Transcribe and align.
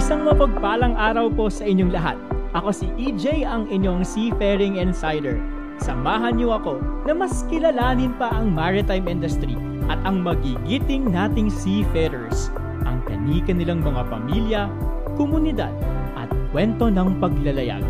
Isang 0.00 0.24
mapagpalang 0.24 0.96
araw 0.96 1.28
po 1.28 1.52
sa 1.52 1.68
inyong 1.68 1.92
lahat. 1.92 2.16
Ako 2.56 2.72
si 2.72 2.88
EJ 2.96 3.44
ang 3.44 3.68
inyong 3.68 4.00
Seafaring 4.00 4.80
Insider. 4.80 5.36
Samahan 5.76 6.40
niyo 6.40 6.56
ako 6.56 6.80
na 7.04 7.12
mas 7.12 7.44
kilalanin 7.52 8.16
pa 8.16 8.32
ang 8.32 8.48
maritime 8.48 9.04
industry 9.12 9.52
at 9.92 10.00
ang 10.08 10.24
magigiting 10.24 11.12
nating 11.12 11.52
seafarers, 11.52 12.48
ang 12.88 13.04
kanika 13.04 13.52
nilang 13.52 13.84
mga 13.84 14.08
pamilya, 14.08 14.72
komunidad 15.20 15.76
at 16.16 16.32
kwento 16.48 16.88
ng 16.88 17.20
paglalayag. 17.20 17.84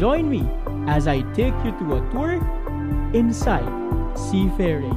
Join 0.00 0.32
me 0.32 0.48
as 0.88 1.04
I 1.04 1.20
take 1.36 1.52
you 1.60 1.76
to 1.76 2.00
a 2.00 2.02
tour 2.08 2.40
inside 3.12 3.68
seafaring. 4.16 4.96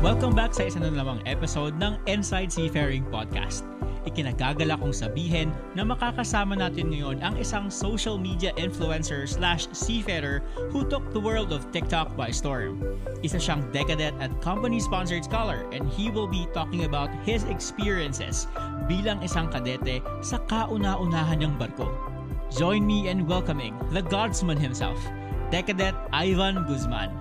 Welcome 0.00 0.32
back 0.32 0.56
sa 0.56 0.64
isa 0.64 0.80
na 0.80 0.88
namang 0.88 1.20
episode 1.28 1.76
ng 1.76 2.00
Inside 2.08 2.48
Seafaring 2.48 3.04
Podcast. 3.12 3.68
Ikinagagala 4.08 4.80
kong 4.80 4.96
sabihin 4.96 5.52
na 5.76 5.84
makakasama 5.84 6.56
natin 6.56 6.88
ngayon 6.88 7.20
ang 7.20 7.36
isang 7.36 7.68
social 7.68 8.16
media 8.16 8.48
influencer 8.56 9.28
slash 9.28 9.68
seafarer 9.76 10.40
who 10.72 10.88
took 10.88 11.04
the 11.12 11.20
world 11.20 11.52
of 11.52 11.68
TikTok 11.68 12.16
by 12.16 12.32
storm. 12.32 12.80
Isa 13.20 13.36
siyang 13.36 13.68
decadent 13.76 14.16
at 14.24 14.32
company-sponsored 14.40 15.28
scholar 15.28 15.68
and 15.68 15.84
he 15.92 16.08
will 16.08 16.24
be 16.24 16.48
talking 16.56 16.88
about 16.88 17.12
his 17.28 17.44
experiences 17.52 18.48
bilang 18.88 19.20
isang 19.20 19.52
kadete 19.52 20.00
sa 20.24 20.40
kauna-unahan 20.48 21.44
niyang 21.44 21.60
barko. 21.60 21.92
Join 22.48 22.88
me 22.88 23.12
in 23.12 23.28
welcoming 23.28 23.76
the 23.92 24.00
Godsman 24.00 24.56
himself, 24.56 24.96
Decadent 25.52 25.92
Ivan 26.16 26.64
Guzman. 26.64 27.12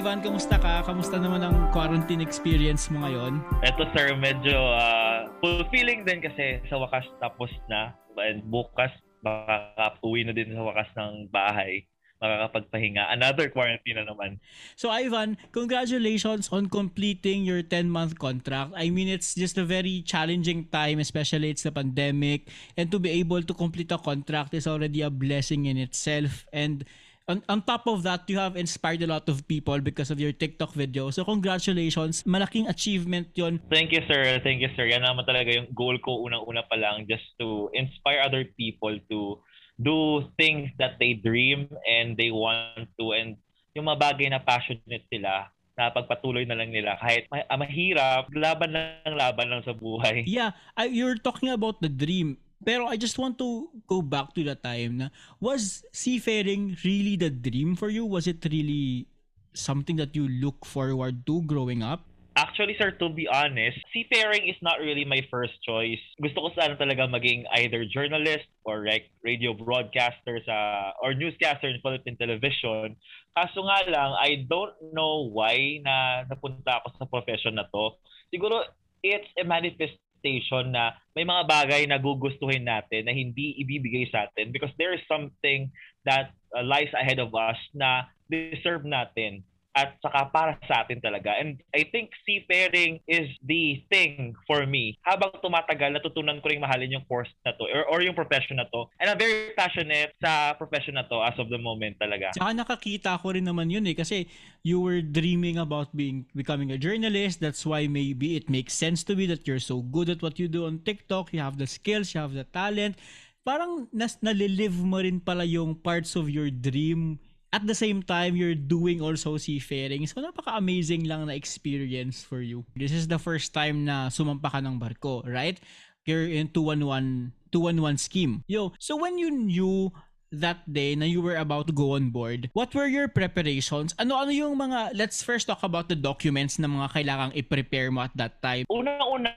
Ivan, 0.00 0.24
kamusta 0.24 0.56
ka? 0.56 0.80
Kamusta 0.80 1.20
naman 1.20 1.44
ang 1.44 1.68
quarantine 1.76 2.24
experience 2.24 2.88
mo 2.88 3.04
ngayon? 3.04 3.44
Eto 3.60 3.84
sir, 3.92 4.16
medyo 4.16 4.56
uh, 4.56 5.28
fulfilling 5.44 6.08
din 6.08 6.24
kasi 6.24 6.56
sa 6.72 6.80
wakas 6.80 7.04
tapos 7.20 7.52
na. 7.68 7.92
And 8.16 8.40
bukas, 8.48 8.88
makaka-uwi 9.20 10.24
na 10.24 10.32
din 10.32 10.56
sa 10.56 10.64
wakas 10.64 10.88
ng 10.96 11.28
bahay 11.28 11.84
makakapagpahinga. 12.20 13.12
Another 13.12 13.48
quarantine 13.48 14.00
na 14.00 14.08
naman. 14.08 14.40
So 14.76 14.88
Ivan, 14.88 15.36
congratulations 15.52 16.48
on 16.52 16.68
completing 16.68 17.48
your 17.48 17.64
10-month 17.64 18.20
contract. 18.20 18.76
I 18.76 18.92
mean, 18.92 19.08
it's 19.08 19.36
just 19.36 19.56
a 19.56 19.64
very 19.64 20.04
challenging 20.04 20.68
time, 20.68 21.00
especially 21.00 21.52
it's 21.52 21.64
the 21.64 21.72
pandemic. 21.72 22.48
And 22.76 22.92
to 22.92 23.00
be 23.00 23.20
able 23.20 23.40
to 23.44 23.52
complete 23.56 23.92
a 23.92 24.00
contract 24.00 24.52
is 24.52 24.68
already 24.68 25.00
a 25.00 25.08
blessing 25.08 25.64
in 25.64 25.80
itself. 25.80 26.44
And 26.52 26.84
on, 27.30 27.42
on 27.48 27.62
top 27.62 27.86
of 27.86 28.02
that, 28.02 28.26
you 28.26 28.38
have 28.38 28.58
inspired 28.58 29.02
a 29.02 29.06
lot 29.06 29.28
of 29.30 29.46
people 29.46 29.78
because 29.78 30.10
of 30.10 30.18
your 30.18 30.32
TikTok 30.32 30.74
video. 30.74 31.10
So 31.10 31.24
congratulations. 31.24 32.26
Malaking 32.26 32.66
achievement 32.66 33.30
yon. 33.34 33.62
Thank 33.70 33.92
you, 33.94 34.02
sir. 34.10 34.42
Thank 34.42 34.60
you, 34.60 34.70
sir. 34.74 34.90
Yan 34.90 35.06
naman 35.06 35.22
talaga 35.22 35.54
yung 35.54 35.70
goal 35.70 35.96
ko 36.02 36.26
unang-una 36.26 36.66
pa 36.66 36.74
lang 36.74 37.06
just 37.06 37.24
to 37.38 37.70
inspire 37.72 38.20
other 38.26 38.42
people 38.58 38.98
to 39.08 39.38
do 39.78 40.26
things 40.36 40.68
that 40.82 40.98
they 40.98 41.14
dream 41.14 41.70
and 41.86 42.18
they 42.18 42.28
want 42.34 42.90
to 43.00 43.16
and 43.16 43.38
yung 43.72 43.88
mga 43.88 44.02
bagay 44.02 44.28
na 44.28 44.42
passionate 44.42 45.06
sila 45.08 45.48
na 45.78 45.88
pagpatuloy 45.88 46.44
na 46.44 46.58
lang 46.58 46.68
nila 46.68 47.00
kahit 47.00 47.24
ma- 47.32 47.46
ah, 47.48 47.56
mahirap, 47.56 48.28
laban 48.36 48.76
lang 48.76 49.16
laban 49.16 49.48
lang 49.48 49.62
sa 49.64 49.72
buhay. 49.72 50.26
Yeah, 50.28 50.52
I, 50.76 50.92
you're 50.92 51.16
talking 51.16 51.48
about 51.48 51.80
the 51.80 51.88
dream 51.88 52.36
pero 52.64 52.86
I 52.86 52.96
just 52.96 53.16
want 53.18 53.38
to 53.40 53.68
go 53.88 54.02
back 54.02 54.32
to 54.36 54.44
the 54.44 54.54
time 54.54 55.04
na 55.04 55.06
was 55.40 55.84
seafaring 55.92 56.76
really 56.84 57.16
the 57.16 57.30
dream 57.30 57.76
for 57.76 57.88
you? 57.88 58.04
Was 58.04 58.26
it 58.26 58.44
really 58.44 59.08
something 59.52 59.96
that 59.96 60.14
you 60.14 60.28
look 60.28 60.64
forward 60.64 61.26
to 61.26 61.42
growing 61.42 61.82
up? 61.82 62.06
Actually, 62.38 62.78
sir, 62.78 62.94
to 62.94 63.10
be 63.10 63.26
honest, 63.26 63.76
seafaring 63.92 64.46
is 64.46 64.56
not 64.62 64.78
really 64.78 65.04
my 65.04 65.18
first 65.28 65.52
choice. 65.66 65.98
Gusto 66.22 66.46
ko 66.46 66.48
sana 66.54 66.78
talaga 66.78 67.10
maging 67.10 67.42
either 67.58 67.82
journalist 67.90 68.46
or 68.62 68.86
like 68.86 69.10
radio 69.26 69.50
broadcaster 69.52 70.38
sa 70.46 70.94
or 71.02 71.12
newscaster 71.12 71.66
in 71.66 71.82
Philippine 71.82 72.16
television. 72.16 72.94
Kaso 73.34 73.66
nga 73.66 73.82
lang, 73.90 74.14
I 74.14 74.46
don't 74.46 74.78
know 74.94 75.26
why 75.26 75.82
na 75.82 76.22
napunta 76.30 76.80
ako 76.80 77.02
sa 77.02 77.10
profession 77.10 77.58
na 77.58 77.66
to. 77.74 77.98
Siguro, 78.30 78.62
it's 79.02 79.28
a 79.34 79.44
manifest 79.44 79.98
station 80.20 80.70
na 80.70 80.94
may 81.16 81.26
mga 81.26 81.48
bagay 81.48 81.82
na 81.88 81.98
gugustuhin 81.98 82.68
natin 82.68 83.08
na 83.08 83.12
hindi 83.16 83.58
ibibigay 83.58 84.06
sa 84.12 84.28
atin 84.28 84.54
because 84.54 84.70
there 84.76 84.94
is 84.94 85.02
something 85.10 85.72
that 86.06 86.30
uh, 86.54 86.62
lies 86.62 86.92
ahead 86.94 87.18
of 87.18 87.34
us 87.34 87.58
na 87.74 88.06
deserve 88.30 88.86
natin 88.86 89.42
at 89.78 89.94
saka 90.02 90.26
para 90.34 90.58
sa 90.66 90.82
atin 90.82 90.98
talaga. 90.98 91.30
And 91.38 91.62
I 91.70 91.86
think 91.94 92.10
seafaring 92.26 92.98
is 93.06 93.30
the 93.46 93.78
thing 93.86 94.34
for 94.46 94.66
me. 94.66 94.98
Habang 95.06 95.38
tumatagal, 95.38 95.94
natutunan 95.94 96.42
ko 96.42 96.50
rin 96.50 96.58
mahalin 96.58 96.90
yung 96.90 97.06
course 97.06 97.30
na 97.46 97.54
to 97.54 97.64
or, 97.70 97.86
or 97.86 97.98
yung 98.02 98.18
profession 98.18 98.58
na 98.58 98.66
to. 98.74 98.90
And 98.98 99.06
I'm 99.06 99.18
very 99.18 99.54
passionate 99.54 100.18
sa 100.18 100.58
profession 100.58 100.98
na 100.98 101.06
to 101.06 101.22
as 101.22 101.38
of 101.38 101.46
the 101.54 101.58
moment 101.58 102.02
talaga. 102.02 102.34
Saka 102.34 102.50
nakakita 102.50 103.14
ko 103.22 103.30
rin 103.30 103.46
naman 103.46 103.70
yun 103.70 103.86
eh 103.86 103.94
kasi 103.94 104.26
you 104.66 104.82
were 104.82 104.98
dreaming 104.98 105.62
about 105.62 105.94
being 105.94 106.26
becoming 106.34 106.74
a 106.74 106.78
journalist. 106.78 107.38
That's 107.38 107.62
why 107.62 107.86
maybe 107.86 108.34
it 108.34 108.50
makes 108.50 108.74
sense 108.74 109.06
to 109.06 109.14
me 109.14 109.30
that 109.30 109.46
you're 109.46 109.62
so 109.62 109.86
good 109.86 110.10
at 110.10 110.18
what 110.18 110.42
you 110.42 110.50
do 110.50 110.66
on 110.66 110.82
TikTok. 110.82 111.30
You 111.30 111.46
have 111.46 111.62
the 111.62 111.70
skills, 111.70 112.10
you 112.10 112.20
have 112.20 112.34
the 112.34 112.44
talent. 112.50 112.98
Parang 113.46 113.86
nas 113.94 114.18
nalilive 114.18 114.82
mo 114.82 114.98
rin 114.98 115.22
pala 115.22 115.46
yung 115.46 115.78
parts 115.78 116.18
of 116.18 116.28
your 116.28 116.50
dream 116.50 117.22
at 117.52 117.66
the 117.66 117.74
same 117.74 118.02
time, 118.02 118.36
you're 118.38 118.54
doing 118.54 119.02
also 119.02 119.36
seafaring. 119.36 120.06
So, 120.06 120.22
napaka-amazing 120.22 121.06
lang 121.06 121.26
na 121.26 121.34
experience 121.34 122.22
for 122.22 122.40
you. 122.40 122.64
This 122.78 122.94
is 122.94 123.10
the 123.10 123.18
first 123.18 123.50
time 123.50 123.84
na 123.84 124.06
sumampa 124.06 124.54
ka 124.54 124.58
ng 124.62 124.78
barko, 124.78 125.26
right? 125.26 125.58
You're 126.06 126.30
in 126.30 126.48
211, 126.54 127.34
211 127.50 127.98
scheme. 127.98 128.46
Yo, 128.46 128.72
so 128.78 128.96
when 128.96 129.18
you 129.18 129.30
knew 129.30 129.90
that 130.30 130.62
day 130.70 130.94
na 130.94 131.10
you 131.10 131.18
were 131.18 131.34
about 131.34 131.66
to 131.66 131.74
go 131.74 131.98
on 131.98 132.14
board, 132.14 132.48
what 132.54 132.70
were 132.70 132.86
your 132.86 133.10
preparations? 133.10 133.98
Ano-ano 133.98 134.30
yung 134.30 134.54
mga, 134.54 134.94
let's 134.94 135.22
first 135.22 135.50
talk 135.50 135.66
about 135.66 135.90
the 135.90 135.98
documents 135.98 136.58
na 136.58 136.70
mga 136.70 136.88
kailangang 136.94 137.34
i-prepare 137.34 137.90
mo 137.90 138.06
at 138.06 138.14
that 138.14 138.38
time. 138.38 138.62
Una-una, 138.70 139.34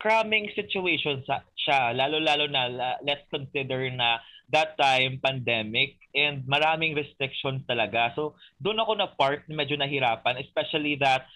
cramming 0.00 0.48
situation 0.56 1.20
sa, 1.28 1.44
siya. 1.60 1.92
Lalo-lalo 1.92 2.48
na, 2.48 2.96
let's 3.04 3.28
consider 3.28 3.92
na 3.92 4.16
that 4.48 4.76
time, 4.80 5.20
pandemic, 5.20 6.00
and 6.16 6.44
maraming 6.48 6.96
restrictions 6.96 7.62
talaga. 7.68 8.12
So, 8.16 8.34
doon 8.60 8.80
ako 8.80 8.92
na 8.96 9.08
part 9.12 9.44
na 9.46 9.54
medyo 9.54 9.76
nahirapan, 9.76 10.40
especially 10.40 10.96
that 11.04 11.28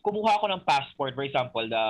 kumuha 0.00 0.40
ako 0.40 0.46
ng 0.48 0.62
passport, 0.64 1.12
for 1.12 1.24
example, 1.24 1.64
the 1.68 1.84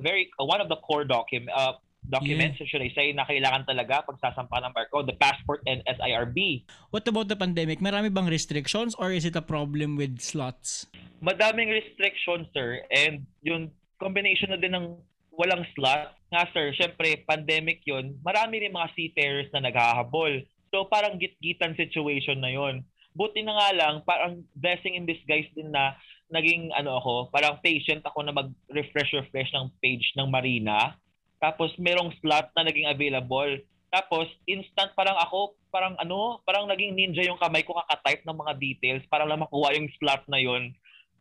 very 0.00 0.32
one 0.40 0.60
of 0.60 0.72
the 0.72 0.80
core 0.80 1.04
document 1.04 1.52
uh, 1.52 1.76
documents, 2.08 2.56
yeah. 2.60 2.66
should 2.66 2.80
I 2.80 2.92
say, 2.96 3.12
na 3.12 3.28
kailangan 3.28 3.68
talaga 3.68 4.00
pag 4.08 4.16
sasampa 4.24 4.64
ng 4.64 4.72
barko, 4.72 5.04
the 5.04 5.16
passport 5.20 5.60
and 5.68 5.84
SIRB. 5.84 6.64
What 6.88 7.04
about 7.04 7.28
the 7.28 7.36
pandemic? 7.36 7.84
Marami 7.84 8.08
bang 8.08 8.24
restrictions 8.24 8.96
or 8.96 9.12
is 9.12 9.28
it 9.28 9.36
a 9.36 9.44
problem 9.44 10.00
with 10.00 10.20
slots? 10.24 10.88
Madaming 11.20 11.68
restrictions, 11.68 12.48
sir. 12.56 12.80
And 12.88 13.28
yung 13.44 13.68
combination 14.00 14.56
na 14.56 14.56
din 14.56 14.72
ng 14.72 14.96
walang 15.34 15.64
slot. 15.74 16.14
Nga 16.30 16.42
sir, 16.54 16.66
syempre, 16.78 17.22
pandemic 17.26 17.82
yun, 17.86 18.14
marami 18.22 18.62
rin 18.62 18.74
mga 18.74 18.92
seafarers 18.94 19.50
na 19.50 19.66
naghahabol. 19.66 20.42
So 20.70 20.86
parang 20.86 21.18
git-gitan 21.18 21.74
situation 21.74 22.38
na 22.38 22.54
yon. 22.54 22.86
Buti 23.10 23.42
na 23.42 23.58
nga 23.58 23.68
lang, 23.74 23.94
parang 24.06 24.46
blessing 24.54 24.94
in 24.94 25.06
disguise 25.06 25.50
din 25.58 25.74
na 25.74 25.98
naging 26.30 26.70
ano 26.78 27.02
ako, 27.02 27.14
parang 27.34 27.58
patient 27.58 28.06
ako 28.06 28.22
na 28.22 28.30
mag-refresh-refresh 28.30 29.50
ng 29.50 29.66
page 29.82 30.14
ng 30.14 30.30
Marina. 30.30 30.94
Tapos 31.42 31.74
merong 31.74 32.14
slot 32.22 32.54
na 32.54 32.62
naging 32.62 32.86
available. 32.86 33.58
Tapos 33.90 34.30
instant 34.46 34.94
parang 34.94 35.18
ako, 35.18 35.58
parang 35.74 35.98
ano, 35.98 36.38
parang 36.46 36.70
naging 36.70 36.94
ninja 36.94 37.26
yung 37.26 37.42
kamay 37.42 37.66
ko 37.66 37.74
kaka-type 37.74 38.22
ng 38.22 38.38
mga 38.38 38.52
details 38.62 39.02
para 39.10 39.26
lang 39.26 39.42
makuha 39.42 39.74
yung 39.74 39.90
slot 39.98 40.22
na 40.30 40.38
yon. 40.38 40.70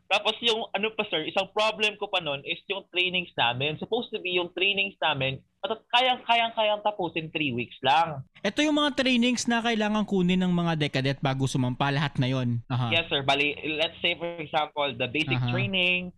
Tapos 0.09 0.33
yung 0.41 0.65
ano 0.73 0.89
pa 0.97 1.05
sir, 1.05 1.21
isang 1.29 1.53
problem 1.53 1.93
ko 2.01 2.09
pa 2.09 2.17
noon 2.17 2.41
is 2.41 2.57
yung 2.65 2.81
trainings 2.89 3.29
namin. 3.37 3.77
Supposed 3.77 4.09
to 4.09 4.17
be 4.17 4.41
yung 4.41 4.49
trainings 4.57 4.97
namin, 4.97 5.37
at 5.61 5.75
kayang-kayang 5.93 6.55
kayang 6.57 6.81
tapusin 6.81 7.29
3 7.29 7.53
weeks 7.53 7.77
lang. 7.85 8.25
Ito 8.41 8.65
yung 8.65 8.79
mga 8.79 9.05
trainings 9.05 9.45
na 9.45 9.61
kailangan 9.61 10.09
kunin 10.09 10.41
ng 10.41 10.49
mga 10.49 10.73
decadent 10.81 11.19
bago 11.21 11.45
sumampa 11.45 11.93
lahat 11.93 12.17
na 12.17 12.25
yon. 12.31 12.63
Uh-huh. 12.71 12.89
Yes 12.89 13.05
sir, 13.11 13.21
bali 13.21 13.53
let's 13.77 13.99
say 14.01 14.17
for 14.17 14.39
example, 14.41 14.89
the 14.97 15.05
basic 15.11 15.37
uh-huh. 15.37 15.53
training, 15.53 16.09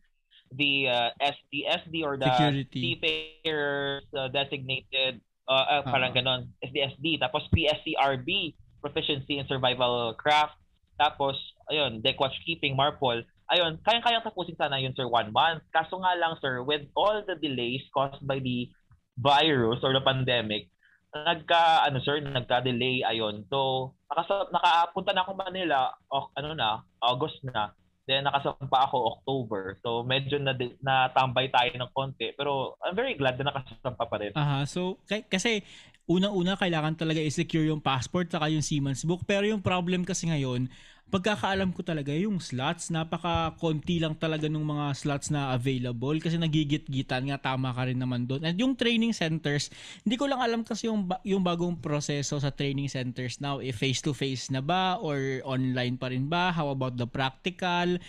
the 0.55 0.87
uh, 0.87 1.09
SDSD 1.19 2.05
or 2.07 2.15
the 2.15 2.29
Security. 2.31 2.79
seafarers 2.79 4.07
uh, 4.15 4.31
designated 4.31 5.19
uh, 5.51 5.65
uh, 5.67 5.83
parang 5.83 6.15
uh-huh. 6.15 6.23
ganon, 6.23 6.41
SDSD, 6.63 7.19
tapos 7.19 7.43
PSCRB, 7.51 8.55
proficiency 8.79 9.41
in 9.41 9.45
survival 9.51 10.15
craft, 10.15 10.55
tapos 11.01 11.35
ayun, 11.67 11.99
deck 12.05 12.21
watch 12.21 12.37
keeping, 12.45 12.77
MARPOL 12.77 13.25
ayun, 13.51 13.77
kayang-kayang 13.83 14.23
tapusin 14.23 14.55
sana 14.55 14.79
yun, 14.79 14.95
sir, 14.95 15.05
one 15.05 15.29
month. 15.35 15.61
Kaso 15.75 15.99
nga 15.99 16.15
lang, 16.15 16.39
sir, 16.39 16.63
with 16.63 16.87
all 16.95 17.19
the 17.27 17.35
delays 17.37 17.83
caused 17.91 18.23
by 18.23 18.39
the 18.39 18.71
virus 19.19 19.83
or 19.83 19.91
the 19.91 20.01
pandemic, 20.01 20.71
nagka, 21.11 21.85
ano, 21.85 21.99
sir, 22.01 22.23
nagka-delay, 22.23 23.03
ayun. 23.03 23.43
So, 23.51 23.91
nakasa, 24.07 24.47
nakapunta 24.55 25.11
na 25.11 25.21
ako 25.27 25.31
Manila, 25.35 25.91
o, 26.07 26.31
ano 26.39 26.55
na, 26.55 26.81
August 27.03 27.43
na. 27.43 27.75
Then 28.09 28.25
nakasampa 28.25 28.89
ako 28.89 28.97
October. 29.17 29.77
So 29.85 30.01
medyo 30.01 30.41
na 30.41 30.57
natambay 30.81 31.53
tayo 31.53 31.69
ng 31.69 31.91
konti. 31.93 32.33
Pero 32.33 32.75
I'm 32.81 32.97
very 32.97 33.13
glad 33.13 33.37
na 33.37 33.53
nakasampa 33.53 34.03
pa 34.09 34.17
rin. 34.17 34.33
Aha. 34.33 34.65
So 34.65 34.97
k- 35.05 35.29
kasi 35.29 35.61
unang-una 36.09 36.57
kailangan 36.57 36.97
talaga 36.97 37.21
i-secure 37.21 37.69
yung 37.69 37.79
passport 37.79 38.27
saka 38.27 38.49
yung 38.49 38.65
Siemens 38.65 39.05
book. 39.05 39.23
Pero 39.29 39.45
yung 39.45 39.61
problem 39.61 40.01
kasi 40.01 40.27
ngayon, 40.27 40.67
pagkakaalam 41.11 41.75
ko 41.75 41.83
talaga 41.83 42.15
yung 42.15 42.39
slots, 42.39 42.87
napaka-konti 42.87 43.99
lang 43.99 44.15
talaga 44.15 44.47
ng 44.47 44.63
mga 44.63 44.85
slots 44.95 45.27
na 45.27 45.51
available 45.51 46.15
kasi 46.23 46.39
nagigit-gitan 46.39 47.27
nga 47.27 47.51
tama 47.51 47.75
ka 47.75 47.83
rin 47.89 47.99
naman 47.99 48.23
doon. 48.23 48.47
And 48.47 48.55
yung 48.55 48.79
training 48.79 49.11
centers, 49.11 49.67
hindi 50.07 50.15
ko 50.15 50.31
lang 50.31 50.39
alam 50.39 50.63
kasi 50.63 50.87
yung, 50.87 51.11
yung 51.27 51.43
bagong 51.43 51.83
proseso 51.83 52.39
sa 52.39 52.55
training 52.55 52.87
centers 52.87 53.43
now, 53.43 53.59
if 53.59 53.83
face-to-face 53.83 54.55
na 54.55 54.63
ba 54.63 54.95
or 55.03 55.43
online 55.43 55.99
pa 55.99 56.13
rin 56.13 56.31
ba? 56.31 56.55
How 56.55 56.71
about 56.71 56.95
the 56.95 57.09
practical? 57.09 57.99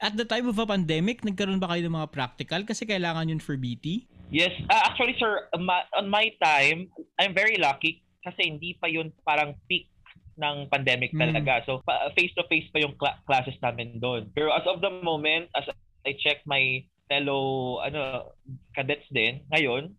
At 0.00 0.16
the 0.16 0.24
time 0.24 0.48
of 0.48 0.56
a 0.56 0.64
pandemic, 0.68 1.24
nagkaroon 1.24 1.60
ba 1.60 1.72
kayo 1.72 1.84
ng 1.84 1.96
mga 1.96 2.12
practical 2.12 2.64
kasi 2.64 2.88
kailangan 2.88 3.28
yun 3.32 3.40
for 3.40 3.60
BT? 3.60 4.08
Yes, 4.32 4.52
uh, 4.72 4.82
actually 4.88 5.16
sir, 5.20 5.48
on 5.52 6.08
my 6.08 6.32
time, 6.40 6.88
I'm 7.20 7.36
very 7.36 7.60
lucky 7.60 8.00
kasi 8.24 8.48
hindi 8.48 8.74
pa 8.80 8.90
yun 8.90 9.12
parang 9.22 9.54
peak 9.70 9.92
ng 10.36 10.68
pandemic 10.68 11.12
hmm. 11.12 11.20
talaga. 11.20 11.64
So 11.64 11.80
face-to-face 12.16 12.68
pa 12.72 12.78
yung 12.84 12.94
cl- 12.96 13.20
classes 13.24 13.56
namin 13.60 13.98
doon. 13.98 14.28
Pero 14.36 14.52
as 14.52 14.64
of 14.68 14.84
the 14.84 14.92
moment, 15.00 15.48
as 15.56 15.64
I 16.04 16.14
check 16.20 16.44
my 16.46 16.84
fellow 17.10 17.78
ano 17.82 18.34
cadets 18.74 19.06
din 19.10 19.42
ngayon, 19.50 19.94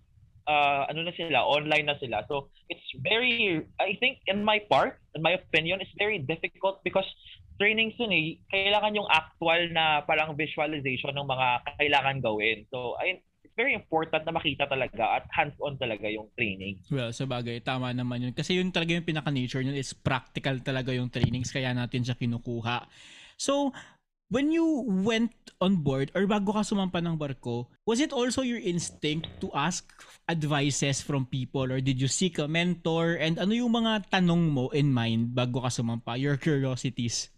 uh, 0.48 0.88
ano 0.88 1.04
na 1.04 1.14
sila, 1.14 1.44
online 1.44 1.86
na 1.90 2.00
sila. 2.00 2.24
So 2.30 2.50
it's 2.72 2.88
very 3.04 3.62
I 3.78 3.98
think 4.00 4.24
in 4.30 4.42
my 4.42 4.64
part, 4.72 5.02
in 5.18 5.22
my 5.22 5.36
opinion, 5.36 5.84
it's 5.84 5.94
very 6.00 6.22
difficult 6.24 6.82
because 6.88 7.08
training 7.58 7.94
yun 7.98 8.14
eh, 8.14 8.38
kailangan 8.54 8.94
yung 8.94 9.10
actual 9.10 9.66
na 9.74 10.06
parang 10.06 10.38
visualization 10.38 11.18
ng 11.18 11.28
mga 11.28 11.48
kailangan 11.82 12.18
gawin. 12.22 12.64
So 12.70 12.96
I 13.02 13.22
very 13.58 13.74
important 13.74 14.22
na 14.22 14.32
makita 14.32 14.70
talaga 14.70 15.18
at 15.18 15.26
hands-on 15.34 15.82
talaga 15.82 16.06
yung 16.06 16.30
training. 16.38 16.78
Well, 16.94 17.10
sa 17.10 17.26
bagay, 17.26 17.66
tama 17.66 17.90
naman 17.90 18.30
yun. 18.30 18.34
Kasi 18.38 18.62
yun 18.62 18.70
talaga 18.70 18.94
yung 18.94 19.04
pinaka-nature 19.10 19.66
yun 19.66 19.74
is 19.74 19.98
practical 19.98 20.62
talaga 20.62 20.94
yung 20.94 21.10
trainings 21.10 21.50
kaya 21.50 21.74
natin 21.74 22.06
siya 22.06 22.14
kinukuha. 22.14 22.86
So, 23.42 23.74
when 24.30 24.54
you 24.54 24.86
went 24.86 25.34
on 25.58 25.82
board 25.82 26.14
or 26.14 26.30
bago 26.30 26.54
ka 26.54 26.62
sumampa 26.62 27.02
ng 27.02 27.18
barko, 27.18 27.66
was 27.90 27.98
it 27.98 28.14
also 28.14 28.46
your 28.46 28.62
instinct 28.62 29.26
to 29.42 29.50
ask 29.58 29.90
advices 30.30 31.02
from 31.02 31.26
people 31.26 31.66
or 31.66 31.82
did 31.82 31.98
you 31.98 32.08
seek 32.08 32.38
a 32.38 32.46
mentor 32.46 33.18
and 33.18 33.42
ano 33.42 33.58
yung 33.58 33.74
mga 33.74 34.12
tanong 34.14 34.54
mo 34.54 34.70
in 34.70 34.94
mind 34.94 35.34
bago 35.34 35.66
ka 35.66 35.74
sumampa, 35.74 36.14
your 36.20 36.38
curiosities? 36.38 37.34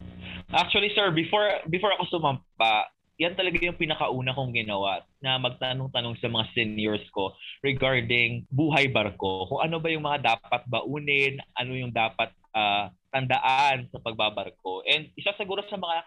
Actually, 0.51 0.91
sir, 0.97 1.13
before 1.15 1.47
before 1.69 1.93
ako 1.95 2.09
sumampa, 2.11 2.89
yan 3.19 3.35
talaga 3.35 3.59
yung 3.59 3.75
pinakauna 3.75 4.31
kong 4.31 4.55
ginawa 4.55 5.03
na 5.19 5.35
magtanong-tanong 5.35 6.15
sa 6.23 6.31
mga 6.31 6.45
seniors 6.55 7.03
ko 7.11 7.35
regarding 7.59 8.47
buhay 8.47 8.87
barko. 8.87 9.51
Kung 9.51 9.59
ano 9.59 9.83
ba 9.83 9.91
yung 9.91 10.07
mga 10.07 10.39
dapat 10.39 10.63
baunin, 10.71 11.35
ano 11.59 11.75
yung 11.75 11.91
dapat 11.91 12.31
uh, 12.55 12.87
tandaan 13.11 13.91
sa 13.91 13.99
pagbabarko. 13.99 14.87
And 14.87 15.11
isa 15.19 15.35
siguro 15.35 15.67
sa 15.67 15.75
mga 15.75 15.97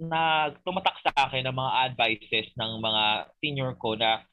na 0.00 0.48
tumatak 0.64 0.96
sa 1.04 1.12
akin 1.28 1.44
ng 1.44 1.56
mga 1.60 1.72
advices 1.92 2.48
ng 2.56 2.72
mga 2.80 3.04
senior 3.44 3.76
ko 3.76 3.92
na 3.92 4.24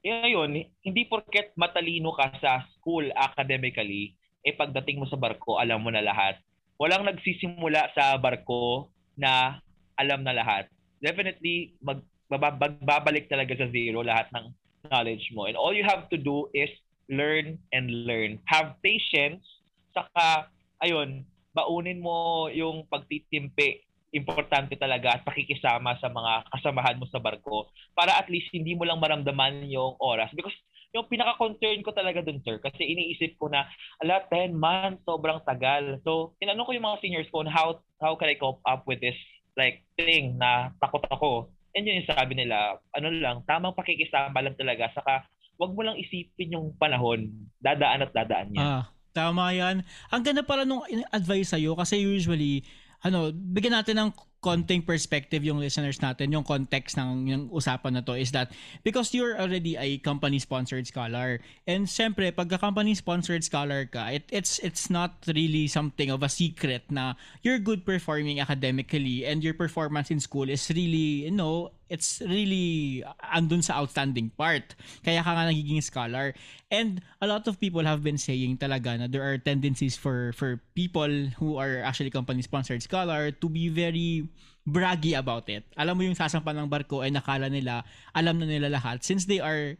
yun, 0.00 0.64
hindi 0.80 1.02
porket 1.04 1.52
matalino 1.60 2.12
ka 2.16 2.32
sa 2.40 2.64
school 2.76 3.08
academically, 3.16 4.16
eh 4.44 4.52
pagdating 4.52 5.00
mo 5.00 5.08
sa 5.08 5.16
barko, 5.16 5.56
alam 5.56 5.80
mo 5.80 5.88
na 5.88 6.04
lahat. 6.04 6.40
Walang 6.76 7.08
nagsisimula 7.08 7.92
sa 7.96 8.16
barko 8.20 8.92
na 9.16 9.60
alam 9.96 10.20
na 10.20 10.36
lahat 10.36 10.73
definitely 11.04 11.76
mag, 11.84 12.00
magbabalik 12.32 13.28
talaga 13.28 13.52
sa 13.60 13.68
zero 13.68 14.00
lahat 14.00 14.32
ng 14.32 14.48
knowledge 14.88 15.28
mo. 15.36 15.44
And 15.44 15.60
all 15.60 15.76
you 15.76 15.84
have 15.84 16.08
to 16.08 16.16
do 16.16 16.48
is 16.56 16.72
learn 17.12 17.60
and 17.76 18.08
learn. 18.08 18.40
Have 18.48 18.80
patience, 18.80 19.44
saka, 19.92 20.48
ayun, 20.80 21.28
baunin 21.52 22.00
mo 22.00 22.48
yung 22.48 22.88
pagtitimpi. 22.88 23.84
Importante 24.14 24.78
talaga 24.78 25.18
at 25.18 25.26
pakikisama 25.26 25.98
sa 25.98 26.06
mga 26.06 26.46
kasamahan 26.54 26.96
mo 27.02 27.06
sa 27.10 27.18
barko 27.18 27.74
para 27.98 28.14
at 28.14 28.30
least 28.30 28.46
hindi 28.54 28.78
mo 28.78 28.86
lang 28.86 29.02
maramdaman 29.02 29.66
yung 29.66 29.98
oras. 29.98 30.30
Because 30.32 30.54
yung 30.94 31.10
pinaka-concern 31.10 31.82
ko 31.82 31.90
talaga 31.90 32.22
dun, 32.22 32.38
sir, 32.46 32.62
kasi 32.62 32.86
iniisip 32.86 33.34
ko 33.34 33.50
na, 33.50 33.66
ala, 33.98 34.22
10 34.30 34.54
months, 34.54 35.02
sobrang 35.02 35.42
tagal. 35.42 35.98
So, 36.06 36.38
tinanong 36.38 36.62
ko 36.62 36.72
yung 36.78 36.86
mga 36.86 37.02
seniors 37.02 37.26
ko 37.34 37.42
on 37.42 37.50
how, 37.50 37.82
how 37.98 38.14
can 38.14 38.30
I 38.30 38.38
cope 38.38 38.62
up 38.62 38.86
with 38.86 39.02
this 39.02 39.18
like 39.58 39.86
thing 39.98 40.38
na 40.38 40.70
takot 40.78 41.02
ako. 41.10 41.50
And 41.74 41.86
yun 41.86 42.02
yung 42.02 42.10
sabi 42.10 42.38
nila, 42.38 42.78
ano 42.94 43.08
lang, 43.10 43.42
tamang 43.50 43.74
pakikisama 43.74 44.38
lang 44.38 44.54
talaga. 44.54 44.90
Saka, 44.94 45.26
wag 45.58 45.74
mo 45.74 45.82
lang 45.82 45.98
isipin 45.98 46.54
yung 46.54 46.74
panahon. 46.78 47.30
Dadaan 47.58 48.06
at 48.06 48.14
dadaan 48.14 48.54
yan. 48.54 48.62
Ah, 48.62 48.84
tama 49.10 49.50
yan. 49.50 49.82
Ang 50.10 50.22
ganda 50.22 50.46
pala 50.46 50.62
nung 50.62 50.86
advice 51.10 51.50
sa'yo 51.50 51.74
kasi 51.74 51.98
usually, 51.98 52.62
ano, 53.02 53.34
bigyan 53.34 53.82
natin 53.82 53.98
ng 53.98 54.10
konting 54.44 54.84
perspective 54.84 55.40
yung 55.40 55.56
listeners 55.56 55.96
natin, 56.04 56.28
yung 56.28 56.44
context 56.44 57.00
ng 57.00 57.32
yung 57.32 57.44
usapan 57.48 57.96
na 57.96 58.04
to 58.04 58.12
is 58.12 58.28
that 58.36 58.52
because 58.84 59.16
you're 59.16 59.40
already 59.40 59.80
a 59.80 59.96
company-sponsored 60.04 60.84
scholar, 60.84 61.40
and 61.64 61.88
syempre, 61.88 62.28
pagka 62.28 62.60
company-sponsored 62.60 63.40
scholar 63.40 63.88
ka, 63.88 64.12
it, 64.12 64.28
it's, 64.28 64.60
it's 64.60 64.92
not 64.92 65.16
really 65.32 65.64
something 65.64 66.12
of 66.12 66.20
a 66.20 66.28
secret 66.28 66.84
na 66.92 67.16
you're 67.40 67.56
good 67.56 67.88
performing 67.88 68.36
academically 68.36 69.24
and 69.24 69.40
your 69.40 69.56
performance 69.56 70.12
in 70.12 70.20
school 70.20 70.52
is 70.52 70.68
really, 70.68 71.24
you 71.24 71.32
know, 71.32 71.72
it's 71.88 72.22
really 72.24 73.04
andun 73.20 73.62
sa 73.62 73.80
outstanding 73.80 74.32
part. 74.34 74.74
Kaya 75.04 75.20
ka 75.20 75.30
nga 75.36 75.48
nagiging 75.48 75.82
scholar. 75.84 76.32
And 76.72 77.04
a 77.20 77.26
lot 77.26 77.46
of 77.46 77.60
people 77.60 77.84
have 77.84 78.02
been 78.02 78.18
saying 78.18 78.58
talaga 78.58 78.98
na 78.98 79.06
there 79.06 79.24
are 79.24 79.36
tendencies 79.38 79.94
for 79.94 80.32
for 80.34 80.60
people 80.74 81.30
who 81.38 81.60
are 81.60 81.84
actually 81.84 82.10
company 82.10 82.42
sponsored 82.42 82.82
scholar 82.82 83.30
to 83.30 83.46
be 83.46 83.68
very 83.68 84.26
braggy 84.64 85.12
about 85.12 85.46
it. 85.52 85.68
Alam 85.76 85.94
mo 86.00 86.02
yung 86.08 86.16
sasampan 86.16 86.56
ng 86.56 86.72
barko 86.72 87.04
ay 87.04 87.12
nakala 87.12 87.52
nila 87.52 87.84
alam 88.16 88.40
na 88.40 88.48
nila 88.48 88.72
lahat 88.72 89.04
since 89.04 89.28
they 89.28 89.38
are 89.38 89.76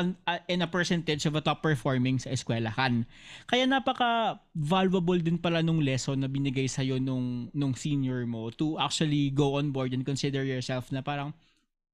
un, 0.00 0.16
uh, 0.28 0.40
in 0.48 0.60
a 0.60 0.68
percentage 0.68 1.24
of 1.24 1.34
a 1.34 1.42
top 1.42 1.64
performing 1.64 2.20
sa 2.20 2.32
eskwelahan. 2.32 3.08
Kaya 3.48 3.64
napaka 3.64 4.40
valuable 4.52 5.18
din 5.18 5.40
pala 5.40 5.64
nung 5.64 5.80
lesson 5.80 6.20
na 6.20 6.28
binigay 6.28 6.68
sa 6.68 6.84
iyo 6.84 7.00
nung 7.00 7.48
nung 7.56 7.72
senior 7.72 8.28
mo 8.28 8.52
to 8.52 8.76
actually 8.76 9.32
go 9.32 9.56
on 9.56 9.72
board 9.72 9.96
and 9.96 10.04
consider 10.04 10.44
yourself 10.44 10.92
na 10.92 11.00
parang 11.00 11.32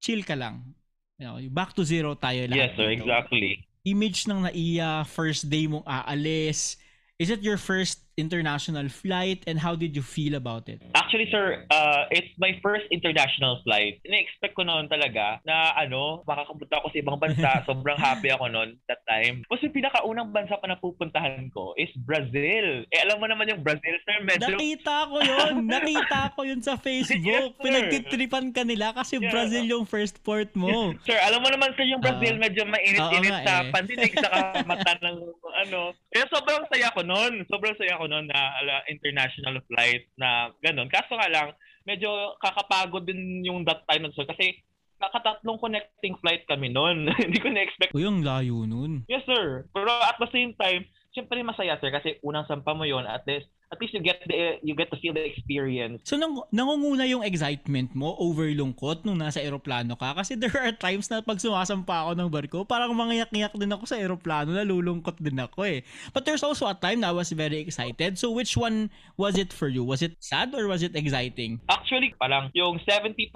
chill 0.02 0.26
ka 0.26 0.34
lang. 0.34 0.74
You 1.22 1.26
know, 1.30 1.38
back 1.54 1.78
to 1.78 1.86
zero 1.86 2.18
tayo 2.18 2.50
lahat. 2.50 2.74
Yes, 2.74 2.74
sir, 2.74 2.90
dito. 2.90 3.06
exactly. 3.06 3.62
Image 3.86 4.26
ng 4.26 4.46
naiya, 4.46 5.06
first 5.06 5.46
day 5.46 5.70
mong 5.70 5.86
aalis, 5.86 6.78
Is 7.22 7.30
it 7.30 7.46
your 7.46 7.54
first 7.54 8.02
international 8.18 8.88
flight 8.90 9.46
and 9.46 9.54
how 9.54 9.78
did 9.78 9.94
you 9.94 10.02
feel 10.02 10.34
about 10.34 10.66
it? 10.68 10.82
Actually, 10.98 11.30
sir, 11.30 11.62
uh, 11.70 12.10
it's 12.10 12.34
my 12.34 12.58
first 12.58 12.82
international 12.90 13.62
flight. 13.62 14.02
Ina-expect 14.02 14.58
ko 14.58 14.66
noon 14.66 14.90
talaga 14.90 15.38
na 15.46 15.70
ano, 15.78 16.26
makakapunta 16.26 16.82
ako 16.82 16.90
sa 16.90 16.98
ibang 16.98 17.22
bansa. 17.22 17.50
Sobrang 17.70 17.94
happy 17.94 18.34
ako 18.34 18.50
noon 18.50 18.74
that 18.90 19.06
time. 19.06 19.46
Kasi 19.46 19.70
pinakaunang 19.70 20.34
bansa 20.34 20.58
pa 20.58 20.66
na 20.66 20.74
pupuntahan 20.82 21.46
ko 21.54 21.78
is 21.78 21.94
Brazil. 22.02 22.82
Eh, 22.90 23.00
alam 23.06 23.22
mo 23.22 23.30
naman 23.30 23.46
yung 23.54 23.62
Brazil, 23.62 23.94
sir, 24.02 24.18
medyo... 24.26 24.58
Nakita 24.58 24.96
ko 25.06 25.16
yun! 25.22 25.54
Nakita 25.78 26.20
ko 26.34 26.40
yun 26.42 26.58
sa 26.58 26.74
Facebook. 26.74 27.54
yes, 27.54 27.62
Pinagtitripan 27.62 28.50
ka 28.50 28.66
nila 28.66 28.98
kasi 28.98 29.22
yeah. 29.22 29.30
Brazil 29.30 29.62
yung 29.62 29.86
first 29.86 30.18
port 30.26 30.50
mo. 30.58 30.90
Yes, 30.90 31.06
sir, 31.06 31.18
alam 31.22 31.38
mo 31.38 31.54
naman, 31.54 31.70
sir, 31.78 31.86
yung 31.86 32.02
Brazil 32.02 32.34
uh, 32.34 32.42
medyo 32.42 32.66
mainit-init 32.66 33.30
uh, 33.30 33.46
sa 33.46 33.54
eh. 33.62 33.70
pandinig 33.70 34.12
sa 34.18 34.28
mata 34.66 34.92
ng 35.06 35.16
ano. 35.62 35.96
Kaya 36.10 36.26
sobrang 36.28 36.64
saya 36.68 36.88
ko 36.92 37.00
noon. 37.06 37.46
Sobrang 37.46 37.76
saya 37.78 37.98
ko 37.98 38.06
noon 38.10 38.26
na 38.28 38.40
ala, 38.58 38.82
international 38.90 39.62
flight 39.70 40.10
na 40.18 40.50
ganun. 40.60 40.90
Kaso 40.90 41.14
nga 41.14 41.30
lang, 41.30 41.54
medyo 41.86 42.36
kakapagod 42.38 43.06
din 43.06 43.46
yung 43.46 43.62
that 43.66 43.82
time 43.86 44.06
nun. 44.06 44.14
So, 44.14 44.26
kasi 44.26 44.62
nakatatlong 45.02 45.58
connecting 45.58 46.14
flight 46.22 46.46
kami 46.46 46.70
noon. 46.70 47.10
Hindi 47.24 47.38
ko 47.42 47.50
na-expect. 47.50 47.94
O 47.94 48.02
yung 48.02 48.22
layo 48.22 48.62
nun. 48.66 49.02
Yes, 49.10 49.26
sir. 49.26 49.66
Pero 49.74 49.90
at 49.90 50.18
the 50.22 50.30
same 50.30 50.54
time, 50.54 50.86
syempre 51.10 51.42
masaya, 51.42 51.78
sir. 51.82 51.90
Kasi 51.90 52.22
unang 52.22 52.46
sampa 52.46 52.74
mo 52.74 52.86
yon 52.86 53.06
at 53.06 53.26
least 53.26 53.50
at 53.72 53.80
least 53.80 53.96
you 53.96 54.04
get 54.04 54.20
the 54.28 54.60
you 54.60 54.76
get 54.76 54.92
to 54.92 55.00
feel 55.00 55.16
the 55.16 55.24
experience. 55.24 56.04
So 56.04 56.20
nang 56.20 56.44
nangunguna 56.52 57.08
yung 57.08 57.24
excitement 57.24 57.96
mo 57.96 58.12
over 58.20 58.44
lungkot 58.52 59.08
nung 59.08 59.16
nasa 59.16 59.40
eroplano 59.40 59.96
ka 59.96 60.12
kasi 60.12 60.36
there 60.36 60.52
are 60.52 60.76
times 60.76 61.08
na 61.08 61.24
pag 61.24 61.40
sumasampa 61.40 62.04
ako 62.04 62.12
ng 62.12 62.28
barko, 62.28 62.58
parang 62.68 62.92
mangiyak-ngiyak 62.92 63.56
din 63.56 63.72
ako 63.72 63.88
sa 63.88 63.96
eroplano, 63.96 64.52
nalulungkot 64.52 65.16
din 65.16 65.40
ako 65.40 65.64
eh. 65.64 65.80
But 66.12 66.28
there's 66.28 66.44
also 66.44 66.68
a 66.68 66.76
time 66.76 67.00
na 67.00 67.10
I 67.10 67.16
was 67.16 67.32
very 67.32 67.64
excited. 67.64 68.20
So 68.20 68.28
which 68.28 68.60
one 68.60 68.92
was 69.16 69.40
it 69.40 69.50
for 69.56 69.72
you? 69.72 69.80
Was 69.80 70.04
it 70.04 70.20
sad 70.20 70.52
or 70.52 70.68
was 70.68 70.84
it 70.84 70.92
exciting? 70.92 71.64
Actually, 71.72 72.12
parang 72.20 72.52
yung 72.52 72.76
70% 72.84 73.32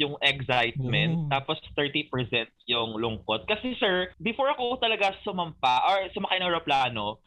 yung 0.00 0.16
excitement, 0.24 1.12
oh. 1.12 1.28
tapos 1.28 1.60
30% 1.76 2.08
yung 2.72 2.96
lungkot. 2.96 3.44
Kasi 3.44 3.76
sir, 3.76 4.08
before 4.16 4.48
ako 4.48 4.80
talaga 4.80 5.12
sumampa 5.20 5.84
or 5.84 6.08
sumakay 6.16 6.40
ng 6.40 6.48
eroplano, 6.48 7.20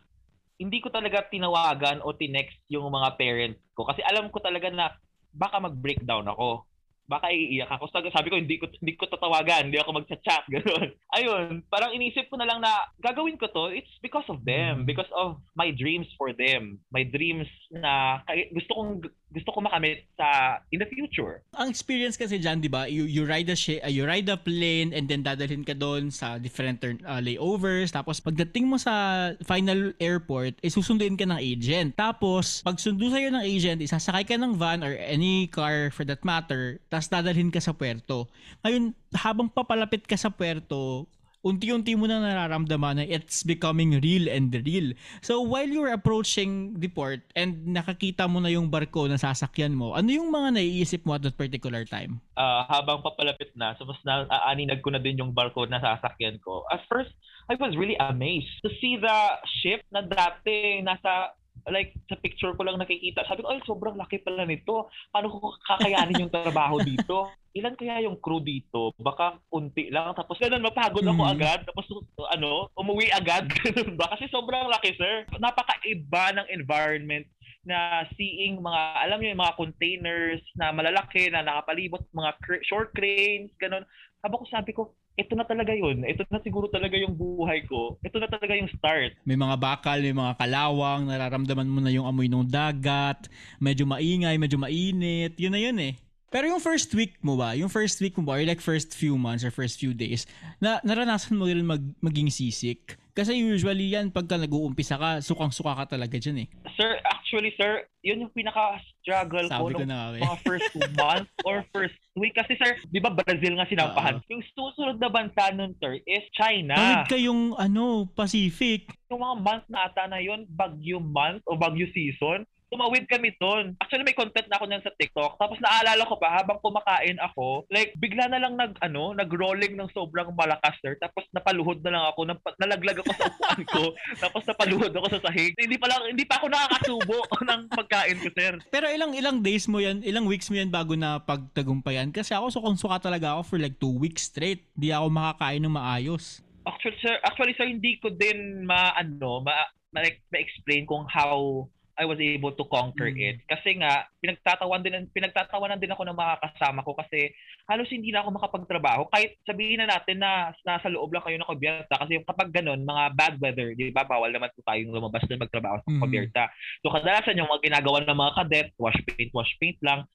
hindi 0.58 0.78
ko 0.82 0.90
talaga 0.90 1.22
tinawagan 1.30 2.02
o 2.02 2.12
tinext 2.12 2.58
yung 2.68 2.90
mga 2.90 3.14
parents 3.16 3.62
ko 3.74 3.86
kasi 3.86 4.02
alam 4.02 4.30
ko 4.30 4.42
talaga 4.42 4.68
na 4.70 4.90
baka 5.32 5.62
mag-breakdown 5.62 6.26
ako. 6.28 6.66
baka 7.08 7.32
iiyak 7.32 7.72
ako. 7.72 7.88
Sabi, 7.88 8.12
sabi 8.12 8.28
ko, 8.28 8.36
hindi 8.36 8.60
ko, 8.60 8.68
hindi 8.68 9.00
ko 9.00 9.08
tatawagan, 9.08 9.72
hindi 9.72 9.80
ako 9.80 9.96
magchat-chat, 9.96 10.44
gano'n. 10.52 10.92
Ayun, 11.16 11.64
parang 11.72 11.96
inisip 11.96 12.28
ko 12.28 12.36
na 12.36 12.44
lang 12.44 12.60
na 12.60 12.84
gagawin 13.00 13.40
ko 13.40 13.48
to, 13.48 13.72
it's 13.72 13.96
because 14.04 14.28
of 14.28 14.44
them, 14.44 14.84
Mm. 14.84 14.92
because 14.92 15.08
of 15.16 15.40
my 15.56 15.72
dreams 15.72 16.04
for 16.20 16.36
them. 16.36 16.84
My 16.92 17.08
dreams 17.08 17.48
na 17.72 18.20
gusto 18.52 18.72
kong 18.76 18.92
gusto 19.28 19.52
ko 19.52 19.60
makamit 19.60 20.08
sa 20.16 20.60
in 20.72 20.80
the 20.80 20.88
future. 20.88 21.44
Ang 21.60 21.68
experience 21.68 22.16
kasi 22.16 22.40
dyan, 22.40 22.64
di 22.64 22.72
ba, 22.72 22.88
you, 22.88 23.04
you 23.04 23.28
ride 23.28 23.52
a 23.52 23.58
shi- 23.60 23.84
uh, 23.84 23.92
you 23.92 24.08
ride 24.08 24.28
a 24.32 24.40
plane 24.40 24.96
and 24.96 25.12
then 25.12 25.22
dadalhin 25.22 25.68
ka 25.68 25.76
doon 25.76 26.08
sa 26.08 26.40
different 26.40 26.80
turn, 26.80 27.04
uh, 27.04 27.20
layovers. 27.20 27.92
Tapos 27.92 28.24
pagdating 28.24 28.72
mo 28.72 28.80
sa 28.80 29.32
final 29.44 29.92
airport, 30.00 30.56
eh, 30.64 30.72
susunduin 30.72 31.20
ka 31.20 31.28
ng 31.28 31.40
agent. 31.40 31.92
Tapos, 32.00 32.64
pag 32.64 32.80
sundo 32.80 33.12
sa'yo 33.12 33.28
ng 33.36 33.44
agent, 33.44 33.80
isasakay 33.84 34.24
ka 34.24 34.40
ng 34.40 34.56
van 34.56 34.80
or 34.82 34.96
any 34.96 35.52
car 35.52 35.92
for 35.92 36.08
that 36.08 36.24
matter, 36.24 36.80
tapos 36.88 37.12
dadalhin 37.12 37.52
ka 37.52 37.60
sa 37.60 37.76
puerto. 37.76 38.32
Ngayon, 38.64 38.96
habang 39.12 39.52
papalapit 39.52 40.08
ka 40.08 40.16
sa 40.16 40.32
puerto, 40.32 41.08
unti-unti 41.46 41.94
mo 41.94 42.10
na 42.10 42.18
nararamdaman 42.20 43.02
na 43.02 43.06
it's 43.06 43.46
becoming 43.46 44.02
real 44.02 44.26
and 44.28 44.52
real. 44.66 44.94
So 45.22 45.42
while 45.42 45.70
you're 45.70 45.94
approaching 45.94 46.76
the 46.82 46.90
port 46.90 47.22
and 47.38 47.62
nakakita 47.70 48.26
mo 48.26 48.42
na 48.42 48.50
yung 48.50 48.74
barko 48.74 49.06
na 49.06 49.22
sasakyan 49.22 49.78
mo, 49.78 49.94
ano 49.94 50.10
yung 50.10 50.34
mga 50.34 50.58
naiisip 50.58 51.06
mo 51.06 51.16
at 51.16 51.24
that 51.24 51.38
particular 51.38 51.86
time? 51.86 52.20
Ah, 52.34 52.66
habang 52.68 53.06
papalapit 53.06 53.54
na, 53.54 53.78
so 53.78 53.86
mas 53.86 54.02
na 54.02 54.26
aaninag 54.50 54.82
ko 54.82 54.90
na 54.90 55.02
din 55.02 55.22
yung 55.22 55.32
barko 55.32 55.70
na 55.70 55.78
sasakyan 55.78 56.42
ko. 56.42 56.66
At 56.74 56.82
first, 56.90 57.14
I 57.48 57.56
was 57.56 57.80
really 57.80 57.96
amazed 57.96 58.60
to 58.66 58.70
see 58.84 59.00
the 59.00 59.18
ship 59.64 59.80
na 59.88 60.04
dati 60.04 60.84
nasa 60.84 61.32
like 61.68 61.92
sa 62.08 62.16
picture 62.16 62.56
ko 62.56 62.64
lang 62.64 62.80
nakikita. 62.80 63.28
Sabi 63.28 63.44
ko, 63.44 63.52
ay, 63.52 63.60
sobrang 63.64 64.00
laki 64.00 64.24
pala 64.24 64.44
nito. 64.44 64.88
Paano 65.12 65.28
ko 65.28 65.52
kakayanin 65.68 66.28
yung 66.28 66.34
trabaho 66.34 66.80
dito? 66.90 67.32
Ilan 67.52 67.76
kaya 67.76 68.06
yung 68.06 68.22
crew 68.22 68.40
dito? 68.40 68.94
Baka 68.96 69.42
unti 69.50 69.90
lang. 69.90 70.14
Tapos 70.14 70.38
ganun, 70.38 70.64
mapagod 70.64 71.04
ako 71.04 71.24
Mhm. 71.26 71.34
agad. 71.34 71.60
Tapos 71.66 71.86
ano, 72.32 72.70
umuwi 72.74 73.12
agad. 73.12 73.50
Ba? 74.00 74.14
Kasi 74.14 74.30
sobrang 74.30 74.70
laki, 74.70 74.96
sir. 74.96 75.26
Napakaiba 75.36 76.38
ng 76.38 76.48
environment 76.54 77.26
na 77.68 78.08
seeing 78.16 78.64
mga, 78.64 78.82
alam 79.04 79.20
niyo 79.20 79.36
yung 79.36 79.44
mga 79.44 79.60
containers 79.60 80.40
na 80.56 80.72
malalaki 80.72 81.28
na 81.28 81.44
nakapalibot, 81.44 82.00
mga 82.16 82.32
cr- 82.40 82.64
short 82.64 82.96
cranes, 82.96 83.52
ganun. 83.60 83.84
Habang 84.26 84.42
ko 84.42 84.46
sabi 84.50 84.72
ko, 84.74 84.82
ito 85.14 85.34
na 85.38 85.46
talaga 85.46 85.74
yun. 85.74 86.02
Ito 86.02 86.26
na 86.30 86.42
siguro 86.42 86.66
talaga 86.74 86.98
yung 86.98 87.14
buhay 87.14 87.66
ko. 87.70 88.02
Ito 88.02 88.18
na 88.18 88.26
talaga 88.30 88.58
yung 88.58 88.70
start. 88.74 89.14
May 89.26 89.38
mga 89.38 89.56
bakal, 89.62 90.02
may 90.02 90.14
mga 90.14 90.34
kalawang, 90.42 91.06
nararamdaman 91.06 91.70
mo 91.70 91.80
na 91.82 91.94
yung 91.94 92.10
amoy 92.10 92.26
ng 92.26 92.50
dagat, 92.50 93.30
medyo 93.62 93.86
maingay, 93.86 94.38
medyo 94.42 94.58
mainit, 94.58 95.38
yun 95.38 95.54
na 95.54 95.62
yun 95.62 95.78
eh. 95.78 95.94
Pero 96.28 96.50
yung 96.50 96.60
first 96.60 96.92
week 96.92 97.16
mo 97.24 97.40
ba, 97.40 97.56
yung 97.56 97.72
first 97.72 98.02
week 98.04 98.18
mo 98.20 98.28
ba, 98.28 98.36
or 98.36 98.44
like 98.44 98.60
first 98.60 98.92
few 98.92 99.16
months 99.16 99.48
or 99.48 99.54
first 99.54 99.80
few 99.80 99.96
days, 99.96 100.28
na 100.60 100.82
naranasan 100.84 101.38
mo 101.38 101.48
rin 101.48 101.64
mag, 101.64 101.82
maging 102.04 102.28
sisik? 102.28 103.00
Kasi 103.18 103.34
usually 103.34 103.98
yan, 103.98 104.14
pagka 104.14 104.38
nag-uumpisa 104.38 104.94
ka, 104.94 105.10
sukang-suka 105.26 105.74
ka 105.74 105.98
talaga 105.98 106.22
dyan 106.22 106.46
eh. 106.46 106.48
Sir, 106.78 107.02
actually, 107.02 107.50
sir, 107.58 107.90
yun 108.06 108.22
yung 108.22 108.30
pinaka-struggle 108.30 109.50
ko 109.50 109.74
Sabi 109.74 109.74
ko 109.74 109.82
nung 109.82 109.90
na 109.90 109.98
nga 109.98 110.08
eh. 110.14 110.22
mga 110.22 110.38
first 110.46 110.74
month 111.02 111.30
or 111.42 111.66
first 111.74 111.98
week. 112.14 112.38
Kasi 112.38 112.54
sir, 112.62 112.78
di 112.94 113.02
ba 113.02 113.10
Brazil 113.10 113.58
nga 113.58 113.66
sinampahan? 113.66 114.22
Yung 114.30 114.46
susunod 114.54 115.02
na 115.02 115.10
bansa 115.10 115.50
nun, 115.50 115.74
sir, 115.82 115.98
is 116.06 116.22
China. 116.38 116.78
Tawid 116.78 117.10
kayong 117.10 117.58
ano, 117.58 118.06
Pacific. 118.06 118.86
yung 119.10 119.26
mga 119.26 119.36
month 119.42 119.66
na 119.66 119.90
ata 119.90 120.06
na 120.06 120.22
yun, 120.22 120.46
Bagyo 120.46 121.02
month 121.02 121.42
o 121.50 121.58
Bagyo 121.58 121.90
season, 121.98 122.46
tumawid 122.68 123.08
kami 123.08 123.32
doon. 123.40 123.74
Actually, 123.80 124.04
may 124.04 124.18
content 124.18 124.48
na 124.52 124.60
ako 124.60 124.66
niyan 124.68 124.84
sa 124.84 124.94
TikTok. 124.96 125.40
Tapos 125.40 125.58
naalala 125.64 126.04
ko 126.04 126.16
pa, 126.20 126.30
habang 126.36 126.60
kumakain 126.60 127.18
ako, 127.24 127.64
like, 127.72 127.96
bigla 128.00 128.28
na 128.28 128.40
lang 128.44 128.60
nag, 128.60 128.76
ano, 128.84 129.16
nag-rolling 129.16 129.76
ng 129.80 129.92
sobrang 129.96 130.36
malakas, 130.36 130.76
sir. 130.84 131.00
Tapos 131.00 131.24
napaluhod 131.32 131.80
na 131.84 131.92
lang 131.96 132.04
ako, 132.12 132.20
nap- 132.28 132.58
nalaglag 132.60 133.00
ako 133.00 133.12
sa 133.16 133.28
upuan 133.32 133.62
ko. 133.72 133.84
tapos 134.20 134.42
napaluhod 134.44 134.94
ako 134.94 135.08
sa 135.18 135.24
sahig. 135.32 135.56
Hindi 135.56 135.78
pa 135.80 135.88
lang, 135.88 136.02
hindi 136.12 136.26
pa 136.28 136.36
ako 136.40 136.46
nakakasubo 136.52 137.18
ng 137.50 137.62
pagkain 137.72 138.18
ko, 138.20 138.30
sir. 138.36 138.54
Pero 138.68 138.86
ilang 138.92 139.16
ilang 139.16 139.40
days 139.40 139.66
mo 139.72 139.80
yan, 139.80 140.04
ilang 140.04 140.28
weeks 140.28 140.52
mo 140.52 140.60
yan 140.60 140.70
bago 140.70 140.94
na 141.00 141.24
pagtagumpayan? 141.24 142.12
Kasi 142.12 142.36
ako 142.36 142.52
sukang-suka 142.52 143.00
talaga 143.00 143.40
ako 143.40 143.56
for 143.56 143.58
like 143.60 143.80
two 143.80 143.96
weeks 143.96 144.28
straight. 144.28 144.68
Di 144.76 144.92
ako 144.92 145.08
makakain 145.08 145.64
ng 145.64 145.72
maayos. 145.72 146.44
Actually, 146.68 147.00
sir, 147.00 147.16
actually, 147.24 147.56
sir, 147.56 147.64
hindi 147.64 147.96
ko 148.04 148.12
din 148.12 148.68
ma-ano, 148.68 149.40
ma, 149.40 149.56
ma, 149.96 150.04
ma-explain 150.04 150.84
kung 150.84 151.08
how 151.08 151.64
I 151.98 152.06
was 152.06 152.22
able 152.22 152.54
to 152.54 152.66
conquer 152.70 153.10
Mm. 153.10 153.18
it. 153.20 153.38
Kasi 153.50 153.74
nga, 153.82 154.06
pinagtatawan 154.22 154.86
din, 154.86 155.10
pinagtatawanan 155.10 155.82
din 155.82 155.90
ako 155.90 156.06
ng 156.06 156.14
mga 156.14 156.36
kasama 156.46 156.86
ko 156.86 156.94
kasi 156.94 157.34
halos 157.66 157.90
hindi 157.90 158.14
na 158.14 158.22
ako 158.22 158.38
makapagtrabaho. 158.38 159.10
Kahit 159.10 159.42
sabihin 159.44 159.82
na 159.82 159.90
natin 159.90 160.22
na 160.22 160.54
nasa 160.62 160.88
loob 160.88 161.10
lang 161.10 161.26
kayo 161.26 161.42
ng 161.42 161.50
Cubierta 161.50 161.98
kasi 161.98 162.22
kapag 162.22 162.54
ganun, 162.54 162.86
mga 162.86 163.04
bad 163.18 163.36
weather, 163.42 163.74
di 163.74 163.90
ba, 163.90 164.06
bawal 164.06 164.30
naman 164.30 164.54
po 164.54 164.62
tayong 164.62 164.94
lumabas 164.94 165.26
na 165.26 165.42
magtrabaho 165.42 165.78
sa. 165.82 165.90
Cubierta. 165.90 166.44
So 166.86 166.94
kadalasan 166.94 167.42
yung 167.42 167.50
mga 167.50 167.66
ginagawa 167.66 167.98
ng 168.06 168.18
mga 168.18 168.34
cadet, 168.38 168.68
wash 168.78 169.00
paint, 169.04 169.34
wash 169.34 169.54
paint 169.58 169.82
lang. 169.82 170.06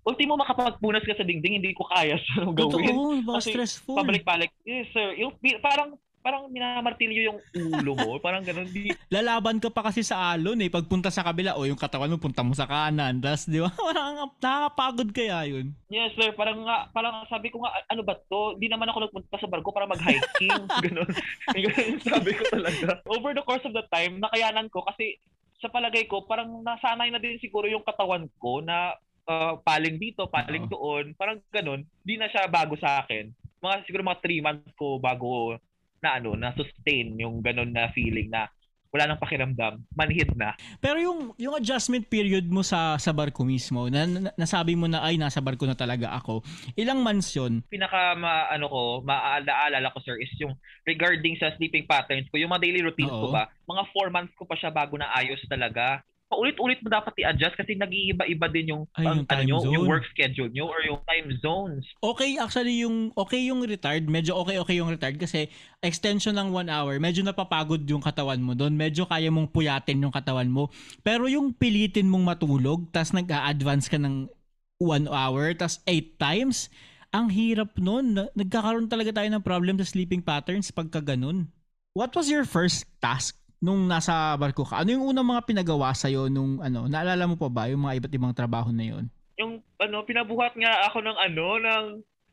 Ultimo 0.00 0.36
makapagpunas 0.36 1.04
ka 1.04 1.12
sa 1.12 1.24
dingding, 1.24 1.60
hindi 1.60 1.72
ko 1.72 1.84
kaya 1.88 2.16
sa 2.36 2.44
gawin 2.48 2.56
Totoo, 2.56 3.36
Kasi 3.36 3.52
stressful. 3.52 3.96
pabalik-balik. 3.96 4.52
Yes, 4.64 4.88
sir. 4.92 5.12
Yung, 5.16 5.36
parang 5.60 5.96
parang 6.20 6.52
minamartilyo 6.52 7.32
yung 7.32 7.38
ulo 7.56 7.92
mo. 7.96 8.20
parang 8.20 8.44
ganun. 8.44 8.68
Di, 8.68 8.92
Lalaban 9.14 9.56
ka 9.56 9.72
pa 9.72 9.88
kasi 9.88 10.04
sa 10.04 10.36
alon 10.36 10.60
eh. 10.60 10.68
Pagpunta 10.68 11.08
sa 11.08 11.24
kabila, 11.24 11.56
o 11.56 11.64
yung 11.64 11.80
katawan 11.80 12.12
mo, 12.12 12.20
punta 12.20 12.44
mo 12.44 12.52
sa 12.52 12.68
kanan. 12.68 13.18
Tapos, 13.24 13.48
di 13.48 13.58
ba? 13.58 13.72
Parang 13.80 14.14
nakakapagod 14.38 15.10
kaya 15.16 15.48
yun. 15.48 15.72
yes, 15.88 16.12
sir. 16.14 16.30
Parang 16.36 16.62
nga, 16.64 16.92
parang 16.92 17.24
sabi 17.26 17.48
ko 17.48 17.64
nga, 17.64 17.72
ano 17.88 18.04
ba 18.04 18.14
to? 18.28 18.54
Di 18.60 18.68
naman 18.68 18.88
ako 18.92 19.08
nagpunta 19.08 19.36
sa 19.40 19.48
barko 19.48 19.72
para 19.72 19.88
mag-hiking. 19.88 20.60
ganun. 20.84 21.10
Ganun 21.50 21.96
sabi 22.04 22.30
ko 22.36 22.42
talaga. 22.52 23.00
Over 23.08 23.32
the 23.32 23.44
course 23.44 23.64
of 23.64 23.72
the 23.72 23.84
time, 23.88 24.20
nakayanan 24.20 24.68
ko 24.68 24.84
kasi 24.84 25.16
sa 25.60 25.68
palagay 25.68 26.08
ko, 26.08 26.24
parang 26.24 26.64
nasanay 26.64 27.12
na 27.12 27.20
din 27.20 27.36
siguro 27.40 27.68
yung 27.68 27.84
katawan 27.84 28.24
ko 28.40 28.64
na 28.64 28.96
uh, 29.28 29.60
paling 29.60 30.00
dito, 30.00 30.24
paling 30.28 30.68
Oo. 30.68 30.72
doon. 30.72 31.04
Parang 31.16 31.38
ganun. 31.52 31.84
Di 32.00 32.16
na 32.16 32.28
siya 32.32 32.48
bago 32.48 32.76
sa 32.80 33.04
akin. 33.04 33.28
Mga 33.60 33.84
siguro 33.84 34.02
mga 34.08 34.22
3 34.24 34.46
months 34.46 34.72
ko 34.76 34.96
bago 34.96 35.60
na 36.00 36.16
ano, 36.16 36.34
na 36.34 36.50
sustain 36.56 37.14
yung 37.20 37.44
ganun 37.44 37.70
na 37.70 37.92
feeling 37.92 38.32
na 38.32 38.48
wala 38.90 39.06
nang 39.06 39.22
pakiramdam, 39.22 39.86
manhid 39.94 40.34
na. 40.34 40.58
Pero 40.82 40.98
yung 40.98 41.30
yung 41.38 41.54
adjustment 41.54 42.10
period 42.10 42.42
mo 42.50 42.66
sa 42.66 42.98
sa 42.98 43.14
barko 43.14 43.46
mismo, 43.46 43.86
na, 43.86 44.02
na- 44.02 44.34
nasabi 44.34 44.74
mo 44.74 44.90
na 44.90 45.06
ay 45.06 45.14
nasa 45.14 45.38
barko 45.38 45.62
na 45.62 45.78
talaga 45.78 46.10
ako. 46.18 46.42
Ilang 46.74 46.98
months 46.98 47.30
yun? 47.38 47.62
Pinaka 47.70 48.18
ma, 48.18 48.50
ano 48.50 48.66
ko, 48.66 48.80
maaalala 49.06 49.94
ko 49.94 50.02
sir 50.02 50.18
is 50.18 50.34
yung 50.42 50.58
regarding 50.82 51.38
sa 51.38 51.54
sleeping 51.54 51.86
patterns 51.86 52.26
ko, 52.34 52.42
yung 52.42 52.50
mga 52.50 52.66
daily 52.66 52.82
routines 52.82 53.14
ko 53.14 53.30
Oo. 53.30 53.34
ba, 53.34 53.46
mga 53.70 53.82
4 53.94 54.10
months 54.10 54.34
ko 54.34 54.42
pa 54.42 54.58
siya 54.58 54.74
bago 54.74 54.98
na 54.98 55.06
ayos 55.14 55.38
talaga. 55.46 56.02
Paulit-ulit 56.30 56.78
mo 56.78 56.94
dapat 56.94 57.10
i-adjust 57.18 57.58
kasi 57.58 57.74
nag-iiba-iba 57.74 58.46
din 58.46 58.70
yung, 58.70 58.82
Ay, 58.94 59.10
yung 59.10 59.26
ano 59.26 59.42
nyo, 59.42 59.56
yung 59.66 59.90
work 59.90 60.06
schedule 60.14 60.46
nyo 60.46 60.70
or 60.70 60.78
yung 60.86 61.02
time 61.02 61.26
zones. 61.42 61.82
Okay, 61.98 62.38
actually 62.38 62.86
yung 62.86 63.10
okay 63.18 63.50
yung 63.50 63.66
retired, 63.66 64.06
medyo 64.06 64.38
okay 64.38 64.62
okay 64.62 64.78
yung 64.78 64.94
retired 64.94 65.18
kasi 65.18 65.50
extension 65.82 66.38
ng 66.38 66.54
one 66.54 66.70
hour, 66.70 67.02
medyo 67.02 67.26
napapagod 67.26 67.82
yung 67.82 67.98
katawan 67.98 68.38
mo 68.38 68.54
doon, 68.54 68.78
medyo 68.78 69.10
kaya 69.10 69.26
mong 69.26 69.50
puyatin 69.50 70.06
yung 70.06 70.14
katawan 70.14 70.46
mo. 70.46 70.70
Pero 71.02 71.26
yung 71.26 71.50
pilitin 71.50 72.06
mong 72.06 72.22
matulog, 72.38 72.86
tas 72.94 73.10
nag-a-advance 73.10 73.90
ka 73.90 73.98
ng 73.98 74.30
one 74.78 75.10
hour, 75.10 75.50
tas 75.58 75.82
eight 75.90 76.14
times, 76.14 76.70
ang 77.10 77.26
hirap 77.26 77.74
nun. 77.74 78.14
Na- 78.14 78.30
Nagkakaroon 78.38 78.86
talaga 78.86 79.18
tayo 79.18 79.28
ng 79.34 79.42
problem 79.42 79.82
sa 79.82 79.84
sleeping 79.84 80.22
patterns 80.22 80.70
pagka 80.70 81.02
ganun. 81.02 81.50
What 81.90 82.14
was 82.14 82.30
your 82.30 82.46
first 82.46 82.86
task 83.02 83.34
nung 83.60 83.84
nasa 83.84 84.34
barko 84.40 84.64
ka? 84.64 84.80
Ano 84.80 84.96
yung 84.96 85.04
unang 85.12 85.28
mga 85.28 85.44
pinagawa 85.44 85.92
sa'yo 85.92 86.32
nung 86.32 86.58
ano, 86.64 86.88
naalala 86.88 87.28
mo 87.28 87.36
pa 87.36 87.52
ba 87.52 87.68
yung 87.68 87.84
mga 87.84 87.96
iba't 88.00 88.12
ibang 88.16 88.34
trabaho 88.34 88.72
na 88.72 88.84
yun? 88.88 89.04
Yung 89.36 89.60
ano, 89.76 90.02
pinabuhat 90.08 90.56
nga 90.56 90.88
ako 90.88 91.04
ng 91.04 91.18
ano, 91.20 91.46
ng 91.60 91.86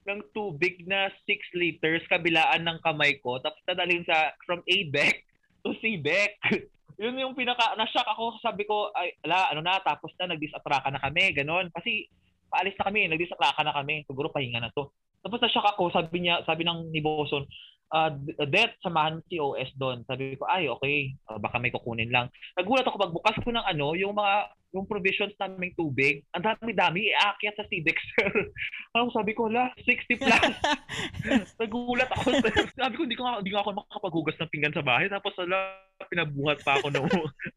ng 0.08 0.20
tubig 0.32 0.88
na 0.88 1.12
6 1.28 1.52
liters 1.60 2.00
kabilaan 2.08 2.64
ng 2.64 2.80
kamay 2.80 3.20
ko 3.20 3.44
tapos 3.44 3.60
dadalhin 3.68 4.08
sa 4.08 4.32
from 4.48 4.64
A 4.64 4.78
deck 4.88 5.28
to 5.68 5.76
C 5.84 6.00
deck. 6.00 6.40
Yun 6.98 7.22
yung 7.22 7.38
pinaka 7.38 7.78
na-shock 7.78 8.10
ako, 8.10 8.42
sabi 8.42 8.66
ko 8.66 8.90
ay 8.98 9.14
ala 9.22 9.54
ano 9.54 9.62
na 9.62 9.78
tapos 9.86 10.10
na 10.18 10.34
nag-disatraka 10.34 10.90
na 10.90 10.98
kami, 10.98 11.30
ganon. 11.30 11.70
Kasi 11.70 12.10
paalis 12.50 12.74
na 12.74 12.90
kami, 12.90 13.06
nag-disatraka 13.06 13.62
na 13.62 13.76
kami. 13.76 14.02
Siguro 14.10 14.34
pahinga 14.34 14.58
na 14.58 14.74
to. 14.74 14.90
Tapos 15.22 15.38
na-shock 15.38 15.78
ako, 15.78 15.94
sabi 15.94 16.26
niya, 16.26 16.42
sabi 16.50 16.66
ng 16.66 16.90
ni 16.90 16.98
Boson, 16.98 17.46
uh, 17.94 18.12
Det, 18.48 18.76
samahan 18.84 19.22
si 19.28 19.40
OS 19.40 19.72
doon. 19.78 20.04
Sabi 20.08 20.36
ko, 20.36 20.48
ay, 20.50 20.68
okay, 20.72 21.18
Ah, 21.28 21.36
baka 21.36 21.60
may 21.60 21.70
kukunin 21.70 22.08
lang. 22.08 22.32
Nagulat 22.56 22.88
ako 22.88 22.98
pagbukas 22.98 23.36
ko 23.44 23.52
ng 23.52 23.66
ano, 23.68 23.94
yung 24.00 24.16
mga 24.16 24.48
yung 24.76 24.84
provisions 24.84 25.32
naming 25.40 25.72
tubig, 25.80 26.28
ang 26.36 26.44
dami-dami, 26.44 27.12
iakyat 27.16 27.56
sa 27.56 27.68
Cidex, 27.72 27.98
sir. 28.16 28.32
Ano, 28.96 29.14
sabi 29.14 29.32
ko, 29.32 29.48
la, 29.48 29.72
60 29.80 30.18
plus. 30.20 30.56
Nagulat 31.62 32.10
ako, 32.12 32.42
sir. 32.42 32.52
Sabi 32.80 32.94
ko, 32.98 33.02
hindi 33.06 33.16
ko 33.16 33.24
nga, 33.24 33.40
hindi 33.40 33.52
nga 33.54 33.62
ako 33.62 33.72
makakapaghugas 33.78 34.38
ng 34.42 34.52
pinggan 34.52 34.76
sa 34.76 34.84
bahay. 34.84 35.06
Tapos, 35.08 35.38
ala, 35.38 35.78
pinabuhat 36.10 36.66
pa 36.66 36.82
ako 36.82 36.90
ng, 36.90 37.06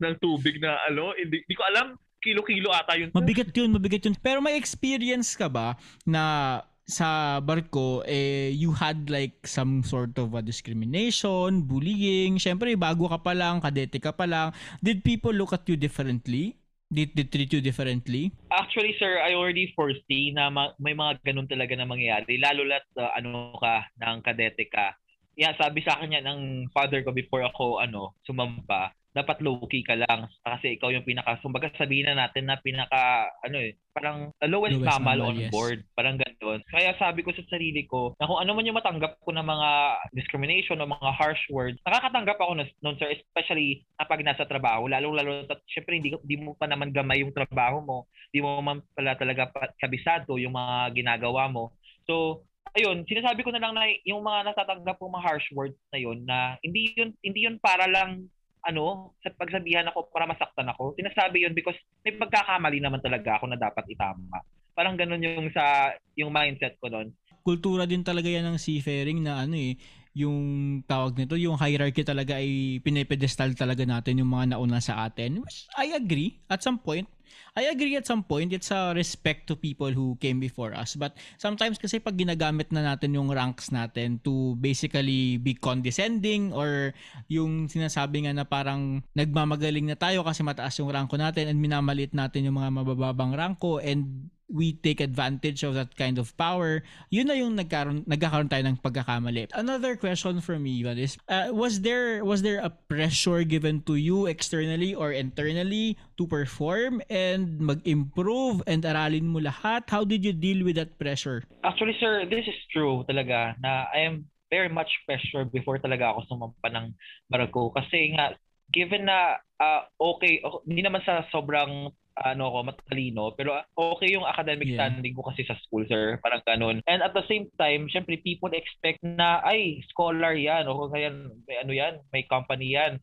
ng 0.05 0.15
tubig 0.21 0.61
na, 0.61 0.77
ano, 0.87 1.17
hindi, 1.17 1.43
hindi 1.43 1.57
ko 1.57 1.65
alam. 1.67 1.97
kilo-kilo 2.21 2.69
ata 2.69 3.01
yun. 3.01 3.09
Mabigat 3.17 3.49
yun, 3.57 3.73
mabigat 3.73 4.05
yun. 4.05 4.13
Pero 4.21 4.45
may 4.45 4.61
experience 4.61 5.33
ka 5.33 5.49
ba 5.49 5.73
na 6.05 6.61
sa 6.91 7.39
barko, 7.39 8.03
eh, 8.05 8.51
you 8.51 8.75
had 8.75 9.09
like 9.09 9.47
some 9.47 9.87
sort 9.87 10.19
of 10.19 10.35
a 10.35 10.43
discrimination, 10.43 11.63
bullying. 11.63 12.37
Siyempre, 12.37 12.75
bago 12.75 13.07
ka 13.07 13.23
pa 13.23 13.33
lang, 13.33 13.63
kadete 13.63 14.03
ka 14.03 14.11
pa 14.11 14.27
lang. 14.27 14.51
Did 14.83 15.07
people 15.07 15.33
look 15.33 15.55
at 15.55 15.65
you 15.71 15.79
differently? 15.79 16.59
Did 16.91 17.15
they 17.15 17.31
treat 17.31 17.55
you 17.55 17.63
differently? 17.63 18.35
Actually, 18.51 18.99
sir, 18.99 19.23
I 19.23 19.39
already 19.39 19.71
foresee 19.79 20.35
na 20.35 20.51
ma- 20.51 20.75
may 20.83 20.93
mga 20.93 21.23
ganun 21.23 21.47
talaga 21.47 21.79
na 21.79 21.87
mangyayari. 21.87 22.43
Lalo 22.43 22.67
lat 22.67 22.83
uh, 22.99 23.15
ano 23.15 23.55
ka, 23.63 23.87
ng 23.95 24.19
kadete 24.27 24.67
ka. 24.67 24.99
Yeah, 25.39 25.55
sabi 25.55 25.87
sa 25.87 25.97
akin 25.97 26.19
yan 26.19 26.27
ng 26.27 26.41
father 26.75 27.07
ko 27.07 27.15
before 27.15 27.47
ako 27.47 27.79
ano 27.79 28.19
sumampa 28.27 28.91
dapat 29.11 29.43
low-key 29.43 29.83
ka 29.83 29.99
lang 29.99 30.31
kasi 30.47 30.79
ikaw 30.79 30.95
yung 30.95 31.03
pinaka, 31.03 31.43
kumbaga 31.43 31.67
sabihin 31.75 32.15
na 32.15 32.27
natin 32.27 32.47
na 32.47 32.63
pinaka, 32.63 33.27
ano 33.43 33.59
eh, 33.59 33.75
parang 33.91 34.31
lowest, 34.47 34.79
lowest 34.79 34.87
mammal, 34.87 35.19
mammal 35.19 35.29
on 35.35 35.37
yes. 35.43 35.51
board. 35.51 35.79
Parang 35.99 36.17
ganun. 36.41 36.61
Kaya 36.73 36.97
sabi 36.97 37.21
ko 37.21 37.31
sa 37.37 37.45
sarili 37.53 37.85
ko 37.85 38.17
na 38.17 38.27
kung 38.27 38.41
ano 38.41 38.57
man 38.57 38.65
yung 38.65 38.81
matanggap 38.81 39.21
ko 39.21 39.31
ng 39.31 39.45
mga 39.45 39.71
discrimination 40.17 40.81
o 40.81 40.89
mga 40.89 41.11
harsh 41.15 41.45
words, 41.53 41.77
nakakatanggap 41.85 42.39
ako 42.41 42.53
noon 42.57 42.97
sir, 42.97 43.13
especially 43.13 43.85
kapag 44.01 44.25
nasa 44.25 44.49
trabaho. 44.49 44.89
Lalo-lalo, 44.89 45.45
syempre 45.69 46.01
hindi, 46.01 46.17
hindi 46.17 46.37
mo 46.41 46.57
pa 46.57 46.65
naman 46.65 46.91
gamay 46.91 47.21
yung 47.21 47.37
trabaho 47.37 47.85
mo. 47.85 47.99
Hindi 48.33 48.41
mo 48.41 48.59
man 48.65 48.81
pala 48.97 49.15
talaga 49.15 49.53
kabisado 49.77 50.41
yung 50.41 50.57
mga 50.57 50.97
ginagawa 50.97 51.47
mo. 51.53 51.77
So, 52.09 52.43
ayun, 52.75 53.05
sinasabi 53.05 53.45
ko 53.45 53.53
na 53.53 53.61
lang 53.61 53.77
na 53.77 53.87
yung 54.09 54.25
mga 54.25 54.51
natatanggap 54.51 54.97
kong 54.99 55.15
mga 55.15 55.27
harsh 55.29 55.49
words 55.53 55.79
na 55.93 55.99
yun 56.01 56.25
na 56.25 56.57
hindi 56.65 56.95
yun 56.97 57.13
hindi 57.21 57.47
yun 57.47 57.61
para 57.61 57.87
lang 57.87 58.27
ano, 58.61 59.17
sa 59.25 59.33
pagsabihan 59.33 59.89
ako 59.89 60.13
para 60.13 60.29
masaktan 60.29 60.69
ako. 60.69 60.93
Sinasabi 60.97 61.49
yun 61.49 61.57
because 61.57 61.77
may 62.05 62.13
pagkakamali 62.13 62.77
naman 62.77 63.01
talaga 63.01 63.41
ako 63.41 63.49
na 63.49 63.57
dapat 63.57 63.89
itama. 63.89 64.45
Parang 64.81 64.97
ganun 64.97 65.21
yung 65.21 65.53
sa 65.53 65.93
yung 66.17 66.33
mindset 66.33 66.81
ko 66.81 66.89
noon. 66.89 67.13
Kultura 67.45 67.85
din 67.85 68.01
talaga 68.01 68.33
yan 68.33 68.49
ng 68.49 68.57
seafaring 68.57 69.21
na 69.21 69.45
ano 69.45 69.61
eh, 69.61 69.77
yung 70.17 70.41
tawag 70.89 71.21
nito, 71.21 71.37
yung 71.37 71.61
hierarchy 71.61 72.01
talaga 72.01 72.41
ay 72.41 72.81
pinipedestal 72.81 73.53
talaga 73.53 73.85
natin 73.85 74.25
yung 74.25 74.33
mga 74.33 74.57
nauna 74.57 74.81
sa 74.81 75.05
atin. 75.05 75.45
Which 75.45 75.69
I 75.77 75.93
agree 75.93 76.41
at 76.49 76.65
some 76.65 76.81
point. 76.81 77.13
I 77.55 77.69
agree 77.71 77.95
at 77.95 78.09
some 78.09 78.25
point, 78.25 78.51
it's 78.57 78.73
a 78.75 78.91
respect 78.97 79.47
to 79.51 79.55
people 79.59 79.93
who 79.93 80.19
came 80.19 80.39
before 80.43 80.73
us. 80.75 80.99
But 80.99 81.19
sometimes 81.39 81.79
kasi 81.79 82.01
pag 82.01 82.19
ginagamit 82.19 82.73
na 82.73 82.83
natin 82.83 83.15
yung 83.15 83.31
ranks 83.31 83.75
natin 83.75 84.23
to 84.25 84.59
basically 84.59 85.39
be 85.39 85.55
condescending 85.55 86.57
or 86.57 86.97
yung 87.29 87.69
sinasabi 87.69 88.27
nga 88.27 88.33
na 88.35 88.49
parang 88.49 89.05
nagmamagaling 89.15 89.87
na 89.87 89.99
tayo 89.99 90.27
kasi 90.27 90.41
mataas 90.43 90.79
yung 90.83 90.91
ranko 90.91 91.15
natin 91.21 91.53
and 91.53 91.59
minamalit 91.59 92.11
natin 92.17 92.49
yung 92.49 92.59
mga 92.59 92.71
mabababang 92.83 93.35
ranko 93.35 93.79
and 93.79 94.31
we 94.51 94.75
take 94.75 95.01
advantage 95.01 95.63
of 95.63 95.75
that 95.79 95.95
kind 95.95 96.19
of 96.19 96.35
power, 96.37 96.83
yun 97.09 97.31
na 97.31 97.39
yung 97.39 97.55
nagkaroon, 97.57 98.03
nagkakaroon 98.05 98.51
tayo 98.51 98.67
ng 98.67 98.77
pagkakamali. 98.83 99.49
Another 99.55 99.95
question 99.95 100.43
from 100.43 100.67
me 100.67 100.83
Ivan, 100.83 100.99
is, 100.99 101.17
uh, 101.31 101.55
was 101.55 101.81
there 101.81 102.27
was 102.27 102.43
there 102.43 102.59
a 102.61 102.69
pressure 102.71 103.47
given 103.47 103.81
to 103.87 103.95
you 103.95 104.27
externally 104.27 104.93
or 104.93 105.15
internally 105.15 105.97
to 106.19 106.27
perform 106.27 107.01
and 107.09 107.63
mag-improve 107.63 108.61
and 108.67 108.83
aralin 108.83 109.31
mo 109.31 109.39
lahat? 109.41 109.87
How 109.89 110.03
did 110.03 110.27
you 110.27 110.35
deal 110.35 110.67
with 110.67 110.77
that 110.77 110.99
pressure? 110.99 111.47
Actually, 111.63 111.97
sir, 112.03 112.27
this 112.27 112.45
is 112.45 112.59
true 112.75 113.07
talaga 113.07 113.55
na 113.63 113.87
I 113.95 114.11
am 114.11 114.27
very 114.51 114.69
much 114.69 114.91
pressure 115.07 115.47
before 115.47 115.79
talaga 115.79 116.11
ako 116.11 116.27
sumampa 116.27 116.69
ng 116.75 116.87
barko 117.31 117.71
kasi 117.71 118.13
nga 118.19 118.35
given 118.75 119.07
na 119.07 119.39
uh, 119.59 119.83
okay, 119.99 120.43
okay, 120.43 120.63
hindi 120.67 120.83
naman 120.83 121.03
sa 121.07 121.27
sobrang 121.31 121.91
ano 122.19 122.51
ko 122.51 122.59
matalino. 122.67 123.33
Pero 123.39 123.57
okay 123.75 124.15
yung 124.15 124.27
academic 124.27 124.75
yeah. 124.75 124.79
standing 124.83 125.15
ko 125.15 125.23
kasi 125.27 125.47
sa 125.47 125.57
school 125.63 125.87
sir. 125.87 126.19
Parang 126.21 126.43
ganun. 126.45 126.83
And 126.91 127.01
at 127.01 127.15
the 127.15 127.25
same 127.31 127.49
time 127.57 127.87
syempre 127.89 128.19
people 128.21 128.51
expect 128.53 129.01
na 129.03 129.41
ay 129.47 129.81
scholar 129.91 130.35
yan. 130.35 130.67
O 130.67 130.91
kaya 130.91 131.13
may 131.47 131.57
ano 131.63 131.73
yan 131.73 131.95
may 132.11 132.27
company 132.27 132.75
yan. 132.77 132.99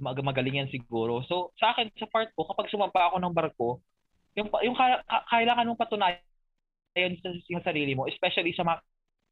Mag 0.00 0.20
magaling 0.20 0.60
yan 0.60 0.72
siguro. 0.72 1.24
So 1.26 1.52
sa 1.58 1.72
akin 1.74 1.90
sa 1.96 2.08
part 2.08 2.30
ko 2.36 2.46
kapag 2.48 2.70
sumampa 2.70 3.10
ako 3.10 3.16
ng 3.20 3.34
barko 3.36 3.70
yung 4.38 4.46
yung 4.62 4.78
kailangan 5.26 5.66
mong 5.66 5.80
patunayan 5.82 7.12
sa, 7.18 7.28
sa 7.34 7.74
sarili 7.74 7.98
mo 7.98 8.06
especially 8.06 8.54
sa 8.54 8.62
mga 8.62 8.78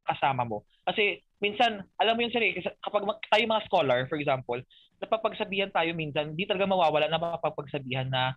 kasama 0.09 0.43
mo. 0.43 0.67
Kasi 0.83 1.21
minsan 1.39 1.85
alam 1.95 2.19
mo 2.19 2.21
yun 2.25 2.33
sir 2.33 2.43
kapag 2.83 3.07
tayo 3.31 3.43
mga 3.47 3.65
scholar 3.71 3.99
for 4.11 4.19
example 4.19 4.59
napapagsabihan 4.99 5.71
tayo 5.71 5.95
minsan 5.95 6.35
hindi 6.35 6.43
talaga 6.43 6.67
mawawala 6.67 7.07
na 7.07 7.19
mapapagsabihan 7.19 8.11
na 8.11 8.35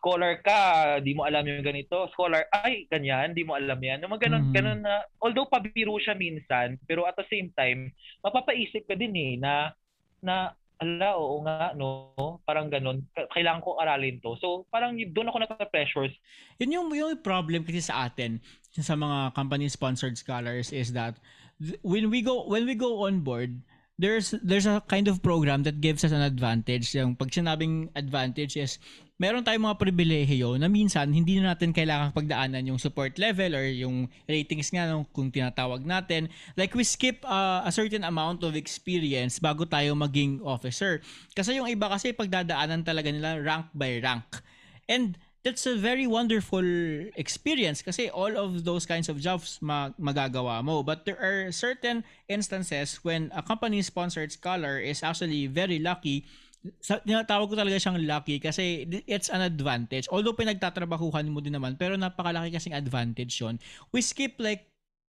scholar 0.00 0.40
ka, 0.40 0.96
di 1.04 1.12
mo 1.12 1.28
alam 1.28 1.44
yung 1.44 1.60
ganito. 1.60 2.08
Scholar, 2.16 2.48
ay, 2.64 2.88
ganyan, 2.88 3.36
di 3.36 3.44
mo 3.44 3.54
alam 3.54 3.76
yan. 3.76 4.00
Yung 4.00 4.16
mga 4.16 4.32
ganun, 4.32 4.44
mm. 4.48 4.54
ganun 4.56 4.80
na, 4.80 5.04
although 5.20 5.44
pabiro 5.46 6.00
siya 6.00 6.16
minsan, 6.16 6.80
pero 6.88 7.04
at 7.04 7.14
the 7.20 7.28
same 7.28 7.52
time, 7.52 7.92
mapapaisip 8.24 8.88
ka 8.88 8.96
din 8.96 9.12
eh, 9.12 9.32
na, 9.36 9.76
na, 10.24 10.56
ala, 10.80 11.20
oo 11.20 11.44
nga, 11.44 11.76
no? 11.76 12.16
Parang 12.48 12.72
ganun. 12.72 13.04
Kailangan 13.12 13.60
ko 13.60 13.76
aralin 13.76 14.16
to. 14.24 14.32
So, 14.40 14.64
parang 14.72 14.96
doon 14.96 15.28
ako 15.28 15.44
nagka-pressures. 15.44 16.16
Yun 16.56 16.72
yung, 16.72 16.88
yung 16.96 17.20
problem 17.20 17.68
kasi 17.68 17.84
sa 17.84 18.08
atin, 18.08 18.40
sa 18.72 18.96
mga 18.96 19.36
company-sponsored 19.36 20.16
scholars 20.16 20.72
is 20.72 20.96
that 20.96 21.20
when 21.84 22.08
we 22.08 22.24
go 22.24 22.48
when 22.48 22.64
we 22.64 22.72
go 22.72 23.04
on 23.04 23.20
board, 23.20 23.60
there's 24.00 24.32
there's 24.40 24.64
a 24.64 24.80
kind 24.88 25.08
of 25.08 25.20
program 25.20 25.62
that 25.68 25.84
gives 25.84 26.00
us 26.04 26.12
an 26.12 26.24
advantage. 26.24 26.94
Yung 26.96 27.12
pag 27.12 27.28
sinabing 27.28 27.92
advantage 27.92 28.56
is 28.56 28.80
meron 29.20 29.44
tayong 29.44 29.68
mga 29.68 29.76
pribilehiyo 29.76 30.56
na 30.56 30.72
minsan 30.72 31.12
hindi 31.12 31.36
na 31.36 31.52
natin 31.52 31.76
kailangan 31.76 32.16
pagdaanan 32.16 32.64
yung 32.64 32.80
support 32.80 33.20
level 33.20 33.52
or 33.52 33.68
yung 33.68 34.08
ratings 34.24 34.72
nga 34.72 34.88
nung 34.88 35.04
kung 35.12 35.28
tinatawag 35.28 35.84
natin. 35.84 36.32
Like 36.56 36.72
we 36.72 36.88
skip 36.88 37.20
uh, 37.28 37.60
a 37.60 37.68
certain 37.68 38.00
amount 38.08 38.40
of 38.40 38.56
experience 38.56 39.36
bago 39.36 39.68
tayo 39.68 39.92
maging 39.92 40.40
officer. 40.40 41.04
Kasi 41.36 41.60
yung 41.60 41.68
iba 41.68 41.92
kasi 41.92 42.16
pagdadaanan 42.16 42.80
talaga 42.80 43.12
nila 43.12 43.36
rank 43.44 43.68
by 43.76 44.00
rank. 44.00 44.40
And 44.88 45.20
that's 45.44 45.68
a 45.68 45.76
very 45.76 46.08
wonderful 46.08 46.64
experience 47.16 47.84
kasi 47.84 48.08
all 48.08 48.32
of 48.40 48.64
those 48.64 48.88
kinds 48.88 49.12
of 49.12 49.20
jobs 49.20 49.60
mag- 49.60 49.96
magagawa 50.00 50.64
mo. 50.64 50.80
But 50.80 51.04
there 51.04 51.20
are 51.20 51.52
certain 51.52 52.08
instances 52.24 53.04
when 53.04 53.28
a 53.36 53.44
company-sponsored 53.44 54.32
scholar 54.32 54.80
is 54.80 55.04
actually 55.04 55.44
very 55.44 55.76
lucky 55.76 56.24
sa, 56.80 57.00
tinatawag 57.00 57.48
ko 57.48 57.54
talaga 57.56 57.80
siyang 57.80 58.04
lucky 58.04 58.36
kasi 58.36 58.84
it's 59.08 59.32
an 59.32 59.40
advantage. 59.40 60.04
Although 60.12 60.36
pinagtatrabahuhan 60.36 61.32
mo 61.32 61.40
din 61.40 61.56
naman, 61.56 61.80
pero 61.80 61.96
napakalaki 61.96 62.52
kasing 62.52 62.76
advantage 62.76 63.40
yon. 63.40 63.56
We 63.92 64.04
skip 64.04 64.36
like 64.36 64.68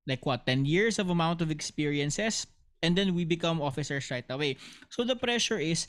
like 0.10 0.26
what 0.26 0.48
10 0.48 0.66
years 0.66 0.98
of 0.98 1.12
amount 1.12 1.44
of 1.44 1.54
experiences 1.54 2.48
and 2.82 2.98
then 2.98 3.14
we 3.14 3.28
become 3.28 3.62
officers 3.62 4.10
right 4.10 4.26
away. 4.32 4.58
So 4.90 5.04
the 5.04 5.16
pressure 5.16 5.62
is 5.62 5.86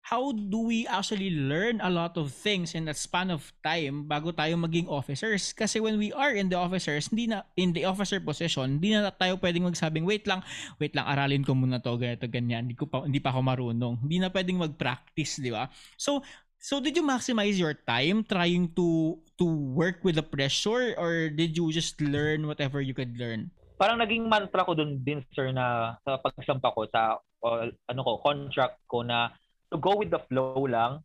how 0.00 0.32
do 0.32 0.66
we 0.66 0.88
actually 0.90 1.30
learn 1.30 1.78
a 1.84 1.90
lot 1.90 2.16
of 2.16 2.32
things 2.32 2.74
in 2.74 2.84
that 2.88 2.98
span 2.98 3.30
of 3.30 3.52
time 3.62 4.08
bago 4.08 4.34
tayo 4.34 4.58
maging 4.58 4.90
officers? 4.90 5.52
Kasi 5.54 5.78
when 5.78 6.00
we 6.00 6.10
are 6.10 6.34
in 6.34 6.50
the 6.50 6.58
officers, 6.58 7.06
hindi 7.12 7.30
na, 7.30 7.46
in 7.54 7.70
the 7.70 7.86
officer 7.86 8.18
position, 8.18 8.80
hindi 8.80 8.96
na 8.96 9.12
tayo 9.14 9.38
pwedeng 9.38 9.70
magsabing, 9.70 10.02
wait 10.02 10.26
lang, 10.26 10.42
wait 10.82 10.96
lang, 10.96 11.06
aralin 11.06 11.46
ko 11.46 11.54
muna 11.54 11.78
to, 11.78 11.94
ganito, 11.94 12.26
ganyan, 12.26 12.66
hindi, 12.66 12.74
ko 12.74 12.90
pa, 12.90 13.06
hindi 13.06 13.22
pa 13.22 13.30
ako 13.30 13.40
marunong. 13.44 14.02
Hindi 14.02 14.18
na 14.18 14.32
pwedeng 14.32 14.58
mag-practice, 14.58 15.38
di 15.38 15.54
ba? 15.54 15.70
So, 15.94 16.24
So 16.60 16.76
did 16.76 16.92
you 16.92 17.00
maximize 17.00 17.56
your 17.56 17.72
time 17.72 18.20
trying 18.20 18.76
to 18.76 19.16
to 19.40 19.48
work 19.48 20.04
with 20.04 20.20
the 20.20 20.26
pressure 20.28 20.92
or 21.00 21.32
did 21.32 21.56
you 21.56 21.72
just 21.72 21.96
learn 22.04 22.44
whatever 22.44 22.84
you 22.84 22.92
could 22.92 23.16
learn? 23.16 23.48
Parang 23.80 23.96
naging 23.96 24.28
mantra 24.28 24.68
ko 24.68 24.76
dun 24.76 25.00
din 25.00 25.24
sir 25.32 25.56
na 25.56 25.96
sa 26.04 26.20
pagsampa 26.20 26.68
ko 26.76 26.84
sa 26.92 27.16
uh, 27.16 27.64
ano 27.88 28.00
ko 28.04 28.20
contract 28.20 28.76
ko 28.84 29.00
na 29.00 29.32
to 29.70 29.78
go 29.78 29.96
with 29.96 30.10
the 30.10 30.20
flow 30.26 30.66
lang. 30.66 31.00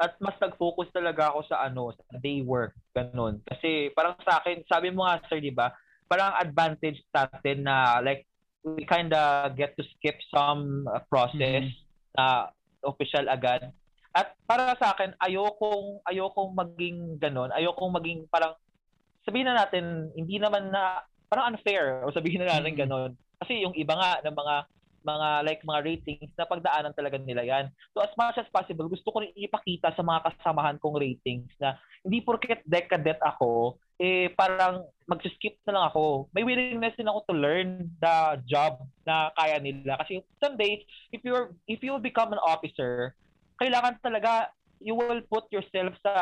At 0.00 0.16
mas 0.16 0.34
nag-focus 0.40 0.88
talaga 0.96 1.28
ako 1.30 1.44
sa 1.44 1.60
ano, 1.68 1.92
sa 1.92 2.16
day 2.24 2.40
work, 2.40 2.72
ganun. 2.96 3.44
Kasi 3.44 3.92
parang 3.92 4.16
sa 4.24 4.40
akin, 4.40 4.64
sabi 4.64 4.88
mo 4.90 5.04
nga 5.04 5.20
sir, 5.28 5.44
di 5.44 5.52
ba? 5.52 5.70
Parang 6.08 6.34
advantage 6.40 7.04
sa 7.12 7.28
atin 7.28 7.68
na 7.68 8.00
like 8.00 8.24
we 8.64 8.84
kind 8.84 9.12
of 9.12 9.52
get 9.56 9.76
to 9.76 9.84
skip 9.96 10.16
some 10.32 10.88
uh, 10.88 11.00
process 11.08 11.68
mm-hmm. 11.68 12.16
na 12.16 12.48
official 12.84 13.28
agad. 13.28 13.72
At 14.16 14.34
para 14.48 14.74
sa 14.80 14.96
akin, 14.96 15.14
ayokong 15.20 16.02
ayokong 16.08 16.52
maging 16.56 17.20
ganun, 17.20 17.52
ayokong 17.54 17.92
maging 17.94 18.26
parang 18.32 18.56
sabihin 19.22 19.52
na 19.52 19.64
natin 19.64 20.10
hindi 20.16 20.40
naman 20.40 20.72
na 20.72 21.04
parang 21.30 21.54
unfair 21.54 22.02
o 22.02 22.10
sabihin 22.10 22.42
na 22.42 22.56
natin 22.56 22.72
mm-hmm. 22.72 22.82
ganun. 22.88 23.10
Kasi 23.40 23.64
yung 23.64 23.76
iba 23.76 23.94
nga 23.96 24.20
ng 24.24 24.36
mga 24.36 24.54
mga 25.00 25.28
like 25.48 25.62
mga 25.64 25.80
ratings 25.84 26.32
na 26.36 26.44
pagdaanan 26.44 26.94
talaga 26.94 27.16
nila 27.16 27.42
yan. 27.44 27.66
So 27.96 28.04
as 28.04 28.12
much 28.16 28.36
as 28.36 28.48
possible, 28.52 28.86
gusto 28.88 29.08
ko 29.08 29.24
rin 29.24 29.32
ipakita 29.36 29.96
sa 29.96 30.04
mga 30.04 30.28
kasamahan 30.28 30.76
kong 30.80 31.00
ratings 31.00 31.50
na 31.60 31.76
hindi 32.04 32.20
porket 32.20 32.64
decadent 32.68 33.20
ako, 33.20 33.80
eh 34.00 34.32
parang 34.32 34.88
mag-skip 35.04 35.60
na 35.68 35.76
lang 35.76 35.84
ako. 35.92 36.28
May 36.32 36.44
willingness 36.44 36.96
din 36.96 37.08
ako 37.08 37.28
to 37.28 37.34
learn 37.36 37.88
the 38.00 38.16
job 38.48 38.80
na 39.04 39.28
kaya 39.36 39.60
nila. 39.60 40.00
Kasi 40.00 40.24
someday, 40.40 40.84
if 41.12 41.20
you're 41.24 41.52
if 41.68 41.80
you 41.84 41.96
become 42.00 42.32
an 42.32 42.40
officer, 42.40 43.12
kailangan 43.60 44.00
talaga 44.00 44.48
you 44.80 44.96
will 44.96 45.20
put 45.28 45.44
yourself 45.52 45.92
sa 46.00 46.14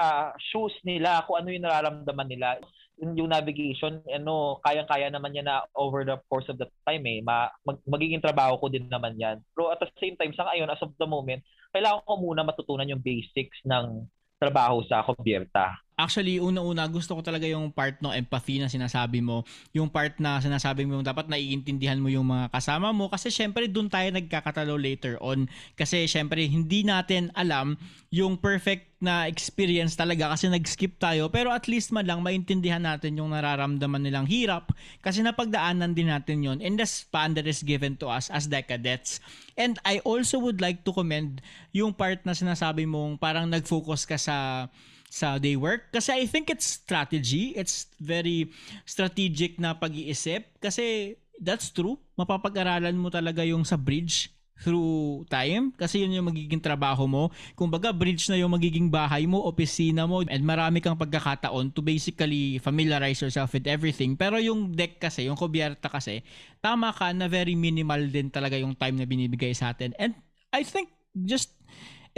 shoes 0.50 0.74
nila 0.82 1.22
kung 1.24 1.40
ano 1.40 1.48
yung 1.54 1.64
nararamdaman 1.64 2.28
nila 2.28 2.58
yung 2.98 3.30
navigation, 3.30 4.02
ano, 4.10 4.58
kayang-kaya 4.66 5.06
naman 5.06 5.30
yan 5.30 5.46
na 5.46 5.62
over 5.78 6.02
the 6.02 6.18
course 6.26 6.46
of 6.50 6.58
the 6.58 6.66
time 6.82 7.06
eh. 7.06 7.22
Ma, 7.22 7.46
mag, 7.62 7.78
magiging 7.86 8.18
trabaho 8.18 8.58
ko 8.58 8.66
din 8.66 8.90
naman 8.90 9.14
yan. 9.14 9.38
Pero 9.54 9.70
at 9.70 9.78
the 9.78 9.90
same 10.02 10.18
time, 10.18 10.34
sa 10.34 10.50
ngayon, 10.50 10.66
as 10.66 10.82
of 10.82 10.90
the 10.98 11.06
moment, 11.06 11.38
kailangan 11.70 12.02
ko 12.02 12.18
muna 12.18 12.42
matutunan 12.42 12.90
yung 12.90 13.02
basics 13.02 13.58
ng 13.62 14.02
trabaho 14.42 14.82
sa 14.90 15.06
kubyerta. 15.06 15.78
Actually, 15.98 16.38
una-una 16.38 16.86
gusto 16.86 17.18
ko 17.18 17.26
talaga 17.26 17.42
yung 17.50 17.74
part 17.74 17.98
ng 17.98 18.14
empathy 18.14 18.62
na 18.62 18.70
sinasabi 18.70 19.18
mo. 19.18 19.42
Yung 19.74 19.90
part 19.90 20.14
na 20.22 20.38
sinasabi 20.38 20.86
mo 20.86 21.02
dapat 21.02 21.26
naiintindihan 21.26 21.98
mo 21.98 22.06
yung 22.06 22.30
mga 22.30 22.54
kasama 22.54 22.94
mo 22.94 23.10
kasi 23.10 23.34
syempre 23.34 23.66
doon 23.66 23.90
tayo 23.90 24.06
nagkakatalo 24.14 24.78
later 24.78 25.18
on. 25.18 25.50
Kasi 25.74 26.06
syempre 26.06 26.46
hindi 26.46 26.86
natin 26.86 27.34
alam 27.34 27.74
yung 28.14 28.38
perfect 28.38 28.94
na 29.02 29.26
experience 29.26 29.98
talaga 29.98 30.30
kasi 30.34 30.46
nag-skip 30.50 30.98
tayo 30.98 31.30
pero 31.30 31.54
at 31.54 31.70
least 31.70 31.94
man 31.94 32.06
lang 32.06 32.22
maintindihan 32.22 32.82
natin 32.82 33.14
yung 33.14 33.30
nararamdaman 33.30 34.02
nilang 34.02 34.26
hirap 34.26 34.74
kasi 35.02 35.22
napagdaanan 35.22 35.94
din 35.94 36.10
natin 36.10 36.42
yon 36.42 36.58
in 36.58 36.74
the 36.74 36.86
span 36.86 37.34
that 37.34 37.46
is 37.46 37.62
given 37.62 37.98
to 37.98 38.06
us 38.06 38.30
as 38.30 38.46
decadets. 38.46 39.18
And 39.58 39.82
I 39.82 39.98
also 40.06 40.38
would 40.38 40.62
like 40.62 40.86
to 40.86 40.94
commend 40.94 41.42
yung 41.74 41.90
part 41.90 42.22
na 42.22 42.38
sinasabi 42.38 42.86
mong 42.86 43.18
parang 43.18 43.50
nag-focus 43.50 44.06
ka 44.06 44.14
sa 44.14 44.66
sa 45.08 45.40
day 45.40 45.56
work 45.56 45.88
kasi 45.88 46.12
I 46.12 46.24
think 46.28 46.52
it's 46.52 46.84
strategy 46.84 47.56
it's 47.56 47.88
very 47.96 48.52
strategic 48.84 49.56
na 49.56 49.72
pag-iisip 49.72 50.60
kasi 50.60 51.16
that's 51.40 51.72
true 51.72 51.96
mapapag-aralan 52.20 52.94
mo 52.94 53.08
talaga 53.08 53.40
yung 53.42 53.64
sa 53.64 53.80
bridge 53.80 54.32
through 54.58 55.22
time 55.30 55.70
kasi 55.78 56.02
yun 56.02 56.18
yung 56.18 56.28
magiging 56.28 56.58
trabaho 56.58 57.06
mo. 57.06 57.30
Kumbaga 57.54 57.94
bridge 57.94 58.26
na 58.26 58.36
yung 58.38 58.50
magiging 58.50 58.90
bahay 58.90 59.24
mo, 59.24 59.46
opisina 59.46 60.04
mo 60.04 60.26
and 60.26 60.42
marami 60.42 60.82
kang 60.82 60.98
pagkakataon 60.98 61.70
to 61.70 61.80
basically 61.80 62.58
familiarize 62.58 63.22
yourself 63.22 63.54
with 63.54 63.70
everything. 63.70 64.18
Pero 64.18 64.36
yung 64.42 64.74
deck 64.74 64.98
kasi, 64.98 65.30
yung 65.30 65.38
kubyerta 65.38 65.86
kasi, 65.86 66.26
tama 66.58 66.90
ka 66.90 67.14
na 67.14 67.30
very 67.30 67.54
minimal 67.54 68.02
din 68.10 68.28
talaga 68.34 68.58
yung 68.58 68.74
time 68.74 68.98
na 68.98 69.06
binibigay 69.06 69.54
sa 69.54 69.70
atin. 69.70 69.94
And 69.96 70.18
I 70.50 70.66
think 70.66 70.90
just 71.14 71.54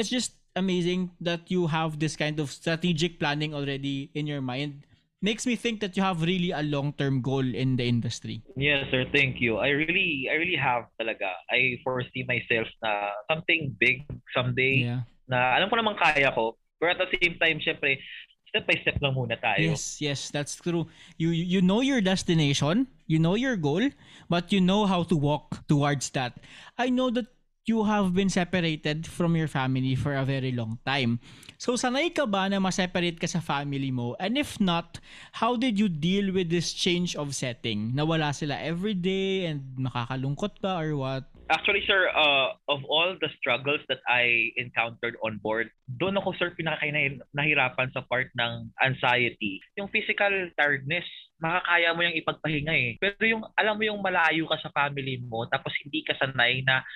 it's 0.01 0.09
just 0.09 0.40
amazing 0.57 1.11
that 1.21 1.51
you 1.51 1.67
have 1.67 1.99
this 1.99 2.17
kind 2.17 2.41
of 2.41 2.51
strategic 2.51 3.19
planning 3.19 3.55
already 3.55 4.11
in 4.15 4.27
your 4.27 4.41
mind. 4.41 4.87
Makes 5.23 5.45
me 5.45 5.55
think 5.55 5.81
that 5.81 5.97
you 5.97 6.03
have 6.03 6.23
really 6.23 6.51
a 6.51 6.63
long-term 6.63 7.21
goal 7.21 7.45
in 7.45 7.77
the 7.77 7.85
industry. 7.85 8.43
Yes, 8.57 8.89
sir. 8.91 9.05
Thank 9.13 9.41
you. 9.41 9.59
I 9.59 9.69
really, 9.69 10.29
I 10.33 10.35
really 10.41 10.57
have 10.57 10.89
talaga. 10.97 11.29
I 11.51 11.77
foresee 11.85 12.25
myself 12.25 12.67
na 12.83 13.13
something 13.31 13.77
big 13.79 14.09
someday. 14.33 14.89
Yeah. 14.89 15.05
Na 15.29 15.61
alam 15.61 15.69
ko 15.69 15.77
naman 15.77 16.01
kaya 16.01 16.33
ko. 16.33 16.57
But 16.81 16.97
at 16.97 17.05
the 17.05 17.21
same 17.21 17.37
time, 17.37 17.61
syempre, 17.61 18.01
step 18.49 18.67
by 18.67 18.81
step 18.81 18.97
lang 19.05 19.15
muna 19.15 19.37
tayo. 19.37 19.61
Yes, 19.61 20.01
yes, 20.01 20.33
that's 20.33 20.57
true. 20.57 20.89
You 21.21 21.31
you 21.31 21.61
know 21.61 21.85
your 21.85 22.01
destination, 22.01 22.89
you 23.07 23.21
know 23.21 23.37
your 23.37 23.61
goal, 23.61 23.93
but 24.33 24.51
you 24.51 24.65
know 24.65 24.89
how 24.89 25.05
to 25.05 25.17
walk 25.21 25.61
towards 25.69 26.11
that. 26.17 26.41
I 26.81 26.89
know 26.89 27.13
that 27.13 27.29
you 27.69 27.85
have 27.85 28.15
been 28.15 28.33
separated 28.33 29.07
from 29.07 29.37
your 29.37 29.49
family 29.49 29.95
for 29.95 30.17
a 30.17 30.25
very 30.25 30.53
long 30.53 30.79
time. 30.87 31.21
So 31.61 31.77
sanay 31.77 32.17
ka 32.17 32.25
ba 32.25 32.49
na 32.49 32.57
ma-separate 32.57 33.21
ka 33.21 33.29
sa 33.29 33.45
family 33.45 33.93
mo? 33.93 34.17
And 34.17 34.41
if 34.41 34.57
not, 34.57 34.97
how 35.37 35.61
did 35.61 35.77
you 35.77 35.93
deal 35.93 36.33
with 36.33 36.49
this 36.49 36.73
change 36.73 37.13
of 37.13 37.37
setting? 37.37 37.93
Nawala 37.93 38.33
sila 38.33 38.57
every 38.57 38.97
day 38.97 39.45
and 39.45 39.61
makakalungkot 39.77 40.57
ba 40.65 40.81
or 40.81 40.97
what? 40.97 41.29
Actually, 41.51 41.83
sir, 41.83 42.07
uh, 42.15 42.55
of 42.71 42.81
all 42.87 43.19
the 43.19 43.27
struggles 43.43 43.83
that 43.91 43.99
I 44.07 44.55
encountered 44.55 45.19
on 45.27 45.43
board, 45.43 45.75
doon 45.99 46.15
ako, 46.15 46.31
sir, 46.39 46.55
pinaka-nahirapan 46.55 47.91
sa 47.91 48.07
part 48.07 48.31
ng 48.39 48.71
anxiety. 48.79 49.59
Yung 49.75 49.91
physical 49.91 50.31
tiredness, 50.55 51.03
makakaya 51.43 51.91
mo 51.91 52.07
yung 52.07 52.15
ipagpahinga 52.23 52.71
eh. 52.71 52.91
Pero 53.03 53.19
yung, 53.27 53.43
alam 53.59 53.75
mo 53.75 53.83
yung 53.83 53.99
malayo 53.99 54.47
ka 54.47 54.63
sa 54.63 54.71
family 54.71 55.19
mo, 55.27 55.43
tapos 55.51 55.75
hindi 55.83 56.07
ka 56.07 56.15
sanay 56.23 56.63
na 56.63 56.87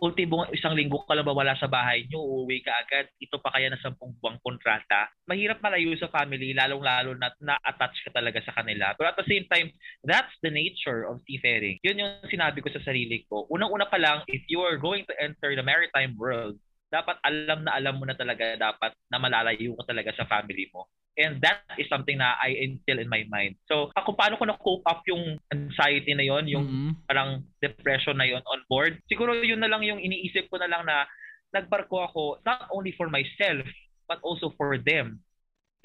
ultimo 0.00 0.46
isang 0.50 0.74
linggo 0.74 1.02
ka 1.06 1.14
lang 1.14 1.26
wala 1.26 1.54
sa 1.58 1.70
bahay 1.70 2.06
nyo, 2.08 2.22
uuwi 2.22 2.62
ka 2.62 2.72
agad, 2.84 3.06
ito 3.18 3.36
pa 3.38 3.54
kaya 3.54 3.70
na 3.70 3.80
sampung 3.82 4.14
buwang 4.18 4.38
kontrata, 4.42 5.10
mahirap 5.28 5.58
malayo 5.60 5.94
sa 5.98 6.10
family, 6.10 6.54
lalong-lalo 6.54 7.14
na 7.18 7.30
na-attach 7.42 7.96
ka 8.06 8.10
talaga 8.14 8.40
sa 8.42 8.54
kanila. 8.54 8.94
Pero 8.98 9.10
at 9.10 9.18
the 9.18 9.28
same 9.28 9.46
time, 9.50 9.70
that's 10.06 10.32
the 10.42 10.50
nature 10.50 11.06
of 11.06 11.22
seafaring. 11.26 11.78
Yun 11.82 12.00
yung 12.00 12.12
sinabi 12.30 12.62
ko 12.62 12.70
sa 12.72 12.82
sarili 12.82 13.26
ko. 13.26 13.46
Unang-una 13.50 13.86
pa 13.90 13.98
lang, 14.00 14.22
if 14.30 14.42
you 14.46 14.62
are 14.62 14.78
going 14.80 15.02
to 15.06 15.14
enter 15.20 15.52
the 15.54 15.64
maritime 15.64 16.14
world, 16.18 16.58
dapat 16.94 17.18
alam 17.26 17.66
na 17.66 17.74
alam 17.74 17.98
mo 17.98 18.06
na 18.06 18.14
talaga 18.14 18.54
dapat 18.54 18.94
na 19.10 19.18
malalayo 19.18 19.74
ka 19.82 19.90
talaga 19.90 20.14
sa 20.14 20.30
family 20.30 20.70
mo. 20.70 20.86
And 21.14 21.38
that 21.46 21.62
is 21.78 21.86
something 21.86 22.18
na 22.18 22.34
I 22.42 22.58
instill 22.58 22.98
in 22.98 23.06
my 23.06 23.22
mind. 23.30 23.54
So, 23.70 23.94
ako 23.94 24.18
paano 24.18 24.34
ko 24.34 24.50
na-cope 24.50 24.86
up 24.86 25.06
yung 25.06 25.38
anxiety 25.54 26.10
na 26.10 26.26
yon 26.26 26.50
yung 26.50 26.66
mm-hmm. 26.66 26.92
parang 27.06 27.46
depression 27.62 28.18
na 28.18 28.26
yon 28.26 28.42
on 28.42 28.66
board. 28.66 28.98
Siguro 29.06 29.38
yun 29.38 29.62
na 29.62 29.70
lang 29.70 29.86
yung 29.86 30.02
iniisip 30.02 30.50
ko 30.50 30.58
na 30.58 30.66
lang 30.66 30.82
na 30.86 31.06
nagbarko 31.54 32.02
ako 32.10 32.22
not 32.42 32.66
only 32.74 32.90
for 32.98 33.06
myself, 33.06 33.62
but 34.10 34.18
also 34.26 34.50
for 34.58 34.74
them. 34.74 35.22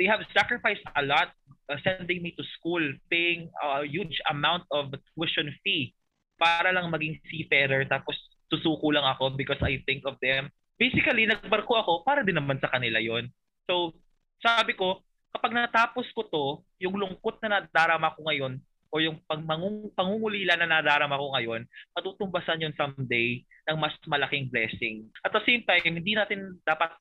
They 0.02 0.10
have 0.10 0.26
sacrificed 0.34 0.86
a 0.98 1.06
lot 1.06 1.30
uh, 1.70 1.78
sending 1.86 2.26
me 2.26 2.34
to 2.34 2.44
school, 2.58 2.82
paying 3.14 3.54
a 3.62 3.86
huge 3.86 4.18
amount 4.34 4.66
of 4.74 4.90
tuition 5.14 5.54
fee 5.62 5.94
para 6.42 6.74
lang 6.74 6.90
maging 6.90 7.22
seafarer 7.30 7.86
tapos 7.86 8.18
susuko 8.50 8.90
lang 8.90 9.06
ako 9.06 9.38
because 9.38 9.62
I 9.62 9.84
think 9.86 10.10
of 10.10 10.18
them. 10.24 10.50
Basically, 10.80 11.28
nagbarko 11.28 11.76
ako 11.76 11.94
para 12.08 12.24
din 12.24 12.40
naman 12.40 12.56
sa 12.64 12.72
kanila 12.72 13.04
yon. 13.04 13.28
So, 13.68 13.92
sabi 14.40 14.80
ko, 14.80 15.04
kapag 15.36 15.52
natapos 15.52 16.08
ko 16.16 16.24
to, 16.32 16.46
yung 16.80 16.96
lungkot 16.96 17.44
na 17.44 17.60
nadarama 17.60 18.16
ko 18.16 18.24
ngayon 18.24 18.56
o 18.90 18.96
yung 19.04 19.20
pangmangung, 19.28 19.92
pangungulila 19.94 20.56
na 20.56 20.80
nadarama 20.80 21.20
ko 21.20 21.36
ngayon, 21.36 21.62
matutumbasan 21.94 22.64
yun 22.64 22.74
someday 22.80 23.44
ng 23.68 23.78
mas 23.78 23.94
malaking 24.08 24.48
blessing. 24.48 25.06
At 25.22 25.36
the 25.36 25.44
same 25.44 25.68
time, 25.68 25.84
hindi 25.84 26.16
natin 26.16 26.58
dapat 26.64 26.96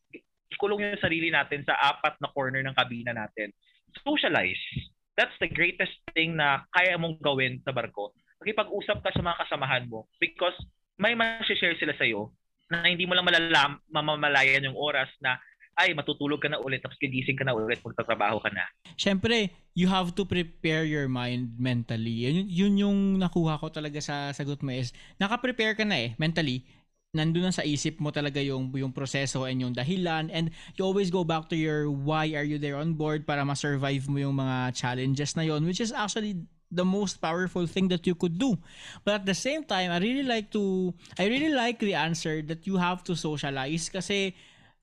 ikulong 0.53 0.85
yung 0.85 1.01
sarili 1.01 1.31
natin 1.31 1.62
sa 1.62 1.79
apat 1.79 2.19
na 2.19 2.35
corner 2.35 2.67
ng 2.67 2.77
kabina 2.77 3.14
natin. 3.14 3.55
Socialize. 4.03 4.61
That's 5.14 5.35
the 5.38 5.49
greatest 5.51 5.95
thing 6.12 6.35
na 6.35 6.67
kaya 6.75 6.99
mong 6.99 7.23
gawin 7.23 7.62
sa 7.62 7.71
barko. 7.71 8.11
Makipag-usap 8.43 9.03
ka 9.07 9.11
sa 9.14 9.23
mga 9.23 9.38
kasamahan 9.47 9.87
mo 9.87 10.07
because 10.19 10.55
may 10.99 11.14
ma-share 11.14 11.79
sila 11.79 11.95
sa'yo 11.95 12.31
na 12.68 12.85
hindi 12.85 13.09
mo 13.09 13.16
lang 13.16 13.24
malalam, 13.24 13.81
mamamalayan 13.88 14.68
yung 14.68 14.76
oras 14.76 15.09
na 15.24 15.40
ay 15.78 15.94
matutulog 15.94 16.42
ka 16.42 16.50
na 16.50 16.59
ulit 16.59 16.83
tapos 16.83 16.98
gigising 16.98 17.38
ka 17.38 17.46
na 17.46 17.54
ulit 17.54 17.78
magtatrabaho 17.81 18.42
ka 18.42 18.50
na. 18.50 18.66
Syempre, 18.98 19.54
you 19.78 19.87
have 19.87 20.11
to 20.18 20.26
prepare 20.26 20.83
your 20.83 21.07
mind 21.07 21.54
mentally. 21.54 22.26
Yun, 22.26 22.50
yun 22.50 22.74
yung 22.74 22.98
nakuha 23.22 23.62
ko 23.62 23.70
talaga 23.70 24.02
sa 24.02 24.35
sagot 24.35 24.59
mo 24.61 24.74
is 24.74 24.90
naka-prepare 25.22 25.78
ka 25.78 25.87
na 25.87 25.96
eh 26.02 26.11
mentally 26.18 26.66
nandun 27.16 27.48
na 27.48 27.54
sa 27.54 27.64
isip 27.64 27.96
mo 28.04 28.12
talaga 28.12 28.37
yung 28.37 28.68
yung 28.76 28.92
proseso 28.92 29.48
and 29.48 29.64
yung 29.64 29.72
dahilan 29.72 30.28
and 30.28 30.52
you 30.76 30.85
always 30.85 31.09
go 31.09 31.24
back 31.24 31.48
to 31.48 31.57
your 31.57 31.88
why 31.88 32.28
are 32.37 32.44
you 32.44 32.61
there 32.61 32.76
on 32.76 32.92
board 32.92 33.24
para 33.24 33.40
ma-survive 33.48 34.04
mo 34.12 34.20
yung 34.20 34.37
mga 34.37 34.76
challenges 34.76 35.33
na 35.33 35.40
yon 35.40 35.64
which 35.64 35.81
is 35.81 35.88
actually 35.88 36.37
the 36.70 36.85
most 36.85 37.20
powerful 37.20 37.66
thing 37.66 37.88
that 37.88 38.07
you 38.07 38.14
could 38.14 38.38
do. 38.38 38.57
But 39.04 39.24
at 39.24 39.26
the 39.26 39.35
same 39.35 39.64
time, 39.64 39.90
I 39.90 39.98
really 39.98 40.24
like 40.24 40.52
to 40.52 40.94
I 41.18 41.26
really 41.26 41.52
like 41.52 41.81
the 41.81 41.94
answer 41.94 42.42
that 42.48 42.66
you 42.66 42.76
have 42.76 43.02
to 43.09 43.16
socialize 43.16 43.88
kasi 43.88 44.37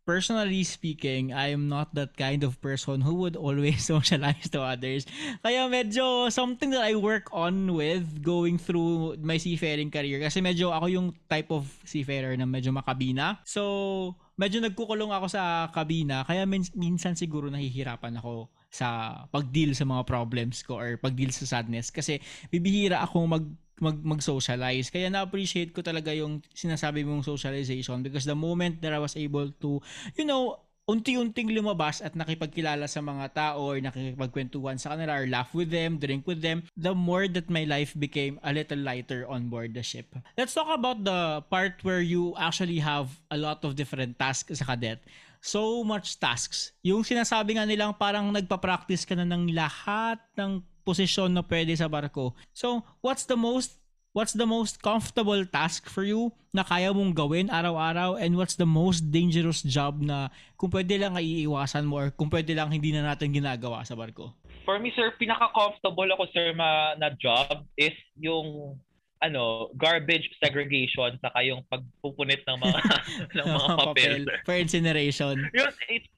personally 0.05 0.61
speaking, 0.63 1.33
I 1.33 1.49
am 1.49 1.67
not 1.67 1.93
that 1.97 2.13
kind 2.15 2.45
of 2.45 2.61
person 2.61 3.01
who 3.01 3.25
would 3.25 3.35
always 3.35 3.83
socialize 3.91 4.47
to 4.53 4.61
others. 4.61 5.09
Kaya 5.41 5.65
medyo 5.65 6.29
something 6.29 6.69
that 6.71 6.85
I 6.85 6.93
work 6.93 7.33
on 7.33 7.73
with 7.73 8.21
going 8.21 8.61
through 8.61 9.17
my 9.19 9.41
seafaring 9.41 9.89
career. 9.89 10.21
Kasi 10.21 10.39
medyo 10.39 10.69
ako 10.71 10.85
yung 10.87 11.07
type 11.27 11.49
of 11.49 11.65
seafarer 11.83 12.37
na 12.37 12.45
medyo 12.45 12.69
makabina. 12.69 13.41
So, 13.43 14.13
medyo 14.37 14.61
nagkukulong 14.61 15.09
ako 15.09 15.27
sa 15.27 15.67
kabina. 15.73 16.21
Kaya 16.23 16.45
min- 16.45 16.73
minsan 16.77 17.17
siguro 17.17 17.49
nahihirapan 17.49 18.21
ako 18.21 18.53
sa 18.75 19.23
pag-deal 19.31 19.71
sa 19.71 19.87
mga 19.87 20.03
problems 20.03 20.59
ko 20.67 20.75
or 20.75 20.99
pag-deal 20.99 21.31
sa 21.31 21.47
sadness. 21.47 21.87
Kasi 21.87 22.19
bibihira 22.51 22.99
akong 22.99 23.27
mag 23.31 23.45
mag 23.79 23.99
mag-socialize. 23.99 24.87
Kaya 24.87 25.11
na-appreciate 25.11 25.75
ko 25.75 25.83
talaga 25.83 26.11
yung 26.15 26.39
sinasabi 26.55 27.03
mong 27.03 27.27
socialization 27.27 27.99
because 28.03 28.23
the 28.23 28.35
moment 28.35 28.79
that 28.79 28.95
I 28.95 28.99
was 29.03 29.19
able 29.19 29.51
to, 29.63 29.83
you 30.15 30.23
know, 30.23 30.63
unti-unting 30.85 31.49
lumabas 31.49 31.97
at 31.97 32.13
nakipagkilala 32.13 32.85
sa 32.85 33.01
mga 33.01 33.33
tao 33.33 33.73
or 33.73 33.81
nakikipagkwentuhan 33.81 34.77
sa 34.77 34.93
kanila 34.93 35.17
or 35.17 35.25
laugh 35.25 35.49
with 35.57 35.73
them, 35.73 35.97
drink 35.97 36.29
with 36.29 36.45
them, 36.45 36.61
the 36.77 36.93
more 36.93 37.25
that 37.25 37.49
my 37.49 37.65
life 37.65 37.97
became 37.97 38.37
a 38.45 38.53
little 38.53 38.77
lighter 38.77 39.25
on 39.25 39.49
board 39.49 39.73
the 39.73 39.81
ship. 39.81 40.13
Let's 40.37 40.53
talk 40.53 40.69
about 40.69 41.01
the 41.01 41.41
part 41.49 41.81
where 41.81 42.05
you 42.05 42.37
actually 42.37 42.77
have 42.85 43.09
a 43.33 43.37
lot 43.37 43.65
of 43.65 43.73
different 43.73 44.21
tasks 44.21 44.61
sa 44.61 44.65
cadet. 44.77 45.01
So 45.45 45.85
much 45.85 46.17
tasks. 46.17 46.73
Yung 46.81 47.05
sinasabi 47.05 47.53
nga 47.53 47.69
nilang 47.69 47.93
parang 47.93 48.33
nagpa-practice 48.33 49.05
ka 49.05 49.13
na 49.13 49.29
ng 49.29 49.53
lahat 49.53 50.17
ng 50.33 50.65
posisyon 50.81 51.29
na 51.29 51.45
pwede 51.45 51.69
sa 51.77 51.85
barko. 51.85 52.33
So, 52.49 52.81
what's 53.05 53.29
the 53.29 53.37
most 53.37 53.77
what's 54.17 54.33
the 54.33 54.47
most 54.47 54.81
comfortable 54.81 55.43
task 55.45 55.85
for 55.85 56.01
you 56.01 56.33
na 56.49 56.65
kaya 56.65 56.89
mong 56.89 57.13
gawin 57.13 57.51
araw-araw 57.51 58.17
and 58.17 58.33
what's 58.33 58.57
the 58.57 58.65
most 58.65 59.11
dangerous 59.11 59.61
job 59.61 59.99
na 60.01 60.33
kung 60.57 60.71
pwede 60.71 60.97
lang 60.97 61.19
iiwasan 61.19 61.85
mo 61.85 61.99
or 61.99 62.09
kung 62.15 62.31
pwede 62.31 62.55
lang 62.57 62.71
hindi 62.73 62.95
na 62.95 63.05
natin 63.05 63.29
ginagawa 63.29 63.85
sa 63.85 63.93
barko? 63.93 64.33
For 64.65 64.81
me, 64.81 64.89
sir, 64.97 65.13
pinaka-comfortable 65.21 66.09
ako, 66.15 66.23
sir, 66.33 66.57
ma, 66.57 66.97
na 66.97 67.13
job 67.21 67.69
is 67.77 67.93
yung 68.17 68.79
ano, 69.25 69.73
garbage 69.73 70.29
segregation 70.37 71.17
saka 71.17 71.41
yung 71.41 71.65
pagpupunit 71.65 72.45
ng 72.45 72.57
mga 72.61 72.79
ng 73.41 73.47
mga 73.49 73.69
papel. 73.81 74.21
papel 74.29 74.45
for 74.45 74.55
incineration. 74.55 75.35
Yun, 75.51 75.73
it's 75.89 76.09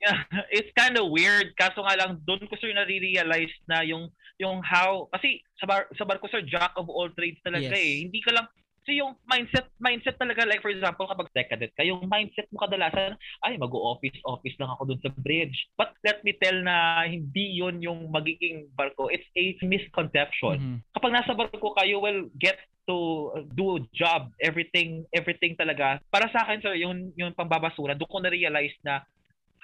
yeah, 0.00 0.24
it's 0.48 0.72
kind 0.72 0.96
of 0.96 1.12
weird 1.12 1.52
kaso 1.56 1.84
nga 1.84 1.96
lang 1.96 2.20
doon 2.24 2.44
ko 2.48 2.56
sir 2.60 2.72
na-realize 2.72 3.52
na 3.68 3.84
yung 3.84 4.08
yung 4.40 4.64
how 4.64 5.06
kasi 5.14 5.40
sa 5.60 5.64
bar, 5.68 5.86
sa 5.94 6.04
barko 6.04 6.26
sir 6.32 6.42
jack 6.42 6.74
of 6.74 6.88
all 6.88 7.08
trades 7.12 7.40
talaga 7.44 7.72
yes. 7.72 7.78
eh. 7.78 7.92
Hindi 8.08 8.20
ka 8.24 8.32
lang 8.32 8.46
kasi 8.84 9.00
yung 9.00 9.16
mindset 9.24 9.64
mindset 9.80 10.20
talaga 10.20 10.44
like 10.44 10.60
for 10.60 10.68
example 10.68 11.08
kapag 11.08 11.32
decadent 11.32 11.72
ka 11.72 11.80
yung 11.80 12.04
mindset 12.04 12.44
mo 12.52 12.60
kadalasan 12.60 13.16
ay 13.40 13.56
mag-office 13.56 14.20
office 14.28 14.52
lang 14.60 14.68
ako 14.76 14.92
dun 14.92 15.00
sa 15.00 15.08
bridge. 15.24 15.56
But 15.80 15.96
let 16.04 16.20
me 16.20 16.36
tell 16.36 16.60
na 16.60 17.08
hindi 17.08 17.56
yon 17.56 17.80
yung 17.80 18.12
magiging 18.12 18.68
barko. 18.76 19.08
It's 19.08 19.24
a 19.32 19.56
misconception. 19.64 20.60
Mm-hmm. 20.60 20.78
kapag 21.00 21.16
nasa 21.16 21.32
barko 21.32 21.72
ka 21.72 21.88
you 21.88 21.96
will 21.96 22.28
get 22.36 22.60
to 22.84 23.32
do 23.56 23.80
job. 23.96 24.28
Everything 24.44 25.08
everything 25.16 25.56
talaga. 25.56 25.96
Para 26.12 26.28
sa 26.28 26.44
akin 26.44 26.60
sir 26.60 26.76
yung 26.76 27.08
yung 27.16 27.32
pambabasura 27.32 27.96
doon 27.96 28.12
ko 28.12 28.20
na 28.20 28.28
realize 28.28 28.76
na 28.84 29.00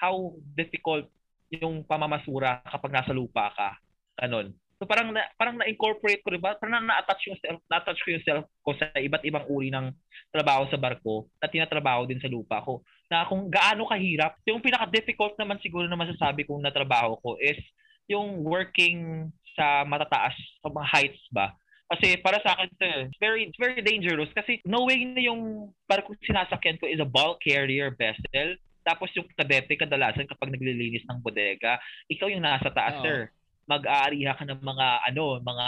how 0.00 0.32
difficult 0.56 1.04
yung 1.52 1.84
pamamasura 1.84 2.64
kapag 2.64 2.96
nasa 2.96 3.12
lupa 3.12 3.52
ka. 3.52 3.76
Ganun 4.16 4.56
So 4.80 4.88
parang 4.88 5.12
na, 5.12 5.20
parang 5.36 5.60
na-incorporate 5.60 6.24
ko 6.24 6.32
ba? 6.40 6.56
Parang 6.56 6.80
na-attach 6.80 7.28
yung 7.28 7.36
self, 7.44 7.60
na-attach 7.68 8.00
ko 8.00 8.16
yung 8.16 8.24
self 8.24 8.48
ko 8.64 8.72
sa 8.80 8.88
iba't 8.96 9.20
ibang 9.28 9.44
uri 9.52 9.68
ng 9.68 9.92
trabaho 10.32 10.64
sa 10.72 10.80
barko 10.80 11.28
na 11.36 11.52
tinatrabaho 11.52 12.08
din 12.08 12.16
sa 12.16 12.32
lupa 12.32 12.64
ko. 12.64 12.80
Na 13.12 13.28
kung 13.28 13.52
gaano 13.52 13.84
kahirap, 13.84 14.40
yung 14.48 14.64
pinaka-difficult 14.64 15.36
naman 15.36 15.60
siguro 15.60 15.84
na 15.84 16.00
masasabi 16.00 16.48
kong 16.48 16.64
natrabaho 16.64 17.20
ko 17.20 17.36
is 17.36 17.60
yung 18.08 18.40
working 18.40 19.28
sa 19.52 19.84
matataas, 19.84 20.32
sa 20.64 20.72
mga 20.72 20.88
heights 20.88 21.24
ba. 21.28 21.52
Kasi 21.92 22.16
para 22.16 22.40
sa 22.40 22.56
akin, 22.56 22.72
it's 23.04 23.20
very, 23.20 23.52
it's 23.52 23.60
very 23.60 23.84
dangerous 23.84 24.32
kasi 24.32 24.64
knowing 24.64 25.12
na 25.12 25.28
yung 25.28 25.68
barko 25.84 26.16
sinasakyan 26.24 26.80
ko 26.80 26.88
is 26.88 27.02
a 27.02 27.04
bulk 27.04 27.36
carrier 27.44 27.92
vessel, 27.92 28.56
tapos 28.80 29.12
yung 29.12 29.28
kadete 29.36 29.76
kadalasan 29.76 30.24
kapag 30.24 30.56
naglilinis 30.56 31.04
ng 31.04 31.20
bodega, 31.20 31.76
ikaw 32.08 32.32
yung 32.32 32.48
nasa 32.48 32.72
taas, 32.72 32.96
oh. 32.96 33.04
sir 33.04 33.28
mag-aariha 33.70 34.34
ka 34.34 34.44
ng 34.50 34.58
mga 34.58 34.86
ano, 35.06 35.38
mga 35.38 35.66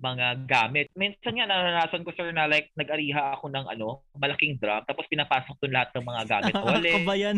mga 0.00 0.26
gamit. 0.44 0.86
Minsan 0.96 1.36
nga 1.38 1.48
naranasan 1.48 2.02
ko 2.02 2.10
sir 2.16 2.32
na 2.34 2.48
like 2.48 2.72
nag-ariha 2.74 3.38
ako 3.38 3.52
ng 3.52 3.66
ano, 3.68 4.02
malaking 4.16 4.56
drum 4.58 4.82
tapos 4.84 5.06
pinapasok 5.08 5.54
doon 5.60 5.74
lahat 5.76 5.90
ng 5.94 6.04
mga 6.04 6.22
gamit. 6.28 6.52
Wale. 6.64 6.90
Kabayan. 7.00 7.36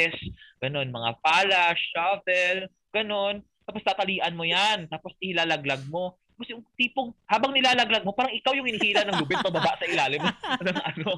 yes, 0.00 0.16
ganun, 0.58 0.90
mga 0.90 1.10
pala, 1.22 1.72
shovel, 1.76 2.68
ganun. 2.90 3.44
Tapos 3.64 3.80
tatalian 3.80 4.36
mo 4.36 4.44
yan, 4.44 4.90
tapos 4.92 5.16
ilalaglag 5.22 5.80
mo. 5.88 6.18
Tapos 6.34 6.48
yung 6.50 6.62
tipong, 6.74 7.14
habang 7.30 7.54
nilalaglag 7.54 8.02
mo, 8.02 8.12
parang 8.12 8.34
ikaw 8.34 8.52
yung 8.52 8.66
inihila 8.66 9.06
ng 9.06 9.22
lubid 9.22 9.38
pababa 9.38 9.78
sa 9.78 9.86
ilalim 9.86 10.20
ng 10.66 10.78
ano, 10.82 11.08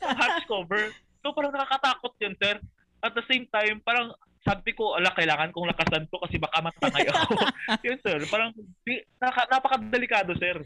hatch 0.00 0.48
cover. 0.48 0.90
So 1.22 1.30
parang 1.36 1.54
nakakatakot 1.54 2.12
yun, 2.18 2.34
sir. 2.40 2.56
At 3.02 3.12
the 3.18 3.24
same 3.26 3.50
time, 3.50 3.82
parang 3.82 4.14
sabi 4.42 4.74
ko, 4.74 4.98
ala, 4.98 5.14
kailangan 5.14 5.54
kong 5.54 5.70
lakasan 5.70 6.06
to 6.10 6.18
kasi 6.22 6.38
baka 6.38 6.62
matangay 6.62 7.06
ako. 7.10 7.34
yun, 7.86 7.98
sir. 8.02 8.18
Parang, 8.26 8.50
naka, 9.18 9.42
napakadelikado, 9.50 10.34
sir. 10.38 10.62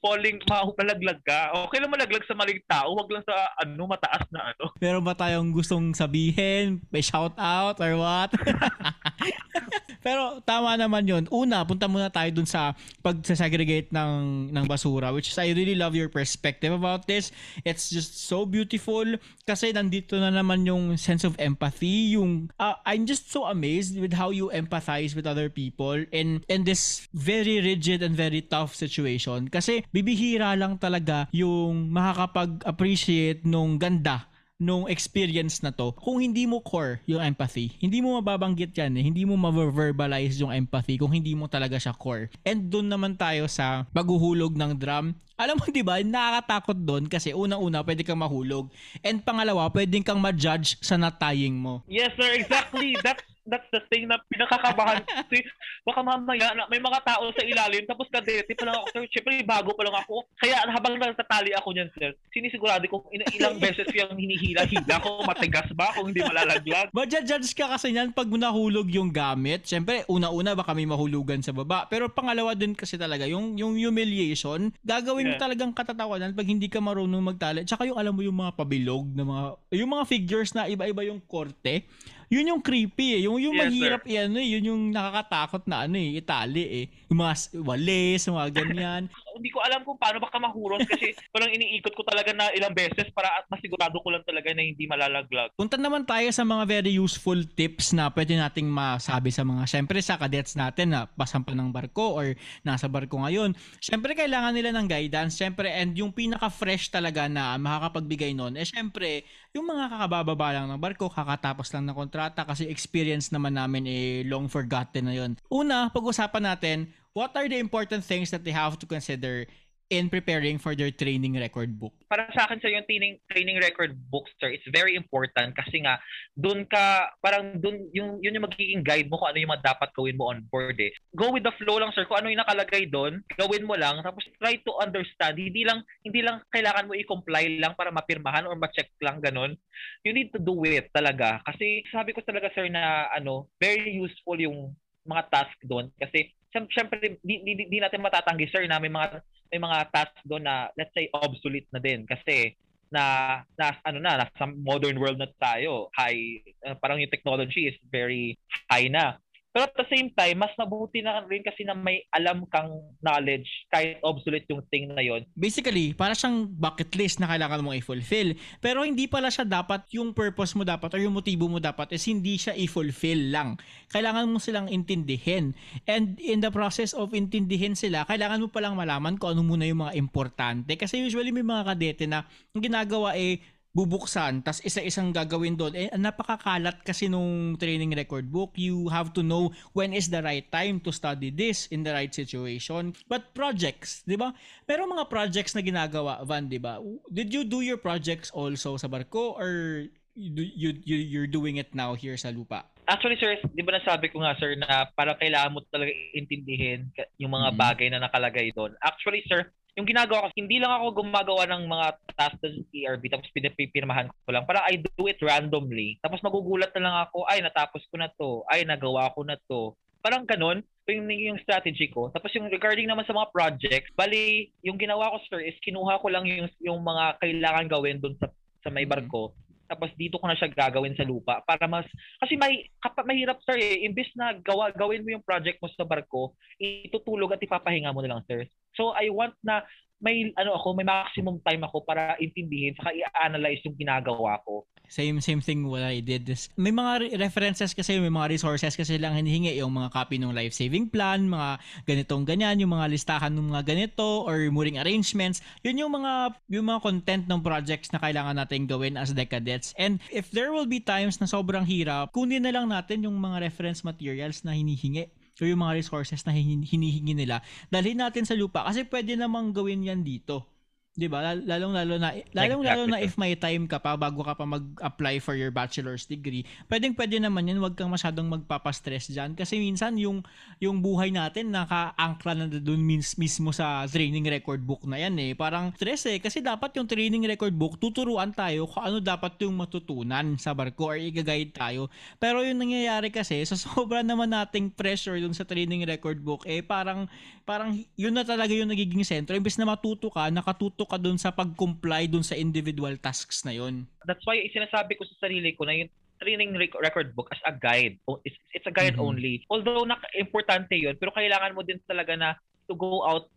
Falling, 0.00 0.40
malaglag 0.48 1.20
ka. 1.28 1.52
Okay 1.68 1.76
lang 1.76 1.92
malaglag 1.92 2.24
sa 2.24 2.32
maling 2.32 2.64
tao, 2.64 2.96
wag 2.96 3.12
lang 3.12 3.24
sa 3.24 3.36
ano, 3.60 3.84
mataas 3.84 4.24
na 4.32 4.56
ano. 4.56 4.72
Pero 4.80 5.04
ba 5.04 5.12
tayong 5.12 5.52
gustong 5.52 5.92
sabihin? 5.92 6.80
May 6.88 7.04
shout 7.04 7.36
out 7.36 7.76
or 7.84 8.00
what? 8.00 8.32
Pero 10.00 10.40
tama 10.48 10.72
naman 10.80 11.04
yun. 11.04 11.28
Una, 11.28 11.60
punta 11.68 11.84
muna 11.84 12.08
tayo 12.08 12.32
dun 12.32 12.48
sa 12.48 12.72
pag-segregate 13.04 13.92
ng, 13.92 14.48
ng 14.48 14.64
basura, 14.64 15.12
which 15.12 15.28
is 15.28 15.36
I 15.36 15.52
really 15.52 15.76
love 15.76 15.92
your 15.92 16.08
perspective 16.08 16.72
about 16.72 17.04
this. 17.04 17.28
It's 17.68 17.92
just 17.92 18.24
so 18.24 18.48
beautiful 18.48 19.04
kasi 19.44 19.76
nandito 19.76 20.16
na 20.16 20.32
naman 20.32 20.64
yung 20.64 20.96
sense 20.96 21.26
of 21.28 21.36
empathy, 21.36 22.16
yung 22.16 22.48
uh, 22.56 22.80
I'm 22.88 23.04
just 23.04 23.28
so 23.28 23.44
amazed 23.44 24.00
with 24.00 24.16
how 24.16 24.32
you 24.32 24.48
empathize 24.54 25.12
with 25.12 25.28
other 25.28 25.52
people 25.52 26.00
in 26.08 26.40
in 26.48 26.64
this 26.64 27.10
very 27.12 27.60
rigid 27.60 28.00
and 28.00 28.16
very 28.16 28.40
tough 28.40 28.72
situation 28.72 29.52
kasi 29.52 29.84
bibihira 29.90 30.54
lang 30.54 30.78
talaga 30.78 31.26
yung 31.34 31.90
makakapag-appreciate 31.90 33.46
nung 33.46 33.78
ganda 33.78 34.30
nung 34.60 34.84
experience 34.92 35.64
na 35.64 35.72
to, 35.72 35.96
kung 35.96 36.20
hindi 36.20 36.44
mo 36.44 36.60
core 36.60 37.00
yung 37.08 37.24
empathy, 37.24 37.72
hindi 37.80 38.04
mo 38.04 38.20
mababanggit 38.20 38.76
yan 38.76 38.92
eh, 39.00 39.04
hindi 39.08 39.24
mo 39.24 39.40
ma-verbalize 39.40 40.36
yung 40.44 40.52
empathy 40.52 41.00
kung 41.00 41.16
hindi 41.16 41.32
mo 41.32 41.48
talaga 41.48 41.80
siya 41.80 41.96
core. 41.96 42.28
And 42.44 42.68
doon 42.68 42.92
naman 42.92 43.16
tayo 43.16 43.48
sa 43.48 43.88
paghuhulog 43.96 44.52
ng 44.60 44.76
drum. 44.76 45.16
Alam 45.40 45.56
mo 45.56 45.64
'di 45.64 45.80
ba, 45.80 46.04
nakakatakot 46.04 46.76
doon 46.76 47.08
kasi 47.08 47.32
unang-una 47.32 47.80
pwede 47.80 48.04
kang 48.04 48.20
mahulog 48.20 48.68
and 49.00 49.24
pangalawa 49.24 49.72
pwede 49.72 49.96
kang 50.04 50.20
ma-judge 50.20 50.76
sa 50.84 51.00
nataying 51.00 51.56
mo. 51.56 51.80
Yes 51.88 52.12
sir, 52.20 52.36
exactly. 52.36 52.92
That's 53.00 53.24
that's 53.50 53.68
the 53.74 53.82
thing 53.90 54.06
na 54.06 54.22
pinakakabahan. 54.30 55.02
Kasi 55.28 55.44
baka 55.82 56.00
mamaya 56.00 56.54
na 56.54 56.70
may 56.70 56.78
mga 56.78 57.02
tao 57.02 57.28
sa 57.34 57.42
ilalim 57.42 57.84
tapos 57.84 58.06
kadete 58.08 58.54
pa 58.54 58.64
lang 58.70 58.78
ako 58.78 58.86
sir. 58.94 59.02
Syempre 59.10 59.42
bago 59.42 59.74
pa 59.74 59.82
lang 59.84 59.96
ako. 59.98 60.24
Kaya 60.38 60.62
habang 60.70 60.96
nagtatali 60.96 61.52
ako 61.58 61.74
niyan 61.74 61.90
sir 61.98 62.14
sinisigurado 62.30 62.86
ko 62.86 63.06
in- 63.10 63.26
ilang 63.34 63.58
beses 63.62 63.86
yung 63.92 64.14
hinihila-hila 64.14 64.96
ko 65.02 65.26
matigas 65.26 65.68
ba 65.74 65.92
kung 65.92 66.14
hindi 66.14 66.22
malalaglag? 66.22 66.94
Maja-judge 66.94 67.52
ka 67.52 67.76
kasi 67.76 67.90
niyan 67.90 68.14
pag 68.14 68.30
nahulog 68.30 68.86
yung 68.88 69.10
gamit. 69.10 69.66
Syempre 69.66 70.06
una-una 70.06 70.54
baka 70.54 70.72
may 70.72 70.86
mahulugan 70.86 71.42
sa 71.42 71.50
baba. 71.50 71.90
Pero 71.90 72.08
pangalawa 72.08 72.54
din 72.54 72.72
kasi 72.72 72.94
talaga 72.96 73.26
yung 73.26 73.58
yung 73.58 73.74
humiliation 73.76 74.70
gagawin 74.86 75.26
yeah. 75.26 75.36
mo 75.36 75.42
talagang 75.42 75.72
katatawanan 75.74 76.32
pag 76.32 76.48
hindi 76.48 76.70
ka 76.70 76.78
marunong 76.78 77.22
magtali. 77.22 77.66
Tsaka 77.66 77.90
yung 77.90 77.98
alam 77.98 78.14
mo 78.14 78.22
yung 78.22 78.38
mga 78.38 78.54
pabilog 78.54 79.10
na 79.12 79.26
mga 79.26 79.42
yung 79.74 79.90
mga 79.90 80.04
figures 80.06 80.50
na 80.54 80.70
iba-iba 80.70 81.02
yung 81.04 81.20
korte 81.26 81.84
yun 82.30 82.46
yung 82.46 82.62
creepy 82.62 83.18
eh. 83.18 83.20
Yung, 83.26 83.42
yung 83.42 83.58
yes, 83.58 83.62
mahirap 83.66 84.02
sir. 84.06 84.22
yan 84.22 84.30
eh. 84.38 84.46
Yun 84.54 84.64
yung 84.70 84.82
nakakatakot 84.94 85.66
na 85.66 85.90
ano 85.90 85.98
eh, 85.98 86.14
itali 86.22 86.62
eh. 86.62 86.84
Yung 87.10 87.26
mga 87.26 87.34
walis, 87.58 88.30
mga 88.30 88.50
ganyan. 88.54 89.02
Hindi 89.40 89.50
ko 89.50 89.58
alam 89.66 89.82
kung 89.82 89.98
paano 89.98 90.22
baka 90.22 90.38
mahuros 90.38 90.84
kasi 90.86 91.10
parang 91.34 91.50
iniikot 91.50 91.90
ko 91.96 92.06
talaga 92.06 92.30
na 92.30 92.52
ilang 92.54 92.70
beses 92.70 93.10
para 93.10 93.34
at 93.34 93.50
masigurado 93.50 93.98
ko 93.98 94.12
lang 94.12 94.20
talaga 94.28 94.52
na 94.52 94.68
hindi 94.68 94.84
malalaglag. 94.84 95.48
Punta 95.56 95.80
naman 95.80 96.04
tayo 96.04 96.28
sa 96.28 96.44
mga 96.44 96.68
very 96.68 96.92
useful 97.00 97.40
tips 97.56 97.96
na 97.96 98.12
pwede 98.12 98.36
nating 98.36 98.68
masabi 98.68 99.32
sa 99.32 99.40
mga, 99.40 99.64
syempre 99.64 99.96
sa 100.04 100.20
cadets 100.20 100.60
natin 100.60 100.92
na 100.92 101.08
pasampa 101.08 101.56
ng 101.56 101.72
barko 101.72 102.20
or 102.20 102.36
nasa 102.68 102.84
barko 102.84 103.16
ngayon. 103.24 103.56
Syempre 103.80 104.12
kailangan 104.12 104.52
nila 104.52 104.76
ng 104.76 104.92
guidance. 104.92 105.40
Syempre 105.40 105.72
and 105.72 105.96
yung 105.96 106.12
pinaka-fresh 106.12 106.92
talaga 106.92 107.24
na 107.24 107.56
makakapagbigay 107.56 108.36
nun, 108.36 108.60
eh 108.60 108.68
syempre 108.68 109.24
yung 109.56 109.64
mga 109.64 109.88
kakabababa 109.88 110.52
lang 110.52 110.68
ng 110.68 110.76
barko, 110.76 111.08
kakatapos 111.08 111.72
lang 111.72 111.88
ng 111.88 111.96
kontrata 111.96 112.19
kasi 112.28 112.68
experience 112.68 113.32
naman 113.32 113.56
namin 113.56 113.88
eh 113.88 114.20
long 114.28 114.50
forgotten 114.52 115.08
na 115.08 115.16
yon. 115.16 115.40
Una, 115.48 115.88
pag-usapan 115.88 116.44
natin, 116.44 116.76
what 117.16 117.32
are 117.32 117.48
the 117.48 117.56
important 117.56 118.04
things 118.04 118.28
that 118.28 118.44
they 118.44 118.52
have 118.52 118.76
to 118.76 118.84
consider 118.84 119.48
in 119.90 120.06
preparing 120.06 120.56
for 120.56 120.78
their 120.78 120.94
training 120.94 121.34
record 121.34 121.74
book? 121.74 121.90
Para 122.06 122.30
sa 122.30 122.46
akin 122.46 122.62
sa 122.62 122.70
yung 122.70 122.86
training 122.86 123.18
training 123.26 123.58
record 123.58 123.98
book 124.08 124.24
sir, 124.38 124.54
it's 124.54 124.66
very 124.70 124.94
important 124.94 125.50
kasi 125.58 125.82
nga 125.82 125.98
doon 126.38 126.62
ka 126.70 127.10
parang 127.18 127.58
doon 127.58 127.90
yung 127.90 128.22
yun 128.22 128.38
yung 128.38 128.46
magiging 128.46 128.86
guide 128.86 129.10
mo 129.10 129.18
kung 129.18 129.34
ano 129.34 129.42
yung 129.42 129.50
mga 129.50 129.74
dapat 129.74 129.90
gawin 129.92 130.14
mo 130.16 130.30
on 130.30 130.46
board 130.46 130.78
eh. 130.78 130.94
Go 131.18 131.34
with 131.34 131.42
the 131.42 131.54
flow 131.58 131.82
lang 131.82 131.90
sir, 131.92 132.06
kung 132.06 132.22
ano 132.22 132.30
yung 132.30 132.40
nakalagay 132.40 132.86
doon, 132.86 133.18
gawin 133.34 133.66
mo 133.66 133.74
lang 133.74 133.98
tapos 134.00 134.22
try 134.38 134.54
to 134.62 134.72
understand. 134.78 135.34
Hindi 135.34 135.66
lang 135.66 135.82
hindi 136.06 136.22
lang 136.22 136.40
kailangan 136.54 136.86
mo 136.86 136.94
i-comply 136.94 137.58
lang 137.58 137.74
para 137.74 137.90
mapirmahan 137.90 138.46
or 138.46 138.54
ma-check 138.54 138.94
lang 139.02 139.18
ganun. 139.18 139.58
You 140.06 140.14
need 140.14 140.30
to 140.32 140.40
do 140.40 140.54
it 140.64 140.94
talaga 140.94 141.42
kasi 141.42 141.82
sabi 141.90 142.14
ko 142.14 142.22
talaga 142.22 142.46
sir 142.54 142.70
na 142.70 143.10
ano, 143.10 143.50
very 143.58 143.90
useful 143.90 144.38
yung 144.38 144.70
mga 145.02 145.26
task 145.34 145.58
doon 145.66 145.90
kasi 145.98 146.30
syempre 146.50 147.18
di, 147.22 147.36
di, 147.46 147.52
di 147.70 147.78
natin 147.78 148.02
matatanggi 148.02 148.50
sir 148.50 148.66
na 148.66 148.82
may 148.82 148.90
mga 148.90 149.22
may 149.50 149.60
mga 149.62 149.78
tasks 149.90 150.22
doon 150.26 150.46
na 150.46 150.70
let's 150.78 150.94
say 150.94 151.10
obsolete 151.14 151.66
na 151.74 151.82
din. 151.82 152.06
Kasi 152.06 152.54
na, 152.90 153.38
na 153.54 153.78
ano 153.86 153.98
na 154.02 154.26
nasa 154.26 154.50
modern 154.50 154.98
world 154.98 155.18
na 155.18 155.30
tayo. 155.38 155.90
High 155.94 156.42
uh, 156.66 156.76
parang 156.78 156.98
yung 156.98 157.10
technology 157.10 157.70
is 157.70 157.78
very 157.86 158.34
high 158.66 158.90
na 158.90 159.18
Pero 159.50 159.66
at 159.66 159.74
the 159.74 159.86
same 159.90 160.14
time, 160.14 160.38
mas 160.38 160.54
mabuti 160.54 161.02
na 161.02 161.26
rin 161.26 161.42
kasi 161.42 161.66
na 161.66 161.74
may 161.74 162.06
alam 162.14 162.46
kang 162.54 162.70
knowledge 163.02 163.50
kahit 163.74 163.98
obsolete 164.06 164.46
yung 164.46 164.62
thing 164.70 164.94
na 164.94 165.02
yon. 165.02 165.26
Basically, 165.34 165.90
para 165.90 166.14
siyang 166.14 166.46
bucket 166.46 166.94
list 166.94 167.18
na 167.18 167.26
kailangan 167.26 167.58
mong 167.58 167.82
i-fulfill. 167.82 168.38
Pero 168.62 168.86
hindi 168.86 169.10
pala 169.10 169.26
siya 169.26 169.42
dapat, 169.42 169.90
yung 169.90 170.14
purpose 170.14 170.54
mo 170.54 170.62
dapat 170.62 170.94
or 170.94 171.02
yung 171.02 171.18
motibo 171.18 171.50
mo 171.50 171.58
dapat 171.58 171.90
is 171.90 172.06
hindi 172.06 172.38
siya 172.38 172.54
i-fulfill 172.54 173.34
lang. 173.34 173.58
Kailangan 173.90 174.30
mo 174.30 174.38
silang 174.38 174.70
intindihin. 174.70 175.58
And 175.90 176.14
in 176.22 176.38
the 176.38 176.54
process 176.54 176.94
of 176.94 177.10
intindihin 177.10 177.74
sila, 177.74 178.06
kailangan 178.06 178.46
mo 178.46 178.54
palang 178.54 178.78
malaman 178.78 179.18
kung 179.18 179.34
ano 179.34 179.42
muna 179.42 179.66
yung 179.66 179.82
mga 179.82 179.98
importante. 179.98 180.78
Kasi 180.78 181.02
usually 181.02 181.34
may 181.34 181.42
mga 181.42 181.74
kadete 181.74 182.06
na 182.06 182.22
ang 182.54 182.62
ginagawa 182.62 183.18
eh, 183.18 183.42
bubuksan, 183.70 184.42
tas 184.42 184.58
isa-isang 184.66 185.14
gagawin 185.14 185.54
doon. 185.54 185.74
Eh, 185.78 185.88
napakakalat 185.94 186.82
kasi 186.82 187.06
nung 187.06 187.54
training 187.54 187.94
record 187.94 188.26
book. 188.26 188.58
You 188.58 188.90
have 188.90 189.14
to 189.14 189.22
know 189.22 189.54
when 189.72 189.94
is 189.94 190.10
the 190.10 190.22
right 190.22 190.46
time 190.50 190.82
to 190.82 190.90
study 190.90 191.30
this 191.30 191.70
in 191.70 191.86
the 191.86 191.94
right 191.94 192.10
situation. 192.10 192.98
But 193.06 193.30
projects, 193.30 194.02
di 194.02 194.18
ba? 194.18 194.34
Pero 194.66 194.90
mga 194.90 195.06
projects 195.06 195.54
na 195.54 195.62
ginagawa, 195.62 196.26
Van, 196.26 196.50
di 196.50 196.58
ba? 196.58 196.82
Did 197.10 197.30
you 197.30 197.46
do 197.46 197.62
your 197.62 197.78
projects 197.78 198.34
also 198.34 198.74
sa 198.74 198.90
barko 198.90 199.38
or 199.38 199.86
you, 200.18 200.42
you, 200.50 200.70
you, 200.82 200.96
you're 200.98 201.30
doing 201.30 201.62
it 201.62 201.70
now 201.70 201.94
here 201.94 202.18
sa 202.18 202.34
lupa? 202.34 202.66
Actually, 202.90 203.22
sir, 203.22 203.38
di 203.54 203.62
ba 203.62 203.78
nasabi 203.78 204.10
ko 204.10 204.18
nga, 204.18 204.34
sir, 204.42 204.58
na 204.58 204.90
parang 204.98 205.14
kailangan 205.14 205.54
mo 205.54 205.62
talaga 205.70 205.94
intindihin 206.10 206.90
yung 207.22 207.30
mga 207.30 207.54
mm-hmm. 207.54 207.62
bagay 207.62 207.86
na 207.86 208.02
nakalagay 208.02 208.50
doon. 208.50 208.74
Actually, 208.82 209.22
sir, 209.30 209.46
yung 209.78 209.86
ginagawa 209.86 210.26
ko, 210.26 210.34
hindi 210.34 210.58
lang 210.58 210.72
ako 210.74 211.02
gumagawa 211.02 211.46
ng 211.46 211.62
mga 211.70 211.86
tasks 212.18 212.42
sa 212.42 212.48
ERB 212.74 213.06
tapos 213.10 213.30
pinapipirmahan 213.30 214.10
ko 214.10 214.30
lang. 214.34 214.44
Parang 214.46 214.66
I 214.66 214.82
do 214.82 215.06
it 215.06 215.20
randomly. 215.22 215.98
Tapos 216.02 216.18
magugulat 216.22 216.74
na 216.74 216.82
lang 216.82 216.96
ako, 217.06 217.26
ay 217.30 217.38
natapos 217.44 217.82
ko 217.90 217.96
na 217.98 218.10
to, 218.18 218.42
ay 218.50 218.66
nagawa 218.66 219.14
ko 219.14 219.22
na 219.22 219.38
to. 219.46 219.74
Parang 220.00 220.24
ganun, 220.24 220.64
yung, 220.90 221.06
yung 221.06 221.38
strategy 221.44 221.86
ko. 221.92 222.10
Tapos 222.10 222.34
yung 222.34 222.50
regarding 222.50 222.90
naman 222.90 223.06
sa 223.06 223.14
mga 223.14 223.30
projects, 223.30 223.92
bali, 223.94 224.50
yung 224.66 224.80
ginawa 224.80 225.14
ko 225.14 225.22
sir 225.30 225.40
is 225.44 225.54
kinuha 225.62 226.02
ko 226.02 226.10
lang 226.10 226.26
yung, 226.26 226.50
yung 226.58 226.80
mga 226.82 227.20
kailangan 227.22 227.66
gawin 227.70 228.02
doon 228.02 228.16
sa, 228.18 228.26
sa 228.66 228.68
may 228.74 228.88
barko 228.88 229.36
tapos 229.70 229.94
dito 229.94 230.18
ko 230.18 230.26
na 230.26 230.34
siya 230.34 230.50
gagawin 230.50 230.98
sa 230.98 231.06
lupa 231.06 231.46
para 231.46 231.70
mas 231.70 231.86
kasi 232.18 232.34
may 232.34 232.66
kapag 232.82 233.06
mahirap 233.06 233.38
sir 233.46 233.54
eh 233.54 233.86
imbis 233.86 234.10
na 234.18 234.34
gawa 234.34 234.74
gawin 234.74 235.06
mo 235.06 235.14
yung 235.14 235.22
project 235.22 235.62
mo 235.62 235.70
sa 235.70 235.86
barko 235.86 236.34
itutulog 236.58 237.38
at 237.38 237.46
ipapahinga 237.46 237.94
mo 237.94 238.02
na 238.02 238.18
lang 238.18 238.26
sir 238.26 238.50
so 238.74 238.94
I 238.94 239.10
want 239.10 239.34
na 239.42 239.62
may 240.00 240.32
ano 240.32 240.56
ako, 240.56 240.72
may 240.72 240.88
maximum 240.88 241.38
time 241.44 241.60
ako 241.68 241.84
para 241.84 242.16
intindihin 242.16 242.72
saka 242.72 242.96
i-analyze 242.96 243.60
yung 243.68 243.76
ginagawa 243.76 244.40
ko. 244.48 244.64
Same 244.90 245.22
same 245.22 245.38
thing 245.38 245.70
what 245.70 245.86
I 245.86 246.02
did. 246.02 246.26
This, 246.26 246.50
may 246.58 246.74
mga 246.74 247.14
references 247.14 247.70
kasi, 247.76 248.00
may 248.02 248.10
mga 248.10 248.34
resources 248.34 248.74
kasi 248.74 248.98
lang 248.98 249.14
hinihingi 249.14 249.54
yung 249.54 249.70
mga 249.70 249.94
copy 249.94 250.18
ng 250.18 250.34
life 250.34 250.50
saving 250.50 250.90
plan, 250.90 251.30
mga 251.30 251.62
ganitong 251.86 252.26
ganyan, 252.26 252.58
yung 252.58 252.74
mga 252.74 252.90
listahan 252.90 253.30
ng 253.30 253.54
mga 253.54 253.62
ganito 253.70 254.26
or 254.26 254.50
mooring 254.50 254.82
arrangements. 254.82 255.46
Yun 255.62 255.86
yung 255.86 255.92
mga 255.94 256.34
yung 256.50 256.66
mga 256.66 256.80
content 256.82 257.24
ng 257.30 257.38
projects 257.38 257.94
na 257.94 258.02
kailangan 258.02 258.34
natin 258.34 258.66
gawin 258.66 258.98
as 258.98 259.14
decadets. 259.14 259.76
And 259.78 260.02
if 260.10 260.34
there 260.34 260.50
will 260.50 260.66
be 260.66 260.82
times 260.82 261.22
na 261.22 261.30
sobrang 261.30 261.68
hirap, 261.70 262.10
kunin 262.10 262.42
na 262.42 262.50
lang 262.50 262.66
natin 262.66 263.06
yung 263.06 263.14
mga 263.14 263.46
reference 263.46 263.86
materials 263.86 264.42
na 264.42 264.58
hinihingi 264.58 265.06
So 265.40 265.48
yung 265.48 265.64
mga 265.64 265.80
resources 265.80 266.20
na 266.28 266.36
hinihingi 266.36 267.16
nila, 267.16 267.40
dalhin 267.72 267.96
natin 267.96 268.28
sa 268.28 268.36
lupa 268.36 268.60
kasi 268.68 268.84
pwede 268.84 269.16
namang 269.16 269.56
gawin 269.56 269.80
yan 269.80 270.04
dito. 270.04 270.59
'Di 271.00 271.08
ba? 271.08 271.32
Lalong 271.32 271.72
lalo 271.72 271.94
na 271.96 272.12
lalong 272.36 272.60
lalo 272.60 272.82
na 272.84 273.00
if 273.00 273.16
may 273.16 273.32
time 273.32 273.64
ka 273.64 273.80
pa 273.80 273.96
bago 273.96 274.20
ka 274.20 274.36
pa 274.36 274.44
mag-apply 274.44 275.16
for 275.24 275.32
your 275.32 275.48
bachelor's 275.48 276.04
degree, 276.04 276.44
pwedeng 276.68 276.92
pwede 276.92 277.16
naman 277.16 277.48
'yun, 277.48 277.64
wag 277.64 277.72
kang 277.72 277.88
masyadong 277.88 278.28
magpapa-stress 278.28 279.08
diyan 279.08 279.32
kasi 279.32 279.56
minsan 279.56 279.96
yung 279.96 280.20
yung 280.60 280.84
buhay 280.84 281.08
natin 281.08 281.48
naka-angkla 281.48 282.36
na 282.36 282.46
doon 282.52 282.84
means 282.84 283.16
mismo 283.16 283.48
sa 283.48 283.88
training 283.88 284.28
record 284.28 284.60
book 284.60 284.84
na 284.84 285.00
'yan 285.00 285.16
eh. 285.16 285.32
Parang 285.32 285.72
stress 285.72 286.04
eh 286.12 286.20
kasi 286.20 286.44
dapat 286.44 286.76
yung 286.76 286.84
training 286.84 287.24
record 287.24 287.56
book 287.56 287.80
tuturuan 287.80 288.36
tayo 288.36 288.68
kung 288.68 288.84
ano 288.84 289.00
dapat 289.00 289.40
yung 289.40 289.56
matutunan 289.56 290.36
sa 290.36 290.52
barko 290.52 290.92
or 290.92 290.98
i-guide 291.00 291.56
tayo. 291.56 291.88
Pero 292.20 292.44
yung 292.44 292.60
nangyayari 292.60 293.08
kasi 293.08 293.40
sa 293.48 293.56
sobra 293.64 294.04
naman 294.04 294.28
nating 294.28 294.68
pressure 294.76 295.16
dun 295.16 295.32
sa 295.32 295.48
training 295.48 295.88
record 295.88 296.20
book 296.20 296.44
eh 296.44 296.60
parang 296.60 297.08
parang 297.48 297.72
yun 297.96 298.12
na 298.12 298.20
talaga 298.20 298.52
yung 298.52 298.68
nagiging 298.68 299.00
sentro 299.00 299.32
imbes 299.32 299.56
na 299.56 299.64
matuto 299.64 300.12
ka, 300.12 300.28
nakatuto 300.28 300.80
natuto 300.80 300.89
ka 300.90 300.98
dun 300.98 301.14
sa 301.14 301.30
pag-comply 301.30 302.10
dun 302.10 302.26
sa 302.26 302.34
individual 302.34 302.98
tasks 302.98 303.46
na 303.46 303.54
yun. 303.54 303.86
That's 304.02 304.26
why 304.26 304.42
sinasabi 304.50 304.98
ko 304.98 305.06
sa 305.06 305.30
sarili 305.30 305.54
ko 305.54 305.62
na 305.62 305.78
yung 305.78 305.90
training 306.20 306.52
record 306.58 307.14
book 307.16 307.30
as 307.32 307.40
a 307.48 307.54
guide. 307.54 307.96
It's, 308.26 308.36
it's 308.52 308.68
a 308.68 308.74
guide 308.74 308.98
mm-hmm. 308.98 309.08
only. 309.08 309.34
Although 309.48 309.86
na 309.88 309.96
importante 310.18 310.76
yun, 310.76 310.98
pero 310.98 311.14
kailangan 311.14 311.56
mo 311.56 311.62
din 311.62 311.80
talaga 311.88 312.18
na 312.18 312.36
to 312.68 312.74
go 312.74 313.06
out 313.06 313.30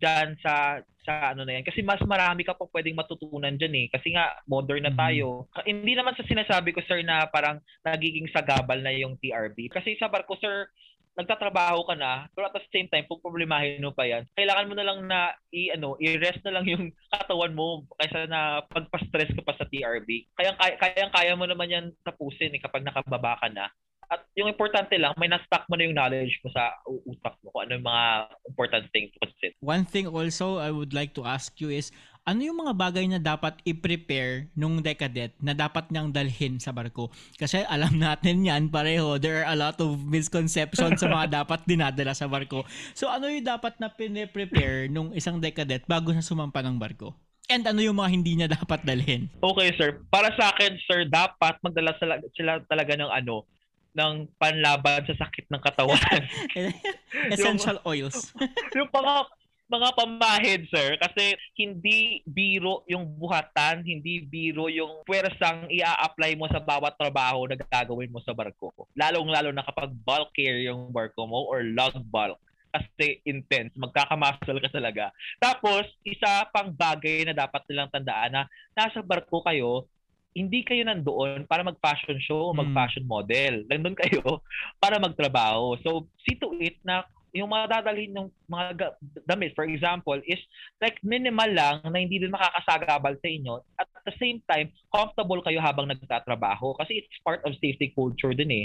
dyan 0.00 0.32
sa 0.40 0.80
sa 1.04 1.32
ano 1.32 1.44
na 1.44 1.60
yan 1.60 1.64
kasi 1.64 1.84
mas 1.84 2.00
marami 2.08 2.40
ka 2.44 2.56
pa 2.56 2.64
pwedeng 2.72 2.96
matutunan 2.96 3.52
diyan 3.56 3.74
eh 3.84 3.86
kasi 3.92 4.16
nga 4.16 4.32
modern 4.48 4.88
na 4.88 4.92
tayo 4.96 5.44
mm-hmm. 5.52 5.68
hindi 5.68 5.92
naman 5.92 6.16
sa 6.16 6.24
sinasabi 6.24 6.72
ko 6.72 6.80
sir 6.88 7.04
na 7.04 7.28
parang 7.28 7.60
nagiging 7.84 8.28
sagabal 8.32 8.80
na 8.80 8.92
yung 8.96 9.20
TRB 9.20 9.68
kasi 9.68 9.96
sa 10.00 10.08
barko 10.08 10.40
sir 10.40 10.72
nagtatrabaho 11.18 11.84
ka 11.84 11.94
na, 11.98 12.30
pero 12.32 12.46
at 12.46 12.54
the 12.54 12.62
same 12.70 12.86
time, 12.86 13.04
kung 13.10 13.20
problemahin 13.20 13.82
mo 13.82 13.90
pa 13.90 14.06
yan, 14.06 14.24
kailangan 14.38 14.68
mo 14.70 14.74
na 14.78 14.86
lang 14.86 14.98
na 15.04 15.34
i 15.50 15.74
ano, 15.74 15.98
i-rest 15.98 16.40
na 16.46 16.54
lang 16.58 16.64
yung 16.66 16.94
katawan 17.10 17.54
mo 17.54 17.84
kaysa 17.98 18.30
na 18.30 18.62
pagpa-stress 18.70 19.34
ka 19.34 19.42
pa 19.42 19.54
sa 19.58 19.66
TRB. 19.66 20.30
Kaya 20.38 20.54
kaya 20.56 21.06
kaya 21.10 21.32
mo 21.34 21.44
naman 21.44 21.72
yan 21.72 21.86
tapusin 22.06 22.54
eh, 22.54 22.62
kapag 22.62 22.86
nakababa 22.86 23.36
ka 23.42 23.50
na. 23.50 23.68
At 24.10 24.26
yung 24.34 24.50
importante 24.50 24.98
lang, 24.98 25.14
may 25.22 25.30
na-stock 25.30 25.70
mo 25.70 25.78
na 25.78 25.86
yung 25.86 25.94
knowledge 25.94 26.34
mo 26.42 26.50
sa 26.50 26.74
utak 26.82 27.38
mo 27.46 27.54
kung 27.54 27.62
ano 27.62 27.78
yung 27.78 27.86
mga 27.86 28.06
important 28.50 28.84
thing 28.90 29.06
to 29.14 29.18
consider. 29.22 29.54
One 29.62 29.86
thing 29.86 30.10
also 30.10 30.58
I 30.58 30.74
would 30.74 30.90
like 30.90 31.14
to 31.14 31.22
ask 31.22 31.54
you 31.62 31.70
is, 31.70 31.94
ano 32.30 32.46
yung 32.46 32.62
mga 32.62 32.78
bagay 32.78 33.10
na 33.10 33.18
dapat 33.18 33.58
i-prepare 33.66 34.46
nung 34.54 34.78
decadet 34.78 35.34
na 35.42 35.50
dapat 35.50 35.90
niyang 35.90 36.14
dalhin 36.14 36.62
sa 36.62 36.70
barko? 36.70 37.10
Kasi 37.34 37.66
alam 37.66 37.98
natin 37.98 38.46
yan 38.46 38.70
pareho, 38.70 39.18
there 39.18 39.42
are 39.42 39.50
a 39.50 39.58
lot 39.58 39.74
of 39.82 39.98
misconceptions 40.06 41.02
sa 41.02 41.10
mga 41.10 41.26
dapat 41.42 41.66
dinadala 41.66 42.14
sa 42.14 42.30
barko. 42.30 42.62
So 42.94 43.10
ano 43.10 43.26
yung 43.26 43.42
dapat 43.42 43.82
na 43.82 43.90
pine-prepare 43.90 44.86
nung 44.86 45.10
isang 45.10 45.42
decadet 45.42 45.90
bago 45.90 46.14
sa 46.14 46.22
sumampa 46.22 46.62
ng 46.62 46.78
barko? 46.78 47.18
And 47.50 47.66
ano 47.66 47.82
yung 47.82 47.98
mga 47.98 48.10
hindi 48.14 48.38
niya 48.38 48.46
dapat 48.54 48.86
dalhin? 48.86 49.26
Okay, 49.42 49.74
sir. 49.74 49.98
Para 50.06 50.30
sa 50.38 50.54
akin, 50.54 50.78
sir, 50.86 51.10
dapat 51.10 51.58
magdala 51.66 51.98
sila, 51.98 52.22
sila 52.38 52.62
talaga 52.70 52.94
ng 52.94 53.10
ano, 53.10 53.42
ng 53.90 54.30
panlaban 54.38 55.02
sa 55.02 55.26
sakit 55.26 55.50
ng 55.50 55.58
katawan. 55.58 56.22
Essential 57.34 57.82
yung, 57.82 57.90
oils. 57.90 58.30
yung 58.70 58.86
pang 58.94 59.26
mga 59.70 59.88
pamahid, 59.94 60.66
sir, 60.66 60.98
kasi 60.98 61.38
hindi 61.54 62.26
biro 62.26 62.82
yung 62.90 63.06
buhatan, 63.06 63.86
hindi 63.86 64.26
biro 64.26 64.66
yung 64.66 65.06
pwersang 65.06 65.70
i-apply 65.70 66.34
mo 66.34 66.50
sa 66.50 66.58
bawat 66.58 66.98
trabaho 66.98 67.46
na 67.46 67.54
gagawin 67.54 68.10
mo 68.10 68.18
sa 68.26 68.34
barko. 68.34 68.74
Lalong-lalo 68.98 69.54
na 69.54 69.62
kapag 69.62 69.94
bulk 70.02 70.34
care 70.34 70.58
yung 70.66 70.90
barko 70.90 71.22
mo 71.30 71.46
or 71.46 71.62
log 71.62 71.94
bulk 72.10 72.42
kasi 72.70 73.18
intense, 73.26 73.74
magkakamuscle 73.74 74.62
ka 74.62 74.70
talaga. 74.70 75.10
Tapos, 75.42 75.86
isa 76.06 76.46
pang 76.54 76.70
bagay 76.70 77.26
na 77.26 77.34
dapat 77.34 77.66
nilang 77.66 77.90
tandaan 77.90 78.30
na 78.30 78.42
nasa 78.74 79.02
barko 79.02 79.42
kayo, 79.42 79.90
hindi 80.30 80.62
kayo 80.62 80.86
nandoon 80.86 81.50
para 81.50 81.66
mag-fashion 81.66 82.22
show 82.22 82.50
o 82.50 82.54
hmm. 82.54 82.62
mag-fashion 82.62 83.06
model. 83.06 83.66
Nandun 83.66 83.98
kayo 83.98 84.42
para 84.82 85.02
magtrabaho. 85.02 85.78
So, 85.82 86.06
see 86.22 86.38
to 86.38 86.54
it 86.62 86.78
na 86.86 87.02
yung 87.30 87.50
mga 87.50 87.80
dadalhin 87.80 88.10
ng 88.10 88.26
mga 88.50 88.94
damit, 89.26 89.54
for 89.54 89.66
example, 89.66 90.18
is 90.26 90.40
like 90.82 90.98
minimal 91.06 91.46
lang 91.46 91.82
na 91.86 91.98
hindi 91.98 92.18
din 92.18 92.34
makakasagabal 92.34 93.14
sa 93.18 93.28
inyo. 93.28 93.54
At 93.78 93.86
the 94.06 94.14
same 94.18 94.42
time, 94.50 94.74
comfortable 94.90 95.42
kayo 95.42 95.62
habang 95.62 95.90
nagtatrabaho. 95.90 96.74
Kasi 96.78 97.04
it's 97.04 97.18
part 97.22 97.42
of 97.46 97.54
safety 97.62 97.94
culture 97.94 98.34
din 98.34 98.50
eh. 98.50 98.64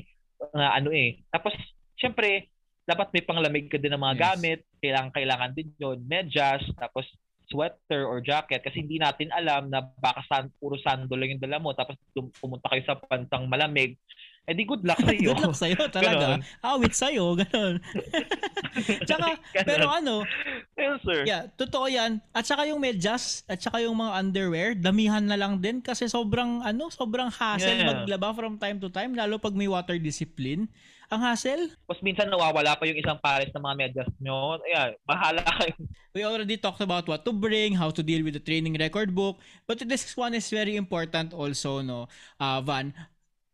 Na 0.53 0.73
ano 0.73 0.89
eh. 0.89 1.21
Tapos, 1.29 1.53
syempre, 1.97 2.49
dapat 2.85 3.09
may 3.13 3.23
panglamig 3.25 3.69
ka 3.69 3.77
din 3.77 3.93
ng 3.93 4.01
mga 4.01 4.17
yes. 4.17 4.23
gamit. 4.23 4.59
Kailangan, 4.81 5.11
kailangan 5.13 5.51
din 5.53 5.69
yun. 5.77 5.97
Medyas, 6.05 6.65
tapos 6.77 7.05
sweater 7.49 8.09
or 8.09 8.25
jacket 8.25 8.65
kasi 8.65 8.81
hindi 8.81 8.97
natin 8.97 9.29
alam 9.29 9.69
na 9.69 9.85
baka 10.01 10.25
san, 10.25 10.49
puro 10.57 10.81
sando 10.81 11.13
lang 11.13 11.37
yung 11.37 11.43
dala 11.43 11.61
mo 11.61 11.77
tapos 11.77 11.93
pumunta 12.41 12.73
kayo 12.73 12.83
sa 12.89 12.97
pantang 12.97 13.45
malamig 13.45 14.01
eh 14.45 14.53
di 14.53 14.63
good 14.63 14.85
luck 14.85 15.01
sa'yo. 15.01 15.21
good 15.33 15.41
luck 15.41 15.57
sa'yo 15.57 15.81
talaga. 15.89 16.37
Ganon. 16.37 16.41
Awit 16.61 16.93
sa'yo, 16.93 17.25
ganun. 17.33 17.75
tsaka, 19.09 19.41
ganun. 19.41 19.65
pero 19.65 19.85
ano, 19.89 20.15
yes, 20.77 21.01
sir. 21.01 21.25
yeah, 21.25 21.49
totoo 21.57 21.89
yan. 21.89 22.21
At 22.29 22.45
saka 22.45 22.69
yung 22.69 22.77
medyas, 22.77 23.41
at 23.49 23.57
saka 23.57 23.81
yung 23.81 23.97
mga 23.97 24.11
underwear, 24.21 24.69
damihan 24.77 25.25
na 25.25 25.33
lang 25.33 25.57
din 25.57 25.81
kasi 25.81 26.05
sobrang, 26.05 26.61
ano, 26.61 26.93
sobrang 26.93 27.33
hassle 27.33 27.73
yeah. 27.73 27.89
maglaba 27.89 28.37
from 28.37 28.61
time 28.61 28.77
to 28.77 28.93
time, 28.93 29.17
lalo 29.17 29.41
pag 29.41 29.57
may 29.57 29.65
water 29.65 29.97
discipline. 29.97 30.69
Ang 31.09 31.21
hassle. 31.21 31.69
Tapos 31.85 32.01
minsan 32.01 32.29
nawawala 32.29 32.81
pa 32.81 32.89
yung 32.89 32.97
isang 32.97 33.21
pares 33.21 33.53
ng 33.53 33.61
mga 33.61 33.77
medyas 33.77 34.09
nyo. 34.17 34.57
Ayan, 34.65 34.97
bahala 35.05 35.45
kayo. 35.61 35.77
We 36.17 36.25
already 36.25 36.57
talked 36.57 36.81
about 36.81 37.05
what 37.05 37.27
to 37.27 37.33
bring, 37.35 37.75
how 37.77 37.91
to 37.91 38.01
deal 38.01 38.23
with 38.25 38.33
the 38.33 38.41
training 38.41 38.73
record 38.79 39.13
book. 39.13 39.37
But 39.69 39.85
this 39.85 40.15
one 40.17 40.33
is 40.33 40.49
very 40.49 40.79
important 40.79 41.35
also, 41.35 41.83
no, 41.85 42.07
uh, 42.39 42.63
Van 42.65 42.95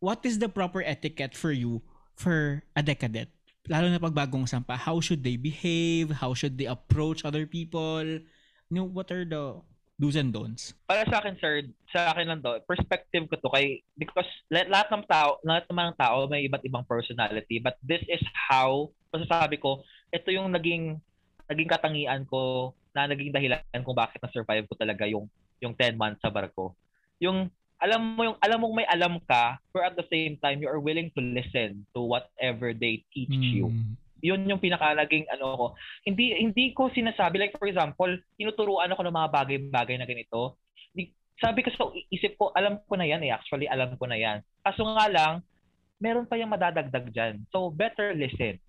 what 0.02 0.26
is 0.26 0.42
the 0.42 0.50
proper 0.50 0.82
etiquette 0.82 1.38
for 1.38 1.54
you 1.54 1.80
for 2.18 2.66
a 2.74 2.82
decadent? 2.82 3.30
lalo 3.70 3.86
na 3.86 4.02
pag 4.02 4.14
bagong 4.14 4.48
sampa, 4.48 4.74
how 4.74 4.98
should 4.98 5.22
they 5.22 5.38
behave? 5.38 6.10
How 6.10 6.34
should 6.34 6.58
they 6.58 6.66
approach 6.66 7.22
other 7.22 7.46
people? 7.46 8.02
You 8.02 8.74
know, 8.74 8.88
what 8.88 9.12
are 9.14 9.22
the 9.22 9.62
do's 10.00 10.18
and 10.18 10.34
don'ts? 10.34 10.74
Para 10.90 11.06
sa 11.06 11.22
akin, 11.22 11.38
sir, 11.38 11.62
sa 11.94 12.10
akin 12.10 12.26
lang 12.26 12.40
to, 12.42 12.58
perspective 12.66 13.28
ko 13.30 13.38
to 13.38 13.50
kay 13.54 13.84
because 13.94 14.26
lahat 14.50 14.90
ng 14.90 15.06
tao, 15.06 15.38
lahat 15.46 15.64
naman 15.70 15.92
ng 15.92 15.98
tao 16.00 16.26
may 16.26 16.48
iba't 16.50 16.64
ibang 16.66 16.82
personality, 16.88 17.62
but 17.62 17.78
this 17.84 18.02
is 18.10 18.22
how 18.34 18.90
masasabi 19.14 19.60
ko, 19.60 19.84
ito 20.10 20.32
yung 20.34 20.50
naging 20.50 20.98
naging 21.46 21.68
katangian 21.70 22.24
ko 22.26 22.72
na 22.96 23.06
naging 23.06 23.30
dahilan 23.30 23.62
kung 23.84 23.94
bakit 23.96 24.18
na-survive 24.18 24.66
ko 24.66 24.74
talaga 24.74 25.06
yung 25.06 25.28
yung 25.62 25.76
10 25.78 25.94
months 25.94 26.18
sa 26.18 26.32
barko. 26.32 26.74
Yung 27.22 27.46
alam 27.82 28.14
mo 28.14 28.22
yung 28.22 28.38
alam 28.38 28.62
mong 28.62 28.78
may 28.78 28.86
alam 28.86 29.18
ka, 29.26 29.58
but 29.74 29.82
at 29.82 29.98
the 29.98 30.06
same 30.06 30.38
time 30.38 30.62
you 30.62 30.70
are 30.70 30.78
willing 30.78 31.10
to 31.18 31.20
listen 31.20 31.82
to 31.90 32.00
whatever 32.06 32.70
they 32.70 33.02
teach 33.10 33.34
mm. 33.34 33.42
you. 33.42 33.66
Yun 34.22 34.46
yung 34.46 34.62
pinakalaging 34.62 35.26
ano 35.34 35.46
ko. 35.58 35.66
Hindi 36.06 36.38
hindi 36.38 36.70
ko 36.70 36.94
sinasabi 36.94 37.42
like 37.42 37.58
for 37.58 37.66
example, 37.66 38.08
tinuturuan 38.38 38.94
ako 38.94 39.02
ng 39.02 39.18
mga 39.18 39.32
bagay-bagay 39.34 39.98
na 39.98 40.06
ganito. 40.06 40.62
Sabi 41.42 41.66
ko 41.66 41.74
sa 41.74 41.90
isip 42.06 42.38
ko, 42.38 42.54
alam 42.54 42.78
ko 42.86 42.94
na 42.94 43.02
yan 43.02 43.18
eh. 43.26 43.34
Actually, 43.34 43.66
alam 43.66 43.98
ko 43.98 44.06
na 44.06 44.14
yan. 44.14 44.46
Kaso 44.62 44.86
nga 44.86 45.10
lang, 45.10 45.32
meron 45.98 46.30
pa 46.30 46.38
yung 46.38 46.54
madadagdag 46.54 47.10
diyan. 47.10 47.50
So 47.50 47.66
better 47.74 48.14
listen. 48.14 48.62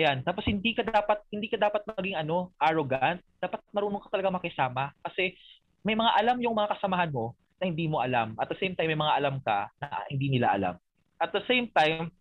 Ayan, 0.00 0.24
tapos 0.24 0.48
hindi 0.48 0.72
ka 0.72 0.80
dapat 0.80 1.20
hindi 1.28 1.52
ka 1.52 1.60
dapat 1.60 1.84
maging 1.84 2.16
ano, 2.16 2.56
arrogant. 2.56 3.20
Dapat 3.36 3.60
marunong 3.68 4.00
ka 4.00 4.16
talaga 4.16 4.32
makisama 4.32 4.96
kasi 5.04 5.36
may 5.84 5.92
mga 5.92 6.16
alam 6.16 6.40
yung 6.40 6.56
mga 6.56 6.72
kasamahan 6.72 7.12
mo 7.12 7.36
na 7.60 7.64
hindi 7.68 7.88
mo 7.88 8.04
alam. 8.04 8.36
At 8.36 8.52
the 8.52 8.58
same 8.60 8.76
time, 8.76 8.92
may 8.92 9.00
mga 9.00 9.16
alam 9.16 9.36
ka 9.40 9.70
na 9.80 10.04
hindi 10.12 10.28
nila 10.32 10.52
alam. 10.56 10.74
At 11.16 11.32
the 11.32 11.44
same 11.48 11.72
time, 11.72 12.12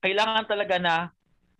kailangan 0.00 0.48
talaga 0.48 0.76
na 0.80 0.94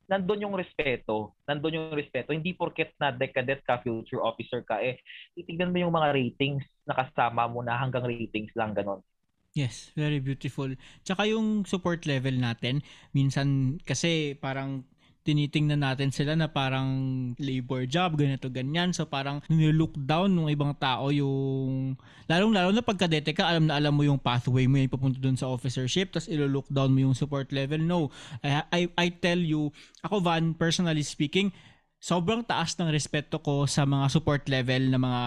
nandun 0.09 0.49
yung 0.49 0.57
respeto. 0.57 1.37
Nandun 1.45 1.76
yung 1.76 1.89
respeto. 1.93 2.33
Hindi 2.33 2.57
porket 2.57 2.97
na 2.97 3.12
decadet 3.12 3.61
ka, 3.62 3.85
future 3.85 4.24
officer 4.24 4.64
ka, 4.64 4.81
eh, 4.81 4.97
titignan 5.37 5.70
mo 5.70 5.79
yung 5.85 5.93
mga 5.93 6.16
ratings 6.16 6.64
na 6.89 6.97
kasama 6.97 7.45
mo 7.45 7.61
na 7.61 7.76
hanggang 7.76 8.09
ratings 8.09 8.51
lang, 8.57 8.72
ganon. 8.72 9.05
Yes, 9.53 9.93
very 9.93 10.20
beautiful. 10.20 10.72
Tsaka 11.05 11.29
yung 11.29 11.68
support 11.68 12.09
level 12.09 12.41
natin, 12.41 12.81
minsan 13.12 13.76
kasi 13.85 14.37
parang 14.39 14.89
tinitingnan 15.29 15.85
natin 15.85 16.09
sila 16.09 16.33
na 16.33 16.49
parang 16.49 16.89
labor 17.37 17.85
job, 17.85 18.16
ganito, 18.16 18.49
ganyan. 18.49 18.97
So 18.97 19.05
parang 19.05 19.45
nilook 19.53 19.93
down 20.01 20.33
ng 20.33 20.49
ibang 20.49 20.72
tao 20.81 21.12
yung, 21.12 22.01
lalong-lalo 22.24 22.72
na 22.72 22.81
pagkadete 22.81 23.37
ka, 23.37 23.45
alam 23.45 23.68
na 23.68 23.76
alam 23.76 23.93
mo 23.93 24.09
yung 24.09 24.16
pathway 24.16 24.64
mo 24.64 24.81
yung 24.81 24.89
papunta 24.89 25.20
dun 25.20 25.37
sa 25.37 25.53
officership, 25.53 26.16
tapos 26.16 26.33
ilo-look 26.33 26.64
down 26.72 26.97
mo 26.97 27.05
yung 27.05 27.12
support 27.12 27.53
level. 27.53 27.76
No, 27.85 28.09
I, 28.41 28.64
I, 28.72 28.81
I 28.97 29.07
tell 29.12 29.37
you, 29.37 29.68
ako 30.01 30.24
Van, 30.24 30.57
personally 30.57 31.05
speaking, 31.05 31.53
sobrang 32.01 32.49
taas 32.49 32.72
ng 32.81 32.89
respeto 32.89 33.45
ko 33.45 33.68
sa 33.68 33.85
mga 33.85 34.09
support 34.09 34.49
level 34.49 34.89
na 34.89 34.97
mga 34.97 35.22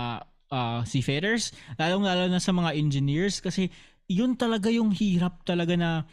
uh, 0.49 0.81
seafarers, 0.81 1.53
lalong-lalo 1.77 2.25
na 2.25 2.41
sa 2.41 2.49
mga 2.49 2.73
engineers 2.73 3.37
kasi 3.37 3.69
yun 4.09 4.33
talaga 4.33 4.73
yung 4.73 4.89
hirap 4.89 5.45
talaga 5.45 5.77
na 5.77 6.09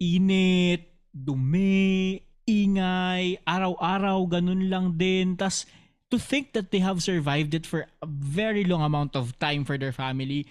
init, 0.00 0.96
dumi, 1.12 2.16
ingay, 2.48 3.38
araw-araw, 3.46 4.26
ganun 4.28 4.68
lang 4.68 4.96
din. 4.96 5.36
Tas, 5.36 5.66
to 6.10 6.18
think 6.18 6.52
that 6.52 6.70
they 6.70 6.80
have 6.80 7.02
survived 7.02 7.54
it 7.54 7.64
for 7.64 7.86
a 8.02 8.06
very 8.06 8.64
long 8.64 8.82
amount 8.82 9.16
of 9.16 9.38
time 9.38 9.64
for 9.64 9.78
their 9.78 9.92
family, 9.92 10.46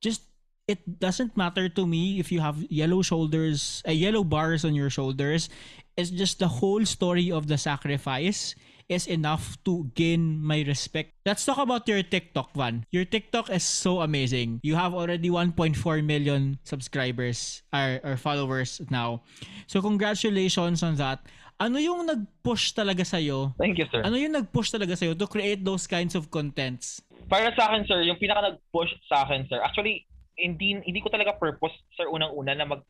just, 0.00 0.22
it 0.66 1.00
doesn't 1.00 1.36
matter 1.36 1.68
to 1.68 1.86
me 1.86 2.18
if 2.18 2.32
you 2.32 2.40
have 2.40 2.64
yellow 2.70 3.02
shoulders, 3.02 3.82
uh, 3.86 3.92
yellow 3.92 4.24
bars 4.24 4.64
on 4.64 4.74
your 4.74 4.90
shoulders. 4.90 5.48
It's 5.96 6.10
just 6.10 6.38
the 6.38 6.48
whole 6.48 6.84
story 6.84 7.30
of 7.30 7.46
the 7.46 7.58
sacrifice 7.58 8.54
is 8.88 9.06
enough 9.06 9.56
to 9.64 9.90
gain 9.94 10.40
my 10.42 10.62
respect. 10.62 11.14
Let's 11.24 11.44
talk 11.44 11.58
about 11.58 11.88
your 11.88 12.02
TikTok, 12.02 12.54
Van. 12.54 12.84
Your 12.90 13.04
TikTok 13.04 13.50
is 13.50 13.64
so 13.64 14.00
amazing. 14.00 14.60
You 14.62 14.76
have 14.76 14.94
already 14.94 15.30
1.4 15.30 15.76
million 16.04 16.58
subscribers 16.64 17.62
or, 17.72 18.00
or 18.04 18.16
followers 18.16 18.80
now. 18.90 19.22
So 19.66 19.80
congratulations 19.80 20.82
on 20.82 20.96
that. 20.96 21.24
Ano 21.60 21.78
yung 21.78 22.06
nag-push 22.06 22.74
talaga 22.74 23.06
sa'yo? 23.06 23.54
Thank 23.56 23.78
you, 23.78 23.86
sir. 23.88 24.02
Ano 24.02 24.18
yung 24.18 24.34
nag-push 24.34 24.74
talaga 24.74 24.98
sa'yo 24.98 25.14
to 25.14 25.30
create 25.30 25.62
those 25.62 25.86
kinds 25.86 26.18
of 26.18 26.26
contents? 26.28 26.98
Para 27.30 27.54
sa 27.54 27.70
akin, 27.70 27.86
sir, 27.86 28.02
yung 28.02 28.18
pinaka 28.18 28.52
nag-push 28.52 28.90
sa 29.06 29.22
akin, 29.22 29.46
sir, 29.46 29.62
actually, 29.62 30.04
hindi 30.34 30.82
hindi 30.82 30.98
ko 30.98 31.08
talaga 31.14 31.38
purpose, 31.38 31.72
sir, 31.94 32.10
unang-una 32.10 32.58
na 32.58 32.66
mag 32.66 32.82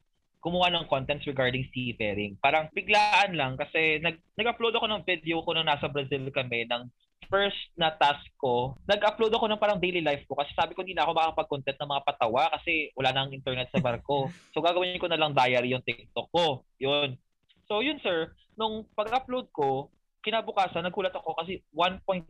kumuha 0.44 0.68
ng 0.68 0.84
contents 0.92 1.24
regarding 1.24 1.64
seafaring. 1.72 2.36
Parang 2.36 2.68
biglaan 2.76 3.32
lang 3.32 3.56
kasi 3.56 3.96
nag, 4.04 4.20
nag-upload 4.36 4.76
ako 4.76 4.86
ng 4.92 5.02
video 5.08 5.40
ko 5.40 5.56
nung 5.56 5.64
nasa 5.64 5.88
Brazil 5.88 6.28
kami 6.28 6.68
ng 6.68 6.84
first 7.32 7.72
na 7.80 7.88
task 7.96 8.28
ko, 8.36 8.76
nag-upload 8.84 9.32
ako 9.32 9.48
ng 9.48 9.56
parang 9.56 9.80
daily 9.80 10.04
life 10.04 10.20
ko 10.28 10.36
kasi 10.36 10.52
sabi 10.52 10.76
ko 10.76 10.84
hindi 10.84 10.92
na 10.92 11.08
ako 11.08 11.16
makakapag-content 11.16 11.80
ng 11.80 11.90
mga 11.96 12.04
patawa 12.04 12.52
kasi 12.60 12.92
wala 12.92 13.16
nang 13.16 13.32
internet 13.32 13.72
sa 13.72 13.80
barko. 13.80 14.28
So 14.52 14.60
gagawin 14.60 15.00
ko 15.00 15.08
na 15.08 15.16
lang 15.16 15.32
diary 15.32 15.72
yung 15.72 15.80
TikTok 15.80 16.28
ko. 16.28 16.68
Yun. 16.76 17.16
So 17.64 17.80
yun 17.80 17.96
sir, 18.04 18.36
nung 18.60 18.84
pag-upload 18.92 19.48
ko, 19.48 19.88
kinabukasan 20.20 20.84
nagkulat 20.84 21.16
ako 21.16 21.40
kasi 21.40 21.64
1.1 21.72 22.28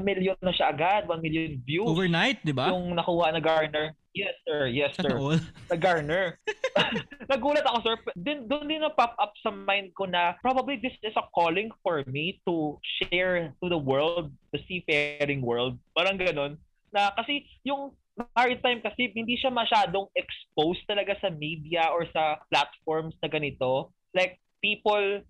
million 0.00 0.40
na 0.40 0.56
siya 0.56 0.72
agad, 0.72 1.04
1 1.04 1.20
million 1.20 1.60
views. 1.60 1.84
Overnight, 1.84 2.40
di 2.40 2.56
ba? 2.56 2.72
Yung 2.72 2.96
nakuha 2.96 3.28
na 3.28 3.44
Garner. 3.44 3.92
Yes, 4.12 4.36
sir. 4.44 4.68
Yes, 4.68 4.92
sir. 5.00 5.16
Sa 5.72 5.76
Garner. 5.76 6.36
Nagulat 7.32 7.64
ako, 7.64 7.78
sir. 7.84 7.96
Din, 8.16 8.44
doon 8.48 8.68
din 8.68 8.84
na-pop 8.84 9.16
up 9.16 9.32
sa 9.40 9.52
mind 9.52 9.92
ko 9.96 10.04
na 10.04 10.36
probably 10.40 10.80
this 10.80 10.96
is 11.00 11.16
a 11.16 11.24
calling 11.32 11.72
for 11.80 12.04
me 12.08 12.40
to 12.44 12.76
share 13.00 13.52
to 13.60 13.66
the 13.68 13.78
world, 13.78 14.32
the 14.52 14.60
seafaring 14.68 15.40
world. 15.40 15.76
Parang 15.96 16.20
ganun. 16.20 16.60
Na 16.92 17.12
kasi 17.16 17.44
yung 17.64 17.96
maritime 18.36 18.84
kasi 18.84 19.08
hindi 19.16 19.40
siya 19.40 19.48
masyadong 19.48 20.08
exposed 20.12 20.84
talaga 20.84 21.16
sa 21.20 21.32
media 21.32 21.88
or 21.88 22.04
sa 22.12 22.40
platforms 22.52 23.16
na 23.24 23.28
ganito. 23.32 23.92
Like, 24.12 24.36
people 24.60 25.24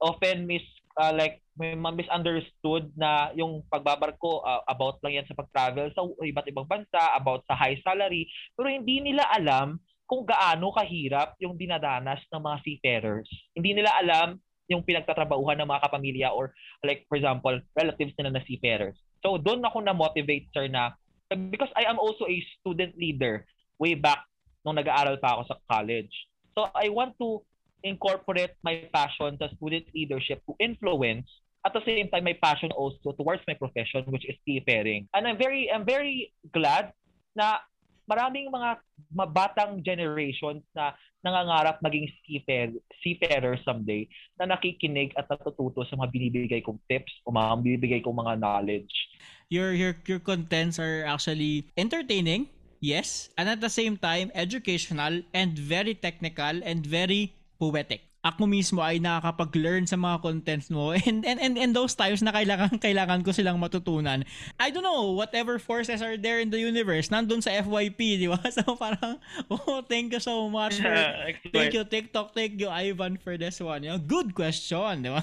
often 0.00 0.48
miss 0.48 0.64
uh, 0.96 1.12
like 1.12 1.40
may 1.56 1.72
misunderstood 1.72 2.92
na 2.96 3.32
yung 3.32 3.64
pagbabarko 3.72 4.44
uh, 4.44 4.60
about 4.68 5.00
lang 5.00 5.20
yan 5.20 5.28
sa 5.28 5.36
pag-travel 5.36 5.88
sa 5.92 6.04
iba't 6.04 6.48
ibang 6.52 6.68
bansa, 6.68 7.00
about 7.16 7.40
sa 7.48 7.56
high 7.56 7.80
salary, 7.80 8.28
pero 8.52 8.68
hindi 8.68 9.00
nila 9.00 9.24
alam 9.32 9.80
kung 10.04 10.22
gaano 10.22 10.70
kahirap 10.76 11.34
yung 11.40 11.56
dinadanas 11.56 12.20
ng 12.30 12.42
mga 12.44 12.58
seafarers. 12.62 13.28
Hindi 13.56 13.80
nila 13.80 13.90
alam 13.98 14.38
yung 14.68 14.82
pinagtatrabahuhan 14.82 15.58
ng 15.62 15.68
mga 15.68 15.82
kapamilya 15.88 16.28
or 16.30 16.52
like 16.84 17.08
for 17.08 17.16
example, 17.18 17.54
relatives 17.74 18.14
nila 18.20 18.36
na 18.36 18.42
seafarers. 18.44 18.98
So 19.24 19.40
doon 19.40 19.64
ako 19.64 19.82
na-motivate 19.82 20.52
sir 20.52 20.68
na 20.68 20.94
because 21.50 21.70
I 21.74 21.88
am 21.90 21.98
also 21.98 22.28
a 22.28 22.36
student 22.58 22.94
leader 22.94 23.48
way 23.82 23.98
back 23.98 24.22
nung 24.62 24.78
nag-aaral 24.78 25.18
pa 25.18 25.38
ako 25.38 25.42
sa 25.50 25.56
college. 25.66 26.12
So 26.54 26.70
I 26.74 26.90
want 26.90 27.18
to 27.18 27.42
incorporate 27.84 28.56
my 28.64 28.88
passion 28.92 29.36
sa 29.36 29.52
student 29.56 29.84
leadership 29.92 30.40
to 30.48 30.56
influence 30.62 31.28
at 31.66 31.74
the 31.74 31.82
same 31.82 32.06
time 32.08 32.22
my 32.22 32.38
passion 32.38 32.70
also 32.72 33.10
towards 33.18 33.42
my 33.50 33.58
profession 33.58 34.06
which 34.14 34.24
is 34.30 34.38
seafaring. 34.46 35.10
And 35.10 35.26
I'm 35.26 35.36
very 35.36 35.66
I'm 35.66 35.84
very 35.84 36.30
glad 36.54 36.94
na 37.34 37.58
maraming 38.06 38.54
mga 38.54 38.78
mabatang 39.10 39.82
generation 39.82 40.62
na 40.72 40.94
nangangarap 41.26 41.82
maging 41.82 42.06
seafarer, 42.22 42.70
seafarer 43.02 43.58
someday 43.66 44.06
na 44.38 44.46
nakikinig 44.46 45.10
at 45.18 45.26
natututo 45.26 45.82
sa 45.82 45.98
mga 45.98 46.10
binibigay 46.14 46.62
kong 46.62 46.78
tips 46.86 47.10
o 47.26 47.34
mga 47.34 47.66
binibigay 47.66 48.00
kong 48.00 48.14
mga 48.14 48.38
knowledge. 48.38 48.94
Your 49.50 49.74
your 49.74 49.98
your 50.06 50.22
contents 50.22 50.78
are 50.78 51.02
actually 51.06 51.70
entertaining, 51.74 52.50
yes, 52.78 53.30
and 53.34 53.50
at 53.50 53.58
the 53.58 53.70
same 53.70 53.98
time 53.98 54.30
educational 54.38 55.22
and 55.34 55.58
very 55.58 55.94
technical 55.98 56.62
and 56.62 56.86
very 56.86 57.35
poetic. 57.56 58.04
Ako 58.26 58.42
mismo 58.50 58.82
ay 58.82 58.98
nakakapag-learn 58.98 59.86
sa 59.86 59.94
mga 59.94 60.18
contents 60.18 60.66
mo 60.66 60.90
and 61.06 61.22
and 61.22 61.38
and, 61.38 61.54
and 61.54 61.72
those 61.72 61.94
times 61.94 62.20
na 62.26 62.34
kailangan 62.34 62.74
kailangan 62.84 63.22
ko 63.22 63.30
silang 63.30 63.62
matutunan. 63.62 64.26
I 64.58 64.68
don't 64.74 64.82
know, 64.82 65.14
whatever 65.14 65.62
forces 65.62 66.02
are 66.02 66.18
there 66.18 66.42
in 66.42 66.50
the 66.50 66.58
universe, 66.58 67.08
nandun 67.08 67.40
sa 67.40 67.54
FYP, 67.62 68.00
di 68.22 68.28
ba? 68.28 68.42
So 68.50 68.74
parang, 68.74 69.22
oh, 69.48 69.80
thank 69.86 70.12
you 70.12 70.20
so 70.20 70.50
much 70.50 70.82
for, 70.82 70.92
thank 71.54 71.72
you 71.72 71.86
TikTok, 71.86 72.34
thank 72.34 72.58
you 72.58 72.68
Ivan 72.68 73.16
for 73.16 73.38
this 73.38 73.62
one. 73.62 73.86
You 73.86 73.96
know, 73.96 74.02
good 74.02 74.34
question, 74.34 75.06
di 75.06 75.10
ba? 75.10 75.22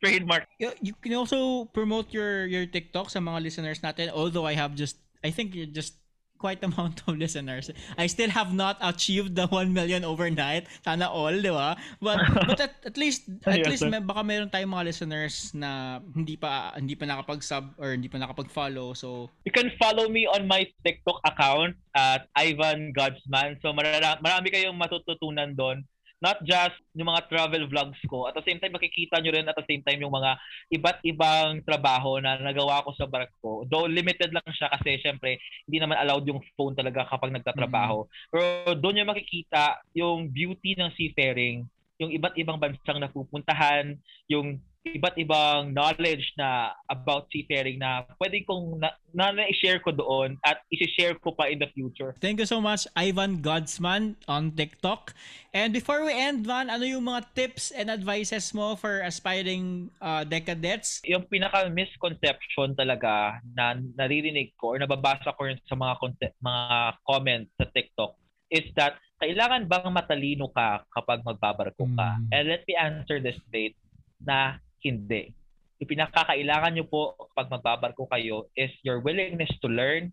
Trademark. 0.00 0.48
You, 0.56 0.72
you 0.80 0.94
can 0.96 1.12
also 1.12 1.68
promote 1.76 2.14
your 2.16 2.48
your 2.48 2.64
TikTok 2.64 3.12
sa 3.12 3.20
mga 3.20 3.44
listeners 3.44 3.84
natin 3.84 4.08
although 4.08 4.48
I 4.48 4.56
have 4.56 4.72
just 4.72 4.96
I 5.20 5.28
think 5.28 5.52
you 5.52 5.68
just 5.68 5.99
quite 6.40 6.64
amount 6.64 7.04
of 7.04 7.20
listeners. 7.20 7.68
I 8.00 8.08
still 8.08 8.32
have 8.32 8.56
not 8.56 8.80
achieved 8.80 9.36
the 9.36 9.44
1 9.46 9.68
million 9.76 10.08
overnight. 10.08 10.64
Sana 10.80 11.12
all, 11.12 11.36
di 11.36 11.52
ba? 11.52 11.76
But, 12.00 12.24
but 12.48 12.56
at, 12.56 12.74
at 12.88 12.96
least, 12.96 13.28
at 13.44 13.60
yes, 13.60 13.68
least 13.68 13.84
may, 13.84 14.00
baka 14.00 14.24
meron 14.24 14.48
tayong 14.48 14.72
mga 14.72 14.84
listeners 14.88 15.52
na 15.52 16.00
hindi 16.16 16.40
pa 16.40 16.72
hindi 16.72 16.96
pa 16.96 17.04
nakapag-sub 17.04 17.76
or 17.76 17.92
hindi 17.92 18.08
pa 18.08 18.16
nakapag-follow. 18.16 18.96
So, 18.96 19.28
you 19.44 19.52
can 19.52 19.68
follow 19.76 20.08
me 20.08 20.24
on 20.24 20.48
my 20.48 20.64
TikTok 20.82 21.20
account 21.28 21.76
at 21.92 22.32
Ivan 22.34 22.96
Godsman. 22.96 23.60
So, 23.60 23.76
marami, 23.76 24.00
marami 24.24 24.48
kayong 24.48 24.80
matututunan 24.80 25.52
doon 25.52 25.84
not 26.20 26.36
just 26.44 26.76
yung 26.92 27.08
mga 27.08 27.32
travel 27.32 27.64
vlogs 27.64 28.00
ko. 28.04 28.28
At 28.28 28.36
the 28.36 28.44
same 28.44 28.60
time, 28.60 28.76
makikita 28.76 29.18
nyo 29.18 29.32
rin 29.32 29.48
at 29.48 29.56
the 29.56 29.64
same 29.64 29.80
time 29.80 30.04
yung 30.04 30.12
mga 30.12 30.36
iba't 30.68 31.00
ibang 31.08 31.64
trabaho 31.64 32.20
na 32.20 32.36
nagawa 32.36 32.84
ko 32.84 32.92
sa 32.92 33.08
barko. 33.08 33.64
Though 33.66 33.88
limited 33.88 34.30
lang 34.30 34.44
siya 34.52 34.68
kasi 34.68 35.00
syempre 35.00 35.40
hindi 35.64 35.80
naman 35.80 35.96
allowed 35.96 36.28
yung 36.28 36.44
phone 36.54 36.76
talaga 36.76 37.08
kapag 37.08 37.32
nagtatrabaho. 37.32 38.04
Mm-hmm. 38.04 38.30
Pero 38.30 38.44
doon 38.76 39.00
yung 39.00 39.10
makikita 39.10 39.80
yung 39.96 40.28
beauty 40.28 40.76
ng 40.76 40.92
seafaring, 40.92 41.64
yung 41.96 42.12
iba't 42.12 42.36
ibang 42.36 42.60
bansang 42.60 43.00
napupuntahan, 43.00 43.96
yung 44.28 44.60
iba't 44.80 45.12
ibang 45.20 45.76
knowledge 45.76 46.32
na 46.40 46.72
about 46.88 47.28
seafaring 47.28 47.76
na 47.76 48.08
pwede 48.16 48.40
kong 48.48 48.80
na, 48.80 48.88
na, 49.12 49.28
na-share 49.28 49.76
ko 49.84 49.92
doon 49.92 50.40
at 50.40 50.64
i-share 50.72 51.12
ko 51.20 51.36
pa 51.36 51.52
in 51.52 51.60
the 51.60 51.68
future. 51.76 52.16
Thank 52.16 52.40
you 52.40 52.48
so 52.48 52.64
much, 52.64 52.88
Ivan 52.96 53.44
Godsman 53.44 54.16
on 54.24 54.56
TikTok. 54.56 55.12
And 55.52 55.76
before 55.76 56.00
we 56.08 56.16
end, 56.16 56.48
Van, 56.48 56.72
ano 56.72 56.88
yung 56.88 57.04
mga 57.04 57.28
tips 57.36 57.76
and 57.76 57.92
advices 57.92 58.56
mo 58.56 58.72
for 58.72 59.04
aspiring 59.04 59.92
uh, 60.00 60.24
decadets? 60.24 61.04
Yung 61.04 61.28
pinaka-misconception 61.28 62.72
talaga 62.72 63.42
na 63.52 63.76
naririnig 63.76 64.56
ko 64.56 64.72
or 64.72 64.78
nababasa 64.80 65.36
ko 65.36 65.44
sa 65.68 65.76
mga, 65.76 65.94
content, 66.00 66.34
mga 66.40 66.96
comments 67.04 67.52
sa 67.60 67.68
TikTok 67.68 68.16
is 68.50 68.66
that 68.74 68.98
kailangan 69.22 69.70
bang 69.70 69.86
matalino 69.94 70.50
ka 70.50 70.82
kapag 70.90 71.22
magbabarko 71.22 71.86
ka? 71.94 72.08
Mm. 72.18 72.28
And 72.34 72.44
let 72.50 72.62
me 72.66 72.74
answer 72.74 73.22
this 73.22 73.38
straight 73.46 73.78
na 74.20 74.58
hindi. 74.84 75.32
Yung 75.80 75.90
pinakakailangan 75.96 76.72
nyo 76.76 76.86
po 76.88 77.16
pag 77.32 77.48
magbabarko 77.48 78.04
kayo 78.12 78.52
is 78.52 78.72
your 78.84 79.00
willingness 79.00 79.50
to 79.64 79.68
learn, 79.68 80.12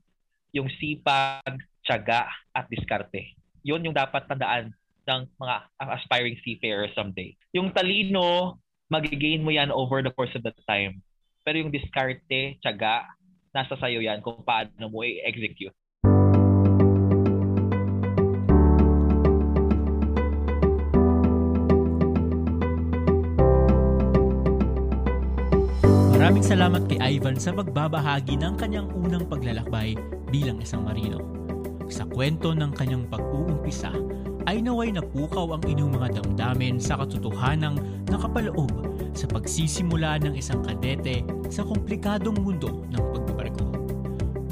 yung 0.56 0.72
sipag, 0.80 1.60
tiyaga, 1.84 2.28
at 2.56 2.72
diskarte. 2.72 3.36
Yun 3.68 3.84
yung 3.84 3.96
dapat 3.96 4.24
tandaan 4.32 4.72
ng 5.08 5.22
mga 5.40 5.56
aspiring 5.80 6.40
seafarers 6.44 6.96
someday. 6.96 7.36
Yung 7.52 7.72
talino, 7.76 8.60
magigain 8.88 9.44
mo 9.44 9.52
yan 9.52 9.72
over 9.72 10.00
the 10.00 10.12
course 10.16 10.32
of 10.36 10.44
the 10.44 10.56
time. 10.68 11.04
Pero 11.44 11.60
yung 11.64 11.72
diskarte, 11.72 12.60
tiyaga, 12.64 13.08
nasa 13.52 13.76
sayo 13.80 14.00
yan 14.04 14.24
kung 14.24 14.44
paano 14.44 14.88
mo 14.92 15.04
i-execute. 15.04 15.76
Maraming 26.28 26.44
salamat 26.44 26.84
kay 26.92 27.00
Ivan 27.00 27.40
sa 27.40 27.56
magbabahagi 27.56 28.36
ng 28.36 28.60
kanyang 28.60 28.92
unang 29.00 29.32
paglalakbay 29.32 29.96
bilang 30.28 30.60
isang 30.60 30.84
marino. 30.84 31.24
Sa 31.88 32.04
kwento 32.04 32.52
ng 32.52 32.76
kanyang 32.76 33.08
pag-uumpisa 33.08 33.96
ay 34.44 34.60
naway 34.60 34.92
napukaw 34.92 35.56
ang 35.56 35.64
inyong 35.64 35.96
mga 35.96 36.20
damdamin 36.20 36.84
sa 36.84 37.00
katotohanang 37.00 37.80
nakapaloob 38.12 38.68
sa 39.16 39.24
pagsisimula 39.32 40.20
ng 40.20 40.36
isang 40.36 40.60
kadete 40.68 41.24
sa 41.48 41.64
komplikadong 41.64 42.36
mundo 42.44 42.84
ng 42.92 43.04
pagbabarko. 43.16 43.68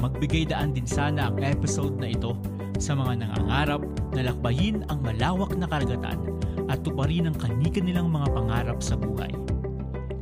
Magbigay 0.00 0.48
daan 0.48 0.72
din 0.72 0.88
sana 0.88 1.28
ang 1.28 1.44
episode 1.44 2.00
na 2.00 2.08
ito 2.08 2.40
sa 2.80 2.96
mga 2.96 3.20
nangangarap 3.20 3.84
na 4.16 4.32
lakbayin 4.32 4.80
ang 4.88 5.04
malawak 5.04 5.52
na 5.52 5.68
karagatan 5.68 6.24
at 6.72 6.80
tuparin 6.80 7.28
ang 7.28 7.36
kanika 7.36 7.84
nilang 7.84 8.08
mga 8.08 8.32
pangarap 8.32 8.80
sa 8.80 8.96
buhay 8.96 9.35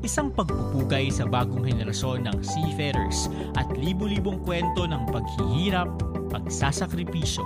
isang 0.05 0.29
pagpupugay 0.29 1.09
sa 1.09 1.25
bagong 1.25 1.65
henerasyon 1.65 2.29
ng 2.29 2.37
seafarers 2.45 3.33
at 3.57 3.65
libu-libong 3.73 4.37
kwento 4.45 4.85
ng 4.85 5.09
paghihirap, 5.09 5.89
pagsasakripisyo 6.29 7.41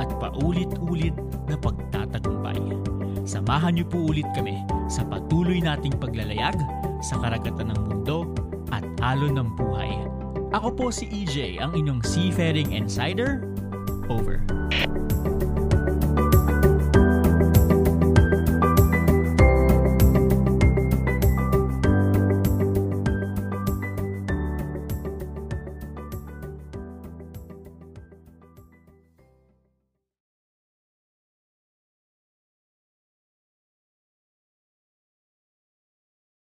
at 0.00 0.08
paulit-ulit 0.16 1.12
na 1.44 1.60
pagtatagumpay. 1.60 2.56
Samahan 3.28 3.76
niyo 3.76 3.86
po 3.92 4.08
ulit 4.08 4.26
kami 4.32 4.64
sa 4.88 5.04
patuloy 5.04 5.60
nating 5.60 5.94
paglalayag 6.00 6.56
sa 7.04 7.20
karagatan 7.20 7.68
ng 7.68 7.80
mundo 7.84 8.24
at 8.72 8.82
alon 9.04 9.36
ng 9.36 9.50
buhay. 9.60 9.92
Ako 10.56 10.72
po 10.74 10.86
si 10.88 11.06
EJ, 11.06 11.60
ang 11.60 11.76
inyong 11.76 12.00
Seafaring 12.02 12.72
Insider. 12.74 13.44
Over. 14.10 14.59